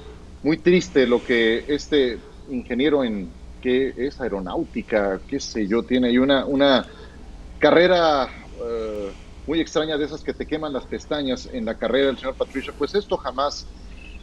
muy 0.42 0.56
triste 0.56 1.06
lo 1.06 1.22
que 1.22 1.66
este 1.68 2.18
ingeniero 2.48 3.04
en 3.04 3.30
que 3.60 3.92
es 3.96 4.18
aeronáutica, 4.20 5.20
qué 5.26 5.38
sé 5.38 5.66
yo, 5.66 5.82
tiene 5.82 6.08
ahí 6.08 6.18
una, 6.18 6.46
una 6.46 6.86
carrera 7.58 8.28
eh, 8.66 9.12
muy 9.46 9.60
extraña 9.60 9.98
de 9.98 10.04
esas 10.06 10.22
que 10.22 10.32
te 10.32 10.46
queman 10.46 10.72
las 10.72 10.86
pestañas 10.86 11.48
en 11.52 11.66
la 11.66 11.76
carrera 11.76 12.06
del 12.06 12.18
señor 12.18 12.34
Patricia, 12.34 12.72
pues 12.76 12.94
esto 12.94 13.16
jamás 13.18 13.66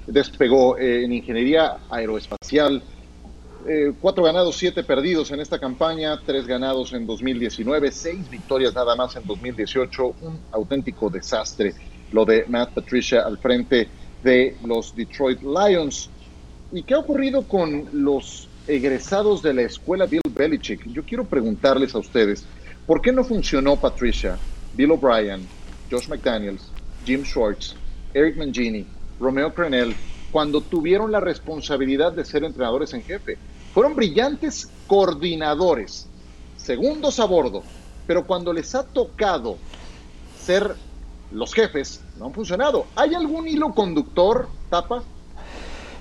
despegó 0.08 0.78
eh, 0.78 1.04
en 1.04 1.14
ingeniería 1.14 1.78
aeroespacial. 1.89 2.84
Eh, 3.68 3.93
cuatro 4.01 4.24
ganados, 4.24 4.55
siete 4.55 4.84
perdidos 4.84 5.30
en 5.32 5.39
esta 5.39 5.59
campaña, 5.59 6.20
tres 6.26 6.47
ganados 6.47 6.93
en 6.93 7.05
2019, 7.05 7.91
seis 7.91 8.28
victorias 8.30 8.74
nada 8.74 8.95
más 8.95 9.16
en 9.16 9.26
2018, 9.26 10.16
un 10.22 10.39
auténtico 10.51 11.09
desastre 11.09 11.76
lo 12.12 12.26
de 12.26 12.45
Matt 12.47 12.74
Patricia 12.74 13.22
al 13.22 13.38
frente 13.38 13.88
de 14.24 14.57
los 14.66 14.95
Detroit 14.95 15.41
Lions. 15.41 16.09
¿Y 16.72 16.84
qué 16.84 16.95
ha 16.95 16.99
ocurrido 16.99 17.43
con 17.43 17.88
los 17.93 18.47
egresados 18.68 19.41
de 19.41 19.53
la 19.53 19.62
escuela 19.64 20.05
Bill 20.07 20.22
Belichick? 20.30 20.88
Yo 20.88 21.03
quiero 21.03 21.26
preguntarles 21.26 21.93
a 21.93 21.99
ustedes, 21.99 22.45
¿por 22.88 23.01
qué 23.01 23.12
no 23.12 23.24
funcionó 23.24 23.76
Patricia, 23.76 24.38
Bill 24.74 24.91
O'Brien, 24.91 25.47
Josh 25.89 26.07
McDaniels, 26.07 26.72
Jim 27.05 27.24
Schwartz, 27.24 27.76
Eric 28.14 28.38
Mangini, 28.38 28.86
Romeo 29.20 29.53
Crenel, 29.53 29.93
cuando 30.32 30.62
tuvieron 30.62 31.12
la 31.12 31.20
responsabilidad 31.20 32.12
de 32.12 32.26
ser 32.26 32.44
entrenadores 32.44 32.94
en 32.94 33.04
jefe? 33.04 33.38
Fueron 33.74 33.96
brillantes 33.96 34.70
coordinadores, 34.88 36.08
segundos 36.58 37.20
a 37.20 37.26
bordo, 37.26 37.64
pero 38.08 38.26
cuando 38.26 38.52
les 38.52 38.76
ha 38.76 38.84
tocado 38.84 39.58
ser 40.46 40.76
los 41.32 41.54
jefes, 41.54 42.02
no 42.18 42.26
han 42.26 42.34
funcionado. 42.34 42.86
¿Hay 42.96 43.14
algún 43.14 43.48
hilo 43.48 43.74
conductor, 43.74 44.50
Tapa? 44.70 45.04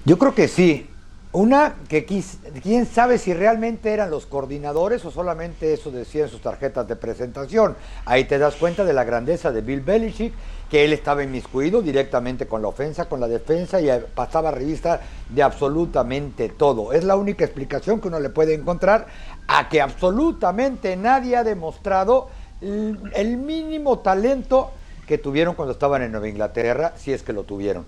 Yo 0.04 0.18
creo 0.18 0.34
que 0.34 0.48
sí. 0.48 0.89
Una, 1.32 1.76
que 1.88 2.04
quién 2.04 2.86
sabe 2.86 3.16
si 3.16 3.32
realmente 3.32 3.92
eran 3.92 4.10
los 4.10 4.26
coordinadores 4.26 5.04
o 5.04 5.12
solamente 5.12 5.72
eso 5.72 5.92
decían 5.92 6.28
sus 6.28 6.40
tarjetas 6.40 6.88
de 6.88 6.96
presentación. 6.96 7.76
Ahí 8.04 8.24
te 8.24 8.36
das 8.36 8.56
cuenta 8.56 8.84
de 8.84 8.92
la 8.92 9.04
grandeza 9.04 9.52
de 9.52 9.60
Bill 9.60 9.80
Belichick, 9.80 10.34
que 10.68 10.84
él 10.84 10.92
estaba 10.92 11.22
inmiscuido 11.22 11.82
directamente 11.82 12.48
con 12.48 12.62
la 12.62 12.68
ofensa, 12.68 13.08
con 13.08 13.20
la 13.20 13.28
defensa 13.28 13.80
y 13.80 13.88
pasaba 14.12 14.50
revista 14.50 15.02
de 15.28 15.44
absolutamente 15.44 16.48
todo. 16.48 16.92
Es 16.92 17.04
la 17.04 17.14
única 17.14 17.44
explicación 17.44 18.00
que 18.00 18.08
uno 18.08 18.18
le 18.18 18.30
puede 18.30 18.54
encontrar 18.54 19.06
a 19.46 19.68
que 19.68 19.80
absolutamente 19.80 20.96
nadie 20.96 21.36
ha 21.36 21.44
demostrado 21.44 22.28
el 22.60 23.36
mínimo 23.36 24.00
talento 24.00 24.72
que 25.06 25.16
tuvieron 25.16 25.54
cuando 25.54 25.72
estaban 25.72 26.02
en 26.02 26.10
Nueva 26.10 26.28
Inglaterra, 26.28 26.92
si 26.96 27.12
es 27.12 27.22
que 27.22 27.32
lo 27.32 27.44
tuvieron. 27.44 27.84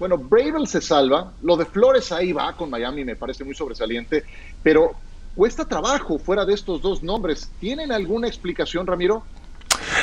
Bueno, 0.00 0.16
Bravel 0.16 0.66
se 0.66 0.80
salva, 0.80 1.36
lo 1.42 1.58
de 1.58 1.66
Flores 1.66 2.10
ahí 2.10 2.32
va 2.32 2.56
con 2.56 2.70
Miami, 2.70 3.04
me 3.04 3.16
parece 3.16 3.44
muy 3.44 3.54
sobresaliente, 3.54 4.24
pero 4.62 4.96
cuesta 5.34 5.66
trabajo 5.66 6.18
fuera 6.18 6.46
de 6.46 6.54
estos 6.54 6.80
dos 6.80 7.02
nombres. 7.02 7.54
¿Tienen 7.58 7.92
alguna 7.92 8.26
explicación, 8.26 8.86
Ramiro? 8.86 9.26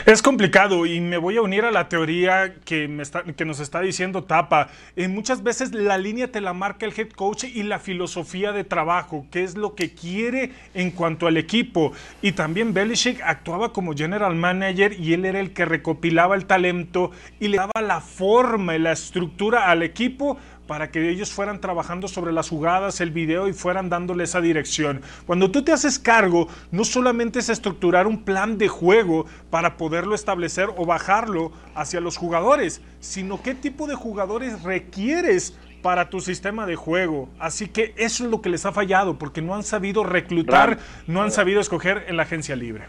Es 0.05 0.21
complicado 0.21 0.85
y 0.85 1.01
me 1.01 1.17
voy 1.17 1.37
a 1.37 1.41
unir 1.41 1.65
a 1.65 1.71
la 1.71 1.89
teoría 1.89 2.55
que, 2.65 2.87
nos 2.87 3.59
está 3.59 3.81
diciendo 3.81 4.23
Tapa. 4.23 4.69
Eh, 4.95 5.07
muchas 5.07 5.43
veces 5.43 5.73
la 5.73 5.97
línea 5.97 6.31
te 6.31 6.41
la 6.41 6.53
marca 6.53 6.85
el 6.85 6.93
head 6.97 7.09
coach 7.09 7.43
y 7.43 7.63
la 7.63 7.79
filosofía 7.79 8.51
de 8.51 8.63
trabajo, 8.63 9.25
qué 9.31 9.43
es 9.43 9.55
lo 9.55 9.75
que 9.75 9.93
quiere 9.93 10.51
en 10.73 10.91
cuanto 10.91 11.27
al 11.27 11.37
equipo. 11.37 11.93
Y 12.21 12.33
también 12.33 12.73
Belichick 12.73 13.21
actuaba 13.21 13.73
como 13.73 13.93
general 13.93 14.35
manager 14.35 14.93
y 14.99 15.13
él 15.13 15.25
era 15.25 15.39
el 15.39 15.53
que 15.53 15.65
recopilaba 15.65 16.35
el 16.35 16.45
talento 16.45 17.11
y 17.39 17.49
le 17.49 17.57
daba 17.57 17.81
la 17.81 18.01
forma 18.01 18.75
y 18.75 18.79
la 18.79 18.91
estructura 18.91 19.69
al 19.69 19.83
equipo 19.83 20.37
para 20.67 20.91
que 20.91 21.09
ellos 21.09 21.31
fueran 21.31 21.61
trabajando 21.61 22.07
sobre 22.07 22.31
las 22.31 22.49
jugadas, 22.49 23.01
el 23.01 23.11
video 23.11 23.47
y 23.47 23.53
fueran 23.53 23.89
dándole 23.89 24.25
esa 24.25 24.41
dirección. 24.41 25.01
Cuando 25.25 25.49
tú 25.49 25.63
te 25.63 25.71
haces 25.71 25.97
cargo, 25.97 26.47
no 26.71 26.83
solamente 26.83 27.39
es 27.39 27.49
estructurar 27.49 28.05
un 28.05 28.23
plan 28.23 28.57
de 28.57 28.67
juego 28.67 29.25
para 29.49 29.77
poderlo 29.77 30.13
establecer 30.13 30.69
o 30.75 30.85
bajarlo 30.85 31.51
hacia 31.73 32.01
los 32.01 32.17
jugadores, 32.17 32.81
sino 32.99 33.41
qué 33.41 33.55
tipo 33.55 33.87
de 33.87 33.95
jugadores 33.95 34.63
requieres 34.63 35.57
para 35.81 36.09
tu 36.09 36.19
sistema 36.19 36.65
de 36.65 36.75
juego. 36.75 37.29
Así 37.39 37.67
que 37.67 37.93
eso 37.97 38.25
es 38.25 38.29
lo 38.31 38.41
que 38.41 38.49
les 38.49 38.65
ha 38.65 38.71
fallado, 38.71 39.17
porque 39.17 39.41
no 39.41 39.55
han 39.55 39.63
sabido 39.63 40.03
reclutar, 40.03 40.79
no 41.07 41.21
han 41.21 41.31
sabido 41.31 41.61
escoger 41.61 42.05
en 42.07 42.17
la 42.17 42.23
agencia 42.23 42.55
libre. 42.55 42.85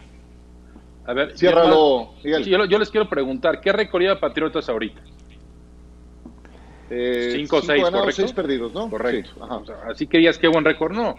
A 1.05 1.13
ver, 1.13 1.37
ciérralo. 1.37 2.13
Yo, 2.23 2.65
yo, 2.65 2.77
les 2.77 2.89
quiero 2.89 3.09
preguntar, 3.09 3.61
¿qué 3.61 3.71
recorrida 3.71 4.19
Patriotas 4.19 4.69
ahorita? 4.69 5.01
Eh, 6.89 7.33
cinco 7.35 7.57
o 7.57 7.61
seis, 7.61 7.83
seis 8.11 8.33
perdidos, 8.33 8.73
¿no? 8.73 8.89
Correcto. 8.89 9.31
así 9.89 10.07
que 10.07 10.17
digas 10.17 10.37
qué 10.37 10.47
buen 10.47 10.65
récord, 10.65 10.93
no. 10.93 11.15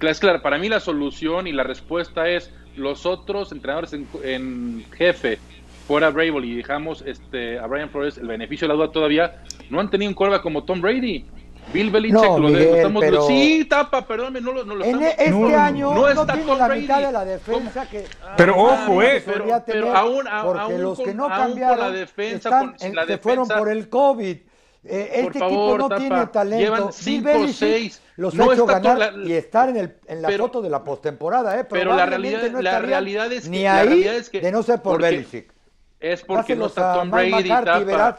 Es 0.00 0.18
claro, 0.18 0.42
para 0.42 0.58
mí 0.58 0.68
la 0.68 0.80
solución 0.80 1.46
y 1.46 1.52
la 1.52 1.62
respuesta 1.62 2.28
es 2.28 2.52
los 2.74 3.06
otros 3.06 3.52
entrenadores 3.52 3.92
en, 3.92 4.84
jefe, 4.96 5.38
fuera 5.86 6.10
Brable 6.10 6.44
y 6.46 6.56
dejamos 6.56 7.02
este, 7.06 7.58
a 7.58 7.66
Brian 7.66 7.88
Flores 7.90 8.18
el 8.18 8.26
beneficio 8.26 8.66
de 8.66 8.74
la 8.74 8.74
duda 8.74 8.90
todavía, 8.92 9.42
no 9.70 9.78
han 9.78 9.90
tenido 9.90 10.08
un 10.08 10.14
cuerva 10.14 10.42
como 10.42 10.64
Tom 10.64 10.80
Brady. 10.80 11.24
Bill 11.72 11.90
Belichick 11.90 12.20
no, 12.20 12.38
lo, 12.40 12.48
Miguel, 12.48 12.74
estamos 12.74 13.00
pero... 13.00 13.22
Sí, 13.28 13.64
tapa, 13.70 14.04
perdónme, 14.04 14.40
no 14.40 14.52
lo, 14.52 14.64
no 14.64 14.74
lo 14.74 14.84
en 14.84 15.00
estamos 15.00 15.14
Este 15.16 15.30
no, 15.30 15.56
año 15.60 15.94
no, 15.94 16.08
está 16.08 16.26
tiene 16.32 16.48
Tom 16.48 16.58
la 16.58 16.66
Brady. 16.66 16.80
mitad 16.82 17.00
de 17.06 17.12
la 17.12 17.24
defensa 17.24 17.88
que 17.88 18.04
Pero 18.36 18.54
ah, 18.54 18.84
ojo, 18.88 19.02
eh, 19.02 19.22
pero, 19.24 19.62
pero 19.64 19.96
aún, 19.96 20.26
a- 20.26 20.42
porque 20.42 20.60
aún 20.60 20.82
los 20.82 20.96
con- 20.98 21.06
que 21.06 21.14
no 21.14 21.24
aún 21.28 21.32
cambiaron 21.32 21.78
la 21.78 21.90
defensa, 21.92 22.48
están 22.48 22.72
con- 22.72 22.76
en- 22.88 22.94
la 22.96 23.06
se 23.06 23.18
fueron 23.18 23.44
defensa- 23.46 23.58
por 23.58 23.70
el 23.70 23.88
COVID. 23.88 24.36
Eh, 24.84 25.20
Por 25.22 25.26
este 25.28 25.38
favor, 25.38 25.52
equipo 25.54 25.78
no 25.78 25.88
Tapa, 25.88 26.00
tiene 26.00 26.26
talento. 26.26 26.64
llevan 26.64 26.82
Bill 26.86 26.92
cinco, 26.92 27.24
Belichick 27.28 27.54
seis. 27.56 28.02
los 28.16 28.34
No 28.34 28.50
ha 28.50 28.54
hecho 28.54 28.66
ganar 28.66 28.98
la- 28.98 29.28
y 29.28 29.32
estar 29.32 29.68
en, 29.68 29.76
el, 29.76 29.96
en 30.08 30.22
la 30.22 30.28
pero- 30.28 30.44
foto 30.46 30.60
de 30.62 30.70
la 30.70 30.82
postemporada. 30.82 31.60
Eh, 31.60 31.64
pero 31.64 31.94
la 31.94 32.04
realidad- 32.04 32.50
no 32.50 32.60
la 32.60 32.80
realidad 32.80 33.32
es 33.32 33.44
que- 33.44 33.50
ni 33.50 33.62
la 33.62 33.76
ahí 33.78 33.86
realidad 33.88 34.14
es 34.16 34.28
que- 34.28 34.40
de 34.40 34.50
no 34.50 34.62
ser 34.64 34.82
por 34.82 35.00
Belichick. 35.00 35.52
Es 36.00 36.22
porque 36.24 36.56
no 36.56 36.66
está 36.66 36.94
Tom 36.94 37.10
Brady, 37.12 37.30
McCarthy, 37.30 37.64
tapa. 37.64 37.78
verás. 37.84 38.16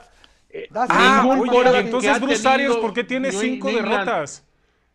Eh, 0.49 0.69
Ah, 0.73 1.25
oye, 1.27 1.79
entonces 1.79 2.21
Bruce 2.21 2.47
Arias, 2.47 2.77
¿por 2.77 2.93
qué 2.93 3.03
tiene 3.03 3.29
New- 3.29 3.39
cinco 3.41 3.67
New 3.69 3.79
England- 3.79 4.05
derrotas? 4.05 4.45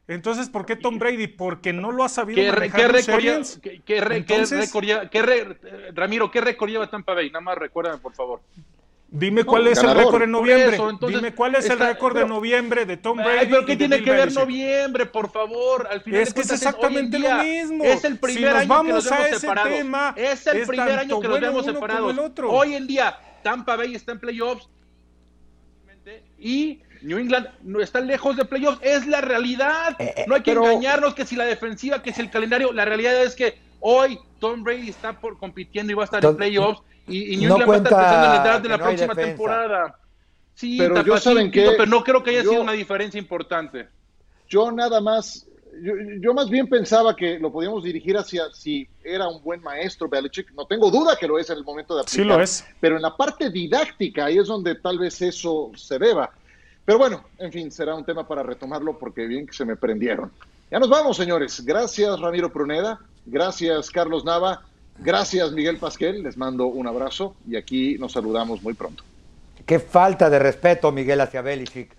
Entonces, 0.07 0.49
¿por 0.49 0.65
qué 0.65 0.75
Tom 0.75 0.99
Brady? 0.99 1.27
Porque 1.27 1.75
no 1.75 1.93
lo 1.93 2.03
ha 2.03 2.09
sabido 2.09 2.41
¿Qué, 2.41 2.51
manejar 2.51 2.81
qué 2.81 2.87
Bruce 2.89 3.07
récord 3.07 3.21
lleva- 3.23 3.35
Arians. 3.35 3.59
qué- 3.63 3.83
qué 3.85 4.01
re- 4.01 4.25
qué 4.25 4.35
Entonces- 4.35 4.61
récord 4.61 4.85
lleva- 4.85 5.11
qué 5.11 5.21
re- 5.21 5.59
eh, 5.65 5.91
Ramiro, 5.93 6.31
¿qué 6.31 6.41
récord 6.41 6.71
lleva 6.71 6.89
Tampa 6.89 7.13
Bay? 7.13 7.29
Nada 7.31 7.43
más 7.43 7.59
recuérdame, 7.59 7.99
por 7.99 8.15
favor. 8.15 8.41
Dime 9.11 9.45
cuál 9.45 9.67
es 9.69 9.79
el 9.83 9.95
récord 9.95 10.23
en 10.23 10.31
noviembre. 10.33 10.75
eso, 10.77 10.91
entonces, 10.91 11.19
Dime 11.21 11.35
cuál 11.35 11.55
es 11.55 11.69
el 11.71 11.79
récord 11.79 12.15
de 12.15 12.27
noviembre 12.27 12.85
de 12.85 12.99
Tom 12.99 13.17
Brady. 13.17 13.39
Ay, 13.39 13.47
pero 13.49 13.65
¿qué 13.65 13.77
tiene 13.77 14.03
que 14.03 14.11
ver 14.11 14.33
noviembre, 14.35 15.07
por 15.07 15.31
favor? 15.31 15.89
Al 15.91 16.03
final 16.03 16.21
Es 16.21 16.35
que 16.35 16.43
es 16.43 16.51
exactamente 16.51 17.17
día 17.17 17.39
lo 17.39 17.43
mismo. 17.43 17.85
Es 17.85 18.05
el 18.05 18.13
Si 18.15 18.19
primer 18.19 18.53
nos 18.53 18.61
año 18.63 18.83
que 18.83 18.89
nos 18.93 19.07
a 19.07 19.15
vemos 19.15 19.29
ese 19.31 19.41
separados. 19.41 19.73
tema, 19.73 20.15
es 20.17 20.47
el 20.47 20.57
es 20.59 20.69
primer 20.69 20.99
año 20.99 21.21
que 21.21 21.29
nos 21.29 21.41
bueno 21.41 21.47
vemos 21.47 21.65
separados. 21.65 22.13
el 22.13 22.19
otro. 22.19 22.51
Hoy 22.51 22.75
en 22.75 22.87
día, 22.87 23.19
Tampa 23.43 23.77
Bay 23.77 23.95
está 23.95 24.13
en 24.13 24.21
playoffs 24.21 24.69
y 26.39 26.81
New 27.03 27.19
England 27.19 27.49
no 27.63 27.81
está 27.81 28.01
lejos 28.01 28.37
de 28.37 28.45
playoffs. 28.45 28.79
Es 28.83 29.07
la 29.07 29.21
realidad. 29.23 29.97
Eh, 29.99 30.13
eh, 30.19 30.25
no 30.27 30.35
hay 30.35 30.43
que 30.43 30.51
pero- 30.53 30.67
engañarnos 30.69 31.15
que 31.15 31.25
si 31.25 31.35
la 31.37 31.45
defensiva, 31.45 32.03
que 32.03 32.13
si 32.13 32.21
el 32.21 32.31
calendario. 32.31 32.73
La 32.73 32.85
realidad 32.85 33.23
es 33.23 33.35
que 33.35 33.59
hoy 33.81 34.19
Tom 34.39 34.63
Brady 34.65 34.91
está 34.91 35.19
por 35.19 35.39
compitiendo 35.39 35.93
y 35.93 35.95
va 35.97 36.03
a 36.03 36.05
estar 36.05 36.25
en 36.25 36.37
playoffs 36.37 36.83
y, 37.09 37.35
y 37.35 37.37
New 37.39 37.49
no 37.49 37.55
England 37.57 37.71
va 37.71 37.75
a 37.75 37.77
estar 37.79 37.91
cuenta 37.93 37.99
pensando 37.99 38.27
en 38.27 38.33
el 38.37 38.43
draft 38.43 38.57
de 38.59 38.63
que 38.63 38.69
la 38.69 38.77
no 38.77 38.85
próxima 38.85 39.15
temporada. 39.15 39.99
Sí, 40.55 40.77
Pero 40.79 41.03
yo, 41.05 41.19
¿saben 41.19 41.51
qué? 41.51 41.71
pero 41.77 41.87
no 41.87 42.03
creo 42.03 42.23
que 42.23 42.31
haya 42.31 42.43
Yo- 42.43 42.51
sido 42.51 42.63
una 42.63 42.73
diferencia 42.73 43.19
importante. 43.19 43.89
Yo 44.49 44.73
nada 44.73 45.01
más, 45.01 45.47
yo, 45.83 45.93
yo 46.21 46.35
más 46.35 46.49
bien 46.51 46.69
pensaba 46.69 47.15
que 47.15 47.39
lo 47.39 47.53
podíamos 47.53 47.85
dirigir 47.85 48.17
hacia 48.17 48.45
si 48.53 48.89
era 49.05 49.29
un 49.29 49.43
buen 49.43 49.63
maestro 49.63 50.09
Belichick. 50.09 50.51
No 50.53 50.67
tengo 50.67 50.91
duda 50.91 51.17
que 51.17 51.29
lo 51.29 51.39
es 51.39 51.49
en 51.51 51.59
el 51.59 51.65
momento 51.65 51.95
de 51.95 52.01
aplicar. 52.01 52.23
Sí 52.23 52.29
lo 52.29 52.41
es. 52.41 52.67
Pero 52.81 52.97
en 52.97 53.03
la 53.03 53.17
parte 53.17 53.51
didáctica, 53.51 54.25
ahí 54.25 54.39
es 54.39 54.47
donde 54.49 54.75
tal 54.75 54.99
vez 54.99 55.21
eso 55.23 55.71
se 55.77 55.99
deba. 55.99 56.31
Pero 56.85 56.99
bueno, 56.99 57.23
en 57.39 57.53
fin, 57.53 57.71
será 57.71 57.95
un 57.95 58.05
tema 58.05 58.27
para 58.27 58.43
retomarlo 58.43 58.99
porque 58.99 59.27
bien 59.27 59.47
que 59.47 59.53
se 59.53 59.65
me 59.65 59.77
prendieron. 59.77 60.33
Ya 60.71 60.79
nos 60.79 60.89
vamos, 60.89 61.17
señores. 61.19 61.63
Gracias, 61.65 62.19
Ramiro 62.19 62.51
Pruneda. 62.53 62.99
Gracias, 63.27 63.91
Carlos 63.91 64.25
Nava. 64.25 64.63
Gracias, 64.99 65.53
Miguel 65.53 65.77
Pasquel. 65.79 66.23
Les 66.23 66.37
mando 66.37 66.67
un 66.67 66.87
abrazo 66.87 67.35
y 67.47 67.57
aquí 67.57 67.97
nos 67.99 68.13
saludamos 68.13 68.63
muy 68.63 68.75
pronto. 68.75 69.05
Qué 69.65 69.79
falta 69.79 70.31
de 70.31 70.39
respeto, 70.39 70.91
Miguel, 70.93 71.21
hacia 71.21 71.43
Belichick. 71.43 71.98